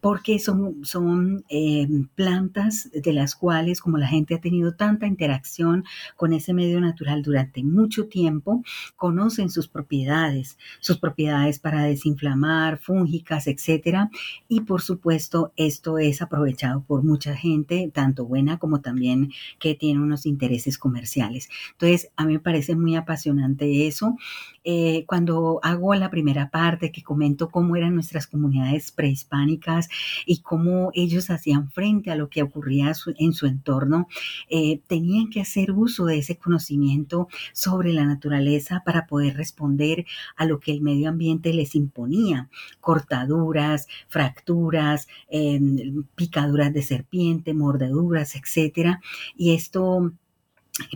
porque 0.00 0.38
son, 0.38 0.84
son 0.84 1.44
eh, 1.48 1.88
plantas 2.14 2.90
de 2.92 3.12
las 3.12 3.34
cuales, 3.34 3.80
como 3.80 3.98
la 3.98 4.06
gente 4.06 4.34
ha 4.34 4.40
tenido 4.40 4.74
tanta 4.74 5.06
interacción 5.06 5.84
con 6.16 6.32
ese 6.32 6.54
medio 6.54 6.80
natural 6.80 7.22
durante 7.22 7.62
mucho 7.62 8.06
tiempo, 8.06 8.62
conocen 8.96 9.50
sus 9.50 9.68
propiedades, 9.68 10.58
sus 10.80 10.98
propiedades 10.98 11.58
para 11.58 11.84
desinflamar, 11.84 12.78
fúngicas, 12.78 13.46
etcétera. 13.46 14.10
Y 14.48 14.62
por 14.62 14.82
supuesto, 14.82 15.52
esto 15.56 15.98
es 15.98 16.22
aprovechado 16.22 16.84
por 16.90 17.04
mucha 17.04 17.36
gente, 17.36 17.88
tanto 17.94 18.26
buena 18.26 18.58
como 18.58 18.80
también 18.80 19.30
que 19.60 19.76
tiene 19.76 20.00
unos 20.00 20.26
intereses 20.26 20.76
comerciales. 20.76 21.48
Entonces, 21.70 22.10
a 22.16 22.26
mí 22.26 22.32
me 22.32 22.40
parece 22.40 22.74
muy 22.74 22.96
apasionante 22.96 23.86
eso. 23.86 24.16
Eh, 24.64 25.04
cuando 25.06 25.60
hago 25.62 25.94
la 25.94 26.10
primera 26.10 26.50
parte 26.50 26.92
que 26.92 27.02
comento 27.02 27.48
cómo 27.48 27.76
eran 27.76 27.94
nuestras 27.94 28.26
comunidades 28.26 28.92
prehispánicas 28.92 29.88
y 30.26 30.40
cómo 30.42 30.90
ellos 30.94 31.30
hacían 31.30 31.70
frente 31.70 32.10
a 32.10 32.16
lo 32.16 32.28
que 32.28 32.42
ocurría 32.42 32.92
en 33.18 33.32
su 33.32 33.46
entorno, 33.46 34.06
eh, 34.48 34.80
tenían 34.86 35.30
que 35.30 35.40
hacer 35.40 35.72
uso 35.72 36.04
de 36.06 36.18
ese 36.18 36.36
conocimiento 36.36 37.28
sobre 37.52 37.92
la 37.92 38.04
naturaleza 38.04 38.82
para 38.84 39.06
poder 39.06 39.36
responder 39.36 40.04
a 40.36 40.44
lo 40.44 40.60
que 40.60 40.72
el 40.72 40.80
medio 40.82 41.08
ambiente 41.08 41.52
les 41.52 41.74
imponía, 41.74 42.48
cortaduras, 42.80 43.86
fracturas, 44.08 45.08
em, 45.28 46.04
picaduras 46.14 46.72
de 46.72 46.82
serpiente, 46.82 47.54
mordeduras, 47.54 48.34
etcétera. 48.36 49.00
Y 49.36 49.54
esto 49.54 50.12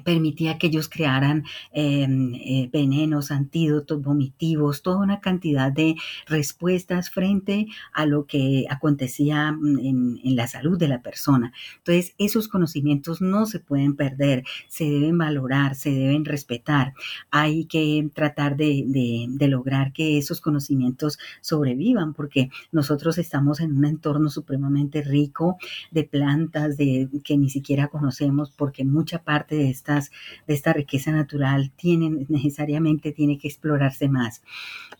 permitía 0.04 0.58
que 0.58 0.68
ellos 0.68 0.88
crearan 0.88 1.44
em, 1.72 2.34
eh, 2.34 2.70
venenos, 2.72 3.30
antídotos, 3.30 4.02
vomitivos, 4.02 4.82
toda 4.82 4.98
una 4.98 5.20
cantidad 5.20 5.72
de 5.72 5.96
respuestas 6.26 7.10
frente 7.10 7.66
a 7.92 8.06
lo 8.06 8.26
que 8.26 8.66
acontecía 8.70 9.52
mm, 9.52 9.78
en, 10.24 10.36
la 10.36 10.48
salud 10.48 10.78
de 10.78 10.88
la 10.88 11.02
persona. 11.02 11.52
Entonces, 11.78 12.14
esos 12.18 12.48
conocimientos 12.48 13.20
no 13.20 13.46
se 13.46 13.60
pueden 13.60 13.94
perder, 13.94 14.44
se 14.68 14.84
deben 14.84 15.16
valorar, 15.16 15.76
se 15.76 15.90
deben 15.90 16.24
respetar. 16.24 16.94
Hay 17.30 17.66
que 17.66 18.10
tratar 18.14 18.56
de, 18.56 19.28
lograr 19.44 19.92
que 19.92 20.18
esos 20.18 20.40
conocimientos 20.40 21.18
sobrevivan, 21.40 22.14
porque 22.14 22.50
nosotros 22.72 23.18
estamos 23.18 23.60
en 23.60 23.76
un 23.76 23.84
entorno 23.84 24.30
supremamente 24.30 25.02
rico 25.02 25.58
de 25.90 26.04
plantas 26.04 26.76
de, 26.76 27.08
que 27.22 27.36
ni 27.36 27.50
siquiera 27.50 27.88
conocemos, 27.88 28.50
porque 28.50 28.84
mucha 28.84 29.22
parte 29.22 29.54
de 29.54 29.63
estas, 29.70 30.10
de 30.46 30.54
esta 30.54 30.72
riqueza 30.72 31.12
natural 31.12 31.70
tienen, 31.76 32.26
necesariamente 32.28 33.12
tiene 33.12 33.38
que 33.38 33.48
explorarse 33.48 34.08
más. 34.08 34.42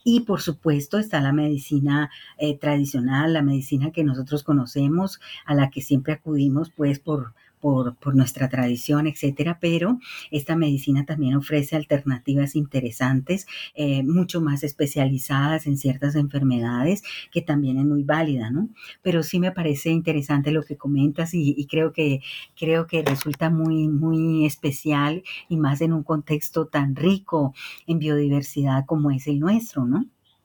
Y 0.05 0.21
por 0.21 0.41
supuesto 0.41 0.99
está 0.99 1.21
la 1.21 1.33
medicina 1.33 2.11
eh, 2.39 2.59
tradicional, 2.59 3.33
la 3.33 3.43
medicina 3.43 3.91
que 3.91 4.05
nosotros 4.05 4.43
conocemos, 4.43 5.21
a 5.47 5.55
la 5.55 5.71
que 5.71 5.81
siempre 5.81 6.13
acudimos 6.13 6.71
pues 6.71 6.99
por, 6.99 7.35
por, 7.65 8.15
nuestra 8.15 8.51
tradición, 8.51 9.07
etcétera, 9.07 9.57
pero 9.59 9.99
esta 10.31 10.55
medicina 10.55 11.07
también 11.07 11.35
ofrece 11.35 11.77
alternativas 11.77 12.57
interesantes, 12.57 13.47
eh, 13.75 14.03
mucho 14.03 14.43
más 14.43 14.63
especializadas 14.65 15.67
en 15.67 15.79
ciertas 15.79 16.15
enfermedades, 16.15 17.03
que 17.33 17.41
también 17.41 17.79
es 17.79 17.87
muy 17.87 18.03
válida, 18.03 18.51
¿no? 18.51 18.69
Pero 19.01 19.23
sí 19.23 19.41
me 19.41 19.51
parece 19.51 19.89
interesante 19.89 20.51
lo 20.51 20.63
que 20.63 20.77
comentas 20.77 21.33
y, 21.33 21.67
creo 21.71 21.95
que 21.95 22.21
creo 22.59 22.87
que 22.87 23.03
resulta 23.03 23.49
muy 23.49 23.89
muy 23.89 24.45
especial 24.45 25.23
y 25.49 25.57
más 25.57 25.81
en 25.81 25.95
un 25.95 26.03
contexto 26.03 26.67
tan 26.67 26.95
rico 26.95 27.55
en 27.87 27.99
biodiversidad 27.99 28.85
como 28.85 29.11
es 29.11 29.27
el 29.27 29.41
nuestro, 29.41 29.87
¿no? 29.87 30.05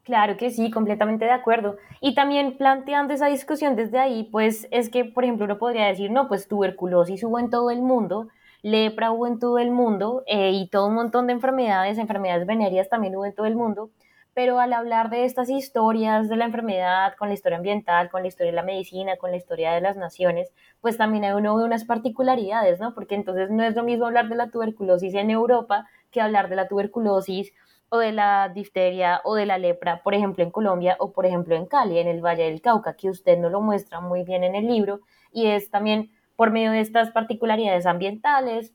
Claro 0.10 0.38
que 0.38 0.50
sí, 0.50 0.72
completamente 0.72 1.26
de 1.26 1.32
acuerdo. 1.32 1.78
Y 2.02 2.16
también 2.16 2.58
planteando 2.58 3.14
esa 3.14 3.28
discusión 3.28 3.76
desde 3.76 4.00
ahí, 4.00 4.24
pues 4.32 4.68
es 4.72 4.90
que, 4.90 5.06
por 5.06 5.24
ejemplo, 5.24 5.46
uno 5.46 5.60
podría 5.60 5.86
decir, 5.86 6.10
no, 6.10 6.28
pues 6.28 6.48
tuberculosis 6.48 7.24
hubo 7.24 7.38
en 7.38 7.52
todo 7.52 7.70
el 7.70 7.84
mundo, 7.84 8.28
lepra 8.64 9.12
hubo 9.12 9.28
en 9.28 9.38
todo 9.38 9.60
el 9.60 9.70
mundo 9.70 10.24
eh, 10.26 10.50
y 10.52 10.68
todo 10.68 10.88
un 10.88 10.96
montón 10.96 11.28
de 11.28 11.34
enfermedades, 11.34 12.00
enfermedades 12.00 12.48
venéreas 12.48 12.90
también 12.90 13.16
hubo 13.16 13.26
en 13.26 13.36
todo 13.36 13.46
el 13.46 13.56
mundo, 13.56 13.92
pero 14.34 14.60
al 14.60 14.74
hablar 14.74 15.12
de 15.12 15.26
estas 15.26 15.48
historias 15.48 16.28
de 16.28 16.38
la 16.38 16.46
enfermedad, 16.46 17.14
con 17.20 17.28
la 17.28 17.36
historia 17.36 17.58
ambiental, 17.58 18.10
con 18.10 18.24
la 18.24 18.30
historia 18.30 18.52
de 18.52 18.56
la 18.56 18.64
medicina, 18.64 19.18
con 19.18 19.30
la 19.30 19.38
historia 19.38 19.74
de 19.74 19.82
las 19.82 19.96
naciones, 19.96 20.52
pues 20.82 20.98
también 20.98 21.24
hay 21.24 21.34
uno 21.34 21.56
de 21.60 21.66
unas 21.66 21.86
particularidades, 21.86 22.80
¿no? 22.80 22.96
Porque 22.96 23.14
entonces 23.14 23.52
no 23.52 23.64
es 23.64 23.76
lo 23.76 23.84
mismo 23.84 24.08
hablar 24.08 24.28
de 24.28 24.36
la 24.36 24.50
tuberculosis 24.50 25.14
en 25.14 25.30
Europa 25.30 25.88
que 26.10 26.20
hablar 26.22 26.50
de 26.50 26.56
la 26.56 26.68
tuberculosis 26.68 27.54
o 27.90 27.98
de 27.98 28.12
la 28.12 28.50
difteria 28.50 29.22
o 29.24 29.36
de 29.36 29.46
la 29.46 29.58
lepra, 29.58 30.02
por 30.04 30.14
ejemplo, 30.14 30.44
en 30.44 30.52
Colombia 30.52 30.96
o 31.00 31.12
por 31.12 31.26
ejemplo 31.26 31.56
en 31.56 31.66
Cali, 31.66 32.00
en 32.00 32.08
el 32.08 32.24
Valle 32.24 32.44
del 32.44 32.62
Cauca, 32.62 32.96
que 32.96 33.10
usted 33.10 33.38
no 33.38 33.50
lo 33.50 33.62
muestra 33.62 34.00
muy 34.00 34.24
bien 34.24 34.44
en 34.44 34.56
el 34.56 34.68
libro, 34.68 35.02
y 35.32 35.48
es 35.48 35.70
también 35.70 36.12
por 36.36 36.52
medio 36.52 36.72
de 36.72 36.80
estas 36.80 37.12
particularidades 37.12 37.86
ambientales, 37.86 38.74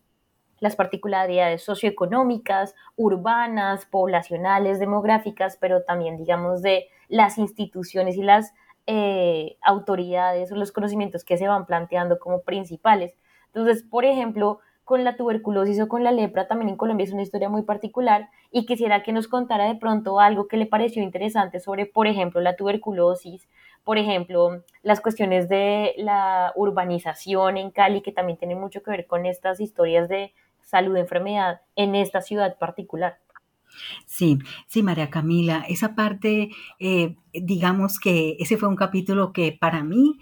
las 0.60 0.76
particularidades 0.76 1.62
socioeconómicas, 1.62 2.74
urbanas, 2.96 3.86
poblacionales, 3.86 4.78
demográficas, 4.78 5.56
pero 5.60 5.82
también, 5.82 6.16
digamos, 6.16 6.62
de 6.62 6.86
las 7.08 7.38
instituciones 7.38 8.16
y 8.16 8.22
las 8.22 8.52
eh, 8.86 9.56
autoridades 9.62 10.52
o 10.52 10.56
los 10.56 10.72
conocimientos 10.72 11.24
que 11.24 11.36
se 11.36 11.48
van 11.48 11.66
planteando 11.66 12.18
como 12.18 12.42
principales. 12.42 13.16
Entonces, 13.46 13.82
por 13.82 14.04
ejemplo, 14.04 14.60
con 14.84 15.02
la 15.02 15.16
tuberculosis 15.16 15.80
o 15.80 15.88
con 15.88 16.04
la 16.04 16.12
lepra 16.12 16.46
también 16.46 16.68
en 16.68 16.76
Colombia 16.76 17.04
es 17.04 17.12
una 17.12 17.22
historia 17.22 17.48
muy 17.48 17.62
particular 17.62 18.28
y 18.50 18.66
quisiera 18.66 19.02
que 19.02 19.12
nos 19.12 19.28
contara 19.28 19.66
de 19.66 19.76
pronto 19.76 20.20
algo 20.20 20.46
que 20.46 20.56
le 20.56 20.66
pareció 20.66 21.02
interesante 21.02 21.58
sobre, 21.58 21.86
por 21.86 22.06
ejemplo, 22.06 22.40
la 22.40 22.56
tuberculosis, 22.56 23.48
por 23.82 23.98
ejemplo, 23.98 24.62
las 24.82 25.00
cuestiones 25.00 25.48
de 25.48 25.94
la 25.96 26.52
urbanización 26.54 27.56
en 27.56 27.70
Cali, 27.70 28.02
que 28.02 28.12
también 28.12 28.38
tienen 28.38 28.60
mucho 28.60 28.82
que 28.82 28.90
ver 28.90 29.06
con 29.06 29.26
estas 29.26 29.60
historias 29.60 30.08
de 30.08 30.32
salud, 30.62 30.96
enfermedad 30.96 31.62
en 31.76 31.94
esta 31.94 32.20
ciudad 32.20 32.58
particular. 32.58 33.18
Sí, 34.06 34.38
sí, 34.66 34.82
María 34.82 35.10
Camila, 35.10 35.64
esa 35.68 35.94
parte, 35.94 36.50
eh, 36.78 37.16
digamos 37.32 37.98
que 37.98 38.36
ese 38.38 38.56
fue 38.56 38.68
un 38.68 38.76
capítulo 38.76 39.32
que 39.32 39.56
para 39.58 39.82
mí 39.82 40.18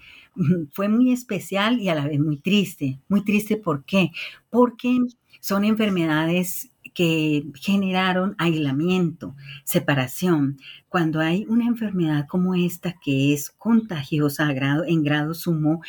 fue 0.71 0.89
muy 0.89 1.11
especial 1.11 1.79
y 1.79 1.89
a 1.89 1.95
la 1.95 2.07
vez 2.07 2.19
muy 2.19 2.37
triste. 2.37 2.99
Muy 3.07 3.23
triste, 3.23 3.57
¿por 3.57 3.85
qué? 3.85 4.11
Porque 4.49 4.97
son 5.39 5.65
enfermedades 5.65 6.71
que 6.93 7.45
generaron 7.55 8.35
aislamiento, 8.37 9.35
separación. 9.63 10.57
Cuando 10.89 11.19
hay 11.19 11.45
una 11.49 11.65
enfermedad 11.65 12.27
como 12.27 12.55
esta 12.55 12.93
que 13.03 13.33
es 13.33 13.49
contagiosa 13.49 14.51
en 14.87 15.03
grado 15.03 15.33
sumo, 15.33 15.81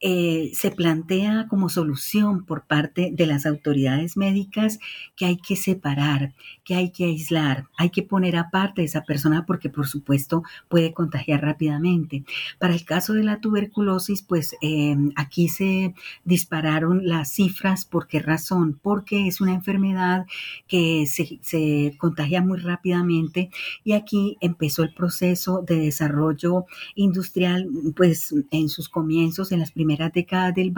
eh, 0.00 0.50
se 0.52 0.70
plantea 0.70 1.46
como 1.48 1.70
solución 1.70 2.44
por 2.44 2.66
parte 2.66 3.12
de 3.14 3.26
las 3.26 3.46
autoridades 3.46 4.18
médicas 4.18 4.78
que 5.16 5.24
hay 5.24 5.38
que 5.38 5.56
separar, 5.56 6.34
que 6.64 6.74
hay 6.74 6.90
que 6.90 7.06
aislar, 7.06 7.68
hay 7.78 7.88
que 7.88 8.02
poner 8.02 8.36
aparte 8.36 8.82
a 8.82 8.84
esa 8.84 9.04
persona 9.04 9.46
porque 9.46 9.70
por 9.70 9.86
supuesto 9.86 10.42
puede 10.68 10.92
contagiar 10.92 11.40
rápidamente. 11.40 12.24
Para 12.58 12.74
el 12.74 12.84
caso 12.84 13.14
de 13.14 13.24
la 13.24 13.40
tuberculosis, 13.40 14.22
pues 14.22 14.54
em, 14.60 15.12
aquí 15.16 15.48
se 15.48 15.94
dispararon 16.24 17.06
las 17.08 17.32
cifras. 17.32 17.86
¿Por 17.86 18.06
qué 18.06 18.20
razón? 18.20 18.78
Porque 18.82 19.26
es 19.26 19.40
una 19.40 19.54
enfermedad 19.54 20.26
que 20.68 21.06
se, 21.06 21.38
se 21.40 21.94
contagia 21.96 22.42
muy 22.42 22.58
rápidamente 22.58 23.48
y 23.82 23.92
aquí 23.92 24.36
empezó 24.42 24.82
el 24.82 24.92
proceso 24.92 25.62
de 25.66 25.76
desarrollo 25.76 26.66
industrial, 26.94 27.66
pues 27.96 28.34
en 28.50 28.68
sus 28.68 28.90
comienzos, 28.90 29.52
en 29.52 29.60
las 29.60 29.70
primeras 29.70 29.85
primeras 29.86 30.12
décadas 30.12 30.52
del, 30.52 30.74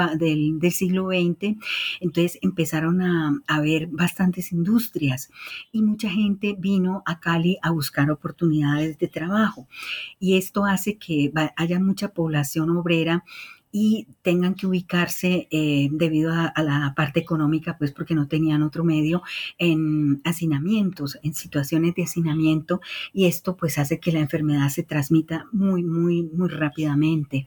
del, 0.59 0.73
siglo 0.73 1.09
XX, 1.09 1.57
entonces 2.01 2.39
empezaron 2.43 3.01
a, 3.01 3.33
haber 3.47 3.87
bastantes 3.87 4.53
industrias 4.53 5.31
y 5.73 5.81
mucha 5.81 6.11
gente 6.11 6.55
vino 6.59 7.03
a 7.07 7.19
Cali 7.19 7.57
a 7.63 7.71
buscar 7.71 8.11
oportunidades 8.11 8.99
de 8.99 9.09
trabajo. 9.09 9.67
Y 10.21 10.37
esto 10.37 10.67
hace 10.67 10.99
que 10.99 11.33
haya 11.57 11.81
mucha 11.81 12.09
población 12.09 12.69
obrera 12.77 13.25
y 13.71 14.07
tengan 14.23 14.55
que 14.55 14.67
ubicarse 14.67 15.49
eh, 15.51 15.89
debido 15.91 16.33
a, 16.33 16.53
la 16.63 16.93
parte 16.97 17.21
económica, 17.21 17.77
pues 17.79 17.93
porque 17.93 18.15
no 18.15 18.29
tenían 18.29 18.63
otro 18.63 18.85
medio, 18.85 19.23
en 19.59 20.21
hacinamientos, 20.25 21.19
en 21.23 21.35
situaciones 21.35 21.95
de 21.95 22.05
hacinamiento, 22.05 22.81
y 23.13 23.27
esto 23.27 23.57
pues 23.57 23.79
hace 23.79 24.01
que 24.01 24.13
la 24.13 24.21
enfermedad 24.21 24.69
se 24.71 24.83
transmita 24.83 25.47
muy, 25.53 25.83
muy, 25.83 26.23
muy 26.23 26.49
rápidamente. 26.49 27.47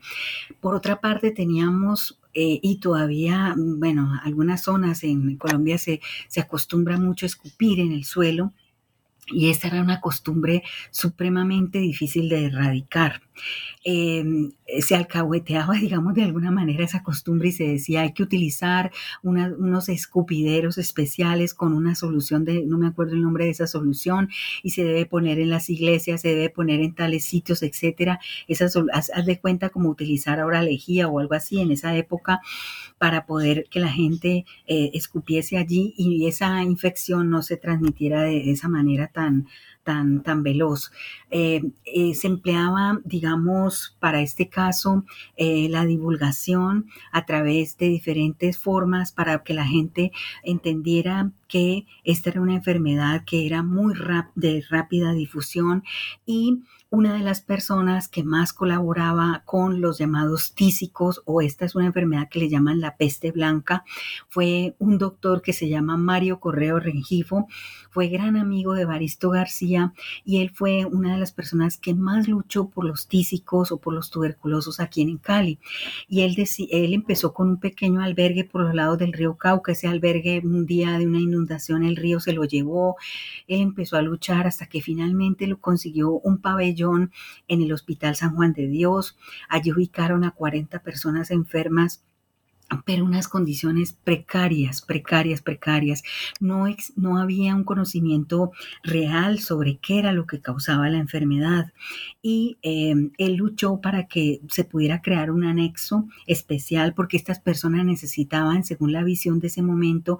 Por 0.60 0.74
otra 0.74 1.00
parte, 1.00 1.30
teníamos 1.30 2.18
eh, 2.34 2.60
y 2.62 2.78
todavía, 2.78 3.54
bueno, 3.56 4.12
algunas 4.22 4.62
zonas 4.62 5.04
en 5.04 5.36
Colombia 5.36 5.76
se, 5.76 6.00
se 6.28 6.40
acostumbra 6.40 6.96
mucho 6.98 7.26
a 7.26 7.28
escupir 7.28 7.80
en 7.80 7.92
el 7.92 8.04
suelo 8.04 8.52
y 9.26 9.50
esta 9.50 9.68
era 9.68 9.82
una 9.82 10.00
costumbre 10.00 10.62
supremamente 10.90 11.78
difícil 11.78 12.28
de 12.28 12.46
erradicar 12.46 13.22
em, 13.84 14.52
se 14.80 14.94
alcahueteaba, 14.94 15.74
digamos, 15.74 16.14
de 16.14 16.24
alguna 16.24 16.50
manera 16.50 16.84
esa 16.84 17.02
costumbre 17.02 17.48
y 17.48 17.52
se 17.52 17.64
decía 17.64 18.02
hay 18.02 18.12
que 18.12 18.22
utilizar 18.22 18.90
unos 19.22 19.88
escupideros 19.88 20.78
especiales 20.78 21.54
con 21.54 21.72
una 21.74 21.94
solución 21.94 22.44
de, 22.44 22.64
no 22.64 22.78
me 22.78 22.86
acuerdo 22.86 23.14
el 23.14 23.22
nombre 23.22 23.44
de 23.44 23.50
esa 23.50 23.66
solución, 23.66 24.28
y 24.62 24.70
se 24.70 24.84
debe 24.84 25.06
poner 25.06 25.38
en 25.38 25.50
las 25.50 25.70
iglesias, 25.70 26.20
se 26.20 26.28
debe 26.28 26.50
poner 26.50 26.80
en 26.80 26.94
tales 26.94 27.24
sitios, 27.24 27.62
etcétera. 27.62 28.20
Esas, 28.48 28.76
haz, 28.92 29.10
de 29.24 29.40
cuenta 29.40 29.70
como 29.70 29.90
utilizar 29.90 30.40
ahora 30.40 30.62
lejía 30.62 31.08
o 31.08 31.18
algo 31.18 31.34
así 31.34 31.60
en 31.60 31.70
esa 31.72 31.96
época 31.96 32.40
para 32.98 33.26
poder 33.26 33.66
que 33.70 33.80
la 33.80 33.88
gente 33.88 34.44
eh, 34.66 34.90
escupiese 34.94 35.58
allí 35.58 35.94
y 35.96 36.26
esa 36.26 36.62
infección 36.62 37.30
no 37.30 37.42
se 37.42 37.56
transmitiera 37.56 38.22
de 38.22 38.50
esa 38.50 38.68
manera 38.68 39.08
tan, 39.08 39.46
tan, 39.82 40.22
tan 40.22 40.42
veloz. 40.42 40.92
Eh, 41.34 41.62
eh, 41.86 42.14
se 42.14 42.26
empleaba, 42.26 43.00
digamos, 43.04 43.96
para 44.00 44.20
este 44.20 44.50
caso, 44.50 45.06
eh, 45.38 45.66
la 45.70 45.86
divulgación 45.86 46.88
a 47.10 47.24
través 47.24 47.78
de 47.78 47.88
diferentes 47.88 48.58
formas 48.58 49.12
para 49.12 49.42
que 49.42 49.54
la 49.54 49.64
gente 49.64 50.12
entendiera 50.42 51.32
que 51.48 51.86
esta 52.04 52.28
era 52.28 52.42
una 52.42 52.54
enfermedad 52.54 53.24
que 53.24 53.46
era 53.46 53.62
muy 53.62 53.94
de 54.34 54.62
rápida 54.68 55.12
difusión 55.12 55.84
y 56.26 56.60
una 56.92 57.14
de 57.14 57.20
las 57.20 57.40
personas 57.40 58.06
que 58.06 58.22
más 58.22 58.52
colaboraba 58.52 59.42
con 59.46 59.80
los 59.80 59.96
llamados 59.96 60.52
tísicos, 60.54 61.22
o 61.24 61.40
esta 61.40 61.64
es 61.64 61.74
una 61.74 61.86
enfermedad 61.86 62.28
que 62.30 62.38
le 62.38 62.50
llaman 62.50 62.82
la 62.82 62.98
peste 62.98 63.32
blanca, 63.32 63.82
fue 64.28 64.76
un 64.78 64.98
doctor 64.98 65.40
que 65.40 65.54
se 65.54 65.70
llama 65.70 65.96
Mario 65.96 66.38
Correo 66.38 66.78
Rengifo, 66.78 67.48
fue 67.88 68.08
gran 68.08 68.36
amigo 68.36 68.74
de 68.74 68.84
Baristo 68.84 69.30
García 69.30 69.94
y 70.22 70.42
él 70.42 70.50
fue 70.54 70.84
una 70.84 71.14
de 71.14 71.18
las 71.22 71.32
personas 71.32 71.78
que 71.78 71.94
más 71.94 72.28
luchó 72.28 72.68
por 72.68 72.84
los 72.84 73.08
tísicos 73.08 73.72
o 73.72 73.78
por 73.78 73.94
los 73.94 74.10
tuberculosos 74.10 74.80
aquí 74.80 75.02
en 75.02 75.16
Cali. 75.18 75.58
Y 76.08 76.22
él, 76.22 76.36
él 76.36 76.92
empezó 76.92 77.32
con 77.32 77.48
un 77.48 77.60
pequeño 77.60 78.02
albergue 78.02 78.44
por 78.44 78.62
los 78.62 78.74
lados 78.74 78.98
del 78.98 79.12
río 79.12 79.36
Cauca, 79.36 79.72
ese 79.72 79.88
albergue 79.88 80.42
un 80.44 80.66
día 80.66 80.98
de 80.98 81.06
una 81.06 81.20
inundación 81.20 81.84
el 81.84 81.96
río 81.96 82.20
se 82.20 82.32
lo 82.32 82.44
llevó, 82.44 82.96
él 83.46 83.60
empezó 83.60 83.96
a 83.96 84.02
luchar 84.02 84.46
hasta 84.46 84.66
que 84.66 84.80
finalmente 84.80 85.46
lo 85.46 85.60
consiguió 85.60 86.10
un 86.10 86.38
pabellón 86.38 87.12
en 87.48 87.62
el 87.62 87.72
Hospital 87.72 88.16
San 88.16 88.34
Juan 88.34 88.52
de 88.52 88.66
Dios. 88.66 89.16
Allí 89.48 89.72
ubicaron 89.72 90.24
a 90.24 90.32
40 90.32 90.80
personas 90.80 91.30
enfermas 91.30 92.02
pero 92.84 93.04
unas 93.04 93.28
condiciones 93.28 93.92
precarias, 93.92 94.82
precarias, 94.82 95.42
precarias. 95.42 96.02
No, 96.40 96.64
no 96.96 97.18
había 97.18 97.54
un 97.54 97.64
conocimiento 97.64 98.52
real 98.82 99.40
sobre 99.40 99.76
qué 99.76 99.98
era 99.98 100.12
lo 100.12 100.26
que 100.26 100.40
causaba 100.40 100.88
la 100.88 100.98
enfermedad. 100.98 101.72
Y 102.22 102.58
em, 102.62 103.10
él 103.18 103.34
luchó 103.34 103.80
para 103.80 104.06
que 104.06 104.40
se 104.48 104.64
pudiera 104.64 105.02
crear 105.02 105.30
un 105.30 105.44
anexo 105.44 106.08
especial 106.26 106.94
porque 106.94 107.16
estas 107.16 107.40
personas 107.40 107.84
necesitaban, 107.84 108.64
según 108.64 108.92
la 108.92 109.04
visión 109.04 109.40
de 109.40 109.48
ese 109.48 109.62
momento, 109.62 110.18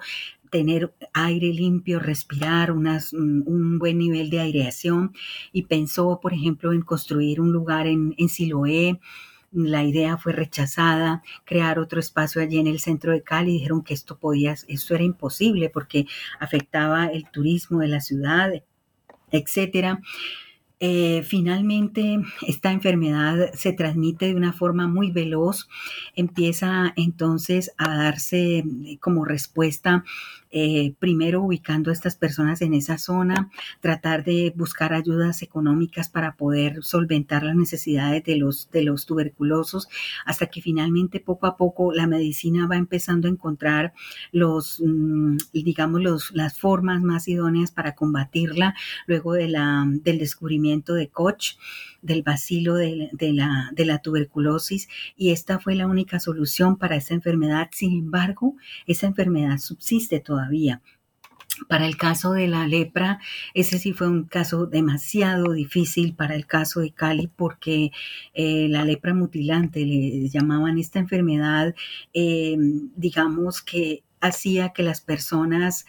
tener 0.51 0.93
aire 1.15 1.51
limpio, 1.53 1.99
respirar, 1.99 2.75
mm, 2.75 3.43
un 3.47 3.79
buen 3.79 3.97
nivel 3.99 4.29
de 4.29 4.41
aireación 4.41 5.13
y 5.51 5.63
pensó, 5.63 6.21
por 6.21 6.35
ejemplo, 6.35 6.75
en 6.75 6.83
construir 6.83 7.41
un 7.41 7.53
lugar 7.53 7.87
en, 7.87 8.15
en 8.19 8.29
Siloé. 8.29 9.01
La 9.53 9.85
idea 9.85 10.17
fue 10.17 10.33
rechazada, 10.33 11.23
crear 11.45 11.79
otro 11.79 12.01
espacio 12.01 12.41
allí 12.41 12.59
en 12.59 12.67
el 12.67 12.81
centro 12.81 13.13
de 13.13 13.23
Cali. 13.23 13.53
Dijeron 13.53 13.83
que 13.85 13.95
esto 13.95 14.19
podía, 14.19 14.57
esto 14.67 14.95
era 14.95 15.05
imposible 15.05 15.69
porque 15.69 16.07
afectaba 16.41 17.07
el 17.07 17.31
turismo 17.31 17.81
de 17.81 17.89
la 17.89 18.01
ciudad, 18.01 18.51
etcétera. 19.31 20.01
Eh, 20.85 21.23
finalmente, 21.23 22.19
esta 22.49 22.73
enfermedad 22.73 23.53
se 23.55 23.73
transmite 23.73 24.27
de 24.27 24.35
una 24.35 24.53
forma 24.53 24.89
muy 24.89 25.13
veloz, 25.13 25.69
empieza 26.17 26.93
entonces 26.97 27.73
a 27.79 27.97
darse 27.97 28.65
como 28.99 29.25
respuesta 29.25 30.05
eh, 30.53 30.95
primero 30.99 31.43
ubicando 31.43 31.91
a 31.91 31.95
estas 31.95 32.17
personas 32.17 32.61
en 32.61 32.75
esa 32.75 32.99
zona, 32.99 33.51
tratar 33.81 34.23
de 34.23 34.53
buscar 34.55 34.93
ayudas 34.93 35.41
económicas 35.41 36.11
para 36.11 36.37
poder 36.37 36.85
solventar 36.85 37.43
las 37.43 37.57
necesidades 37.57 38.23
de 38.25 38.37
los, 38.37 38.71
de 38.71 38.83
los 38.83 39.07
tuberculosos, 39.07 39.89
hasta 40.27 40.47
que 40.47 40.61
finalmente 40.61 41.21
poco 41.21 41.47
a 41.47 41.57
poco 41.57 41.93
la 41.93 42.07
medicina 42.07 42.67
va 42.67 42.77
empezando 42.77 43.29
a 43.29 43.31
encontrar 43.31 43.95
los, 44.31 44.83
mm, 44.85 45.39
digamos, 45.55 46.03
los, 46.03 46.31
las 46.33 46.59
formas 46.59 47.03
más 47.03 47.29
idóneas 47.29 47.71
para 47.71 47.95
combatirla 47.95 48.75
luego 49.07 49.33
de 49.33 49.49
la, 49.49 49.87
del 49.89 50.19
descubrimiento 50.19 50.93
de 50.93 51.09
Koch 51.09 51.57
del 52.03 52.23
bacilo 52.23 52.75
de, 52.75 53.11
la, 53.33 53.71
de 53.73 53.85
la 53.85 53.99
tuberculosis 54.01 54.89
y 55.17 55.31
esta 55.31 55.61
fue 55.61 55.77
la 55.77 55.87
única 55.87 56.19
solución 56.19 56.77
para 56.77 56.97
esa 56.97 57.15
enfermedad. 57.15 57.69
Sin 57.73 57.97
embargo, 57.97 58.57
esa 58.87 59.07
enfermedad 59.07 59.59
subsiste 59.59 60.19
todavía. 60.21 60.42
Para 61.69 61.87
el 61.87 61.97
caso 61.97 62.33
de 62.33 62.49
la 62.49 62.67
lepra, 62.67 63.21
ese 63.55 63.79
sí 63.79 63.93
fue 63.93 64.09
un 64.09 64.25
caso 64.25 64.67
demasiado 64.67 65.53
difícil 65.53 66.15
para 66.15 66.35
el 66.35 66.47
caso 66.47 66.81
de 66.81 66.93
Cali 66.93 67.29
porque 67.29 67.93
eh, 68.35 68.69
la 68.69 68.85
lepra 68.85 69.15
mutilante, 69.15 69.85
le 69.85 70.29
llamaban 70.29 70.79
esta 70.79 70.99
enfermedad, 70.99 71.75
eh, 72.15 72.57
digamos 72.97 73.63
que 73.63 74.03
hacía 74.21 74.71
que 74.71 74.83
las 74.83 75.01
personas 75.01 75.87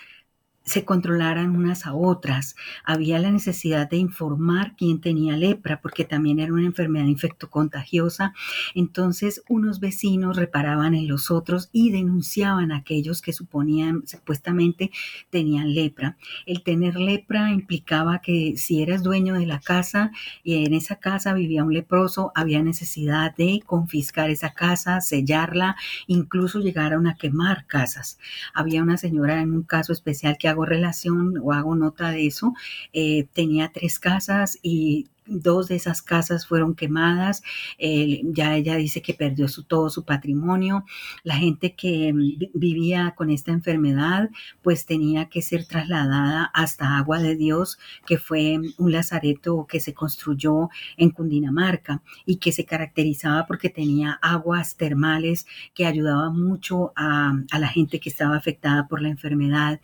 se 0.63 0.85
controlaran 0.85 1.55
unas 1.55 1.85
a 1.85 1.93
otras. 1.93 2.55
Había 2.85 3.19
la 3.19 3.31
necesidad 3.31 3.89
de 3.89 3.97
informar 3.97 4.75
quién 4.77 5.01
tenía 5.01 5.35
lepra, 5.35 5.81
porque 5.81 6.05
también 6.05 6.39
era 6.39 6.53
una 6.53 6.65
enfermedad 6.65 7.05
infectocontagiosa. 7.05 8.33
Entonces, 8.73 9.43
unos 9.49 9.79
vecinos 9.79 10.37
reparaban 10.37 10.95
en 10.95 11.07
los 11.07 11.31
otros 11.31 11.69
y 11.73 11.91
denunciaban 11.91 12.71
a 12.71 12.77
aquellos 12.77 13.21
que 13.21 13.33
suponían, 13.33 14.07
supuestamente, 14.07 14.91
tenían 15.29 15.73
lepra. 15.73 16.17
El 16.45 16.63
tener 16.63 16.95
lepra 16.95 17.51
implicaba 17.51 18.19
que 18.19 18.53
si 18.57 18.81
eras 18.81 19.03
dueño 19.03 19.33
de 19.33 19.45
la 19.45 19.59
casa 19.59 20.11
y 20.43 20.65
en 20.65 20.73
esa 20.73 20.95
casa 20.95 21.33
vivía 21.33 21.63
un 21.63 21.73
leproso, 21.73 22.31
había 22.35 22.63
necesidad 22.63 23.35
de 23.35 23.61
confiscar 23.65 24.29
esa 24.29 24.53
casa, 24.53 25.01
sellarla, 25.01 25.75
incluso 26.07 26.59
llegaron 26.59 27.07
a 27.07 27.15
quemar 27.15 27.65
casas. 27.67 28.17
Había 28.53 28.81
una 28.81 28.97
señora 28.97 29.41
en 29.41 29.51
un 29.51 29.63
caso 29.63 29.91
especial 29.91 30.37
que 30.37 30.52
hago 30.53 30.65
relación 30.65 31.35
o 31.43 31.51
hago 31.51 31.75
nota 31.75 32.11
de 32.11 32.27
eso, 32.27 32.53
eh, 32.93 33.27
tenía 33.33 33.71
tres 33.71 33.99
casas 33.99 34.59
y 34.61 35.09
dos 35.25 35.67
de 35.67 35.75
esas 35.75 36.01
casas 36.01 36.47
fueron 36.47 36.75
quemadas, 36.75 37.43
ya 37.79 38.55
ella 38.55 38.75
dice 38.75 39.01
que 39.01 39.13
perdió 39.13 39.47
su, 39.47 39.63
todo 39.63 39.89
su 39.89 40.03
patrimonio, 40.05 40.85
la 41.23 41.35
gente 41.35 41.75
que 41.75 42.13
mm, 42.13 42.51
vivía 42.53 43.13
con 43.15 43.29
esta 43.29 43.51
enfermedad 43.51 44.29
pues 44.61 44.85
tenía 44.85 45.29
que 45.29 45.41
ser 45.41 45.65
trasladada 45.65 46.45
hasta 46.53 46.97
Agua 46.97 47.19
de 47.19 47.35
Dios, 47.35 47.79
que 48.05 48.17
fue 48.17 48.59
un 48.77 48.91
lazareto 48.91 49.65
que 49.67 49.79
se 49.79 49.93
construyó 49.93 50.69
en 50.97 51.11
Cundinamarca 51.11 52.01
y 52.25 52.37
que 52.37 52.51
se 52.51 52.65
caracterizaba 52.65 53.45
porque 53.45 53.69
tenía 53.69 54.19
aguas 54.21 54.75
termales 54.77 55.45
que 55.73 55.85
ayudaban 55.85 56.39
mucho 56.41 56.91
a 56.95 57.33
la 57.57 57.67
gente 57.67 57.99
que 57.99 58.09
estaba 58.09 58.35
afectada 58.35 58.87
por 58.87 59.01
la 59.01 59.09
enfermedad 59.09 59.79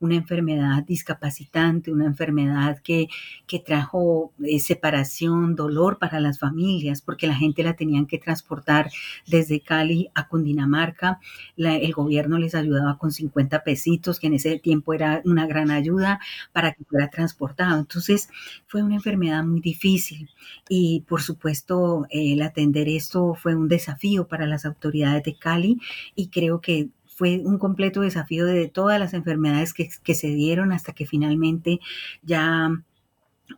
una 0.00 0.16
enfermedad 0.16 0.82
discapacitante, 0.84 1.92
una 1.92 2.06
enfermedad 2.06 2.78
que, 2.82 3.08
que 3.46 3.58
trajo 3.58 4.32
eh, 4.42 4.58
separación, 4.58 5.54
dolor 5.54 5.98
para 5.98 6.20
las 6.20 6.38
familias, 6.38 7.02
porque 7.02 7.26
la 7.26 7.36
gente 7.36 7.62
la 7.62 7.74
tenían 7.74 8.06
que 8.06 8.18
transportar 8.18 8.90
desde 9.26 9.60
Cali 9.60 10.10
a 10.14 10.26
Cundinamarca. 10.28 11.20
el 11.56 11.92
gobierno 11.92 12.38
les 12.38 12.54
ayudaba 12.54 12.98
con 12.98 13.12
50 13.12 13.62
pesitos, 13.62 14.18
que 14.18 14.26
en 14.28 14.34
ese 14.34 14.58
tiempo 14.58 14.94
era 14.94 15.22
una 15.24 15.46
gran 15.46 15.70
ayuda 15.70 16.20
para 16.52 16.72
que 16.72 16.84
fuera 16.84 17.08
transportado. 17.10 17.78
Entonces 17.78 18.30
fue 18.66 18.82
una 18.82 18.96
enfermedad 18.96 19.44
muy 19.44 19.60
difícil 19.60 20.30
y 20.68 21.04
por 21.08 21.22
supuesto 21.22 22.06
el 22.10 22.42
atender 22.42 22.88
esto 22.88 23.34
fue 23.34 23.54
un 23.54 23.68
desafío 23.68 24.26
para 24.28 24.46
las 24.46 24.64
autoridades 24.64 25.24
de 25.24 25.36
Cali 25.36 25.80
y 26.14 26.28
creo 26.28 26.60
que 26.60 26.88
fue 27.20 27.42
un 27.44 27.58
completo 27.58 28.00
desafío 28.00 28.46
de 28.46 28.66
todas 28.66 28.98
las 28.98 29.12
enfermedades 29.12 29.74
que, 29.74 30.14
se 30.14 30.28
dieron 30.28 30.72
hasta 30.72 30.94
que 30.94 31.04
finalmente 31.04 31.78
ya 32.22 32.70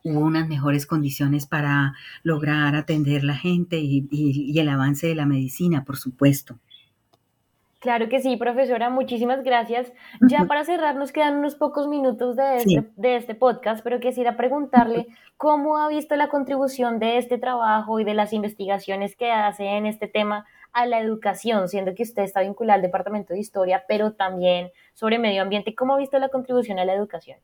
hubo 0.03 0.19
unas 0.19 0.49
mejores 0.49 0.85
condiciones 0.85 1.47
para 1.47 1.95
lograr 2.25 2.75
atender 2.75 3.23
la 3.23 3.37
gente 3.37 3.79
y, 3.79 4.59
el 4.59 4.69
avance 4.69 5.07
de 5.07 5.15
la 5.15 5.27
medicina, 5.27 5.85
por 5.85 5.97
supuesto. 5.97 6.59
Claro 7.79 8.09
que 8.09 8.21
sí, 8.21 8.37
profesora, 8.37 8.91
muchísimas 8.91 9.45
gracias. 9.45 9.93
Ya 10.29 10.45
para 10.47 10.65
cerrar, 10.65 10.97
nos 10.97 11.13
quedan 11.13 11.37
unos 11.37 11.55
pocos 11.55 11.87
minutos 11.87 12.35
de 12.35 12.57
este, 12.57 12.91
de 12.97 13.15
este 13.15 13.37
podcast, 13.37 13.85
pero 13.85 14.01
quisiera 14.01 14.37
preguntarle 14.37 15.07
cómo 15.37 15.79
ha 15.79 15.89
visto 15.89 16.17
la 16.17 16.29
contribución 16.29 16.99
de 16.99 17.19
este 17.19 17.39
trabajo 17.39 18.01
y 18.01 18.05
de 18.05 18.15
las 18.15 18.33
investigaciones 18.33 19.15
que 19.15 19.31
hace 19.31 19.67
en 19.67 19.87
este 19.87 20.09
tema 20.09 20.47
a 20.73 20.87
la 20.87 21.01
educación, 21.01 21.69
siendo 21.69 21.95
que 21.95 22.03
usted 22.03 22.23
está 22.23 22.41
vinculado 22.41 22.77
al 22.77 22.83
Departamento 22.83 23.35
de 23.35 23.41
Historia, 23.41 23.85
pero 23.89 24.15
también 24.15 24.71
sobre 24.95 25.19
medio 25.19 25.43
ambiente. 25.43 25.75
¿Cómo 25.75 25.95
ha 25.95 25.99
visto 25.99 26.19
la 26.19 26.29
contribución 26.29 26.79
a 26.79 26.85
la 26.85 26.95
educación? 26.95 27.39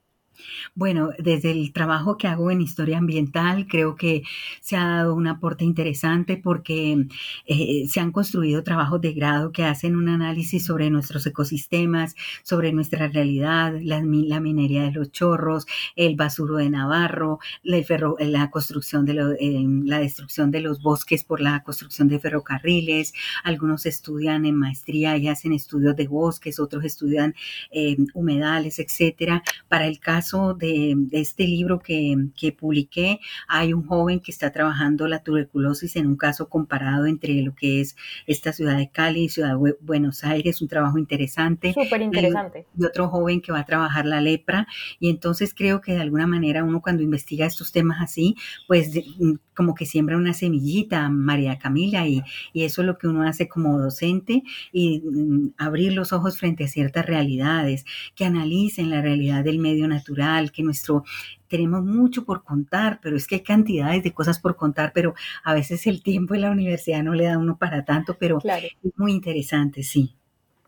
Bueno, 0.74 1.10
desde 1.18 1.50
el 1.50 1.72
trabajo 1.72 2.16
que 2.16 2.28
hago 2.28 2.50
en 2.50 2.60
historia 2.60 2.98
ambiental, 2.98 3.66
creo 3.66 3.96
que 3.96 4.22
se 4.60 4.76
ha 4.76 4.86
dado 4.86 5.14
un 5.14 5.26
aporte 5.26 5.64
interesante 5.64 6.36
porque 6.36 7.06
eh, 7.46 7.86
se 7.88 8.00
han 8.00 8.12
construido 8.12 8.62
trabajos 8.62 9.00
de 9.00 9.12
grado 9.12 9.52
que 9.52 9.64
hacen 9.64 9.96
un 9.96 10.08
análisis 10.08 10.64
sobre 10.64 10.90
nuestros 10.90 11.26
ecosistemas, 11.26 12.14
sobre 12.42 12.72
nuestra 12.72 13.08
realidad, 13.08 13.74
la, 13.80 14.00
minería 14.00 14.84
de 14.84 14.92
los 14.92 15.10
chorros, 15.10 15.66
el 15.96 16.16
basuro 16.16 16.56
de 16.56 16.70
Navarro, 16.70 17.38
la, 17.62 18.50
construcción 18.50 19.04
de 19.04 19.14
la 19.14 19.98
destrucción 19.98 20.50
de 20.50 20.60
los 20.60 20.82
bosques 20.82 21.24
por 21.24 21.40
la 21.40 21.62
construcción 21.62 22.08
de 22.08 22.20
ferrocarriles. 22.20 23.12
Algunos 23.44 23.86
estudian 23.86 24.44
en 24.46 24.56
maestría 24.56 25.16
y 25.16 25.28
hacen 25.28 25.52
estudios 25.52 25.96
de 25.96 26.06
bosques, 26.06 26.60
otros 26.60 26.84
estudian 26.84 27.34
eh, 27.70 27.96
humedales, 28.14 28.78
etcétera. 28.78 29.42
Para 29.68 29.86
el 29.86 29.98
caso 29.98 30.27
de, 30.58 30.96
este 31.12 31.44
libro 31.44 31.78
que, 31.80 32.16
publiqué, 32.58 33.20
hay 33.46 33.72
un 33.72 33.86
joven 33.86 34.20
que 34.20 34.30
está 34.30 34.52
trabajando 34.52 35.08
la 35.08 35.22
tuberculosis 35.22 35.96
en 35.96 36.06
un 36.06 36.16
caso 36.16 36.48
comparado 36.48 37.06
entre 37.06 37.42
lo 37.42 37.54
que 37.54 37.80
es 37.80 37.96
esta 38.26 38.52
ciudad 38.52 38.76
de 38.76 38.90
Cali 38.90 39.24
y 39.24 39.28
ciudad 39.28 39.56
de 39.56 39.74
Buenos 39.80 40.24
Aires, 40.24 40.60
un 40.60 40.68
trabajo 40.68 40.98
interesante. 40.98 41.72
Súper 41.72 42.02
interesante. 42.02 42.66
Y, 42.78 42.84
otro 42.84 43.08
joven 43.08 43.40
que 43.40 43.52
va 43.52 43.60
a 43.60 43.66
trabajar 43.66 44.06
la 44.06 44.20
lepra. 44.20 44.66
Y 45.00 45.10
entonces 45.10 45.54
creo 45.54 45.80
que 45.80 45.92
de 45.92 46.00
alguna 46.00 46.26
manera 46.26 46.64
uno 46.64 46.80
cuando 46.80 47.02
investiga 47.02 47.46
estos 47.46 47.72
temas 47.72 48.00
así, 48.00 48.36
pues 48.66 48.90
mm, 49.18 49.34
como 49.54 49.74
que 49.74 49.86
siembra 49.86 50.16
una 50.16 50.34
semillita, 50.34 51.08
María 51.08 51.58
Camila, 51.58 52.06
y, 52.06 52.22
y 52.52 52.64
eso 52.64 52.82
es 52.82 52.86
lo 52.86 52.98
que 52.98 53.08
uno 53.08 53.26
hace 53.26 53.48
como 53.48 53.78
docente 53.78 54.42
y 54.72 55.00
mm, 55.00 55.54
abrir 55.58 55.92
los 55.94 56.12
ojos 56.12 56.38
frente 56.38 56.64
a 56.64 56.68
ciertas 56.68 57.06
realidades, 57.06 57.84
que 58.14 58.24
analicen 58.24 58.90
la 58.90 59.02
realidad 59.02 59.44
del 59.44 59.58
medio 59.58 59.88
natural, 59.88 60.17
que 60.52 60.62
nuestro 60.62 61.04
tenemos 61.48 61.84
mucho 61.84 62.24
por 62.24 62.44
contar, 62.44 63.00
pero 63.02 63.16
es 63.16 63.26
que 63.26 63.36
hay 63.36 63.42
cantidades 63.42 64.02
de 64.02 64.12
cosas 64.12 64.38
por 64.38 64.56
contar, 64.56 64.92
pero 64.94 65.14
a 65.44 65.54
veces 65.54 65.86
el 65.86 66.02
tiempo 66.02 66.34
en 66.34 66.42
la 66.42 66.50
universidad 66.50 67.02
no 67.02 67.14
le 67.14 67.24
da 67.24 67.38
uno 67.38 67.56
para 67.56 67.84
tanto, 67.84 68.16
pero 68.18 68.38
es 68.44 68.98
muy 68.98 69.12
interesante, 69.12 69.82
sí. 69.82 70.14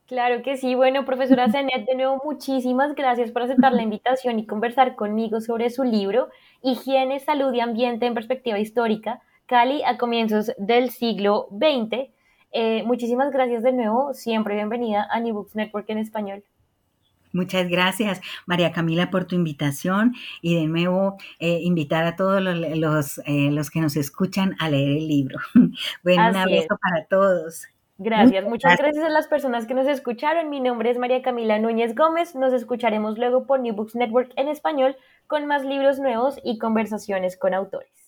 Claro 0.07 0.43
que 0.43 0.57
sí. 0.57 0.75
Bueno, 0.75 1.05
profesora 1.05 1.53
Zenet, 1.53 1.87
de 1.87 1.95
nuevo 1.95 2.21
muchísimas 2.25 2.97
gracias 2.97 3.31
por 3.31 3.43
aceptar 3.43 3.73
la 3.73 3.83
invitación 3.83 4.41
y 4.41 4.47
conversar 4.47 4.97
conmigo 4.97 5.41
sobre 5.41 5.71
su 5.71 5.85
libro 5.85 6.31
Higiene, 6.63 7.21
Salud 7.21 7.53
y 7.55 7.61
Ambiente 7.61 8.07
en 8.07 8.15
Perspectiva 8.15 8.59
Histórica, 8.59 9.21
Cali 9.47 9.85
a 9.85 9.99
comienzos 9.99 10.51
del 10.59 10.91
siglo 10.91 11.47
XX. 11.53 12.11
Eh, 12.53 12.83
muchísimas 12.85 13.31
gracias 13.31 13.63
de 13.63 13.73
nuevo. 13.73 14.13
Siempre 14.13 14.55
bienvenida 14.57 15.07
a 15.09 15.21
New 15.21 15.35
Books 15.35 15.55
Network 15.55 15.89
en 15.91 15.99
español. 15.99 16.43
Muchas 17.33 17.69
gracias, 17.69 18.21
María 18.47 18.73
Camila, 18.73 19.11
por 19.11 19.25
tu 19.25 19.37
invitación 19.37 20.15
y 20.43 20.57
de 20.57 20.67
nuevo 20.67 21.17
eh, 21.39 21.61
invitar 21.63 22.05
a 22.05 22.17
todos 22.17 22.43
los, 22.43 23.19
eh, 23.25 23.51
los, 23.51 23.71
que 23.71 23.81
nos 23.81 23.97
escuchan 23.97 24.57
a 24.59 24.69
leer 24.69 24.97
el 24.97 25.09
libro. 25.09 25.39
bueno, 26.03 26.31
un 26.31 26.37
abrazo 26.37 26.79
para 26.81 27.05
todos. 27.07 27.67
Gracias, 28.03 28.45
muchas 28.47 28.79
gracias. 28.79 29.05
a 29.05 29.11
las 29.11 29.29
personas 29.29 29.67
que 29.67 29.75
nos 29.75 29.87
escucharon. 29.87 30.49
Mi 30.49 30.59
nombre 30.59 30.91
es 30.91 30.97
María 30.97 31.21
Camila 31.21 31.59
Núñez 31.59 31.95
Gómez. 31.95 32.35
Nos 32.35 32.55
escucharemos 32.55 33.19
luego 33.19 33.45
por 33.45 33.61
New 33.61 33.75
Books 33.75 33.95
Network 33.95 34.33
en 34.37 34.49
español 34.49 34.97
con 35.27 35.47
más 35.47 35.65
libros 35.65 35.99
nuevos 36.01 36.41
y 36.43 36.59
conversaciones 36.59 37.37
con 37.37 37.53
autores. 37.53 38.00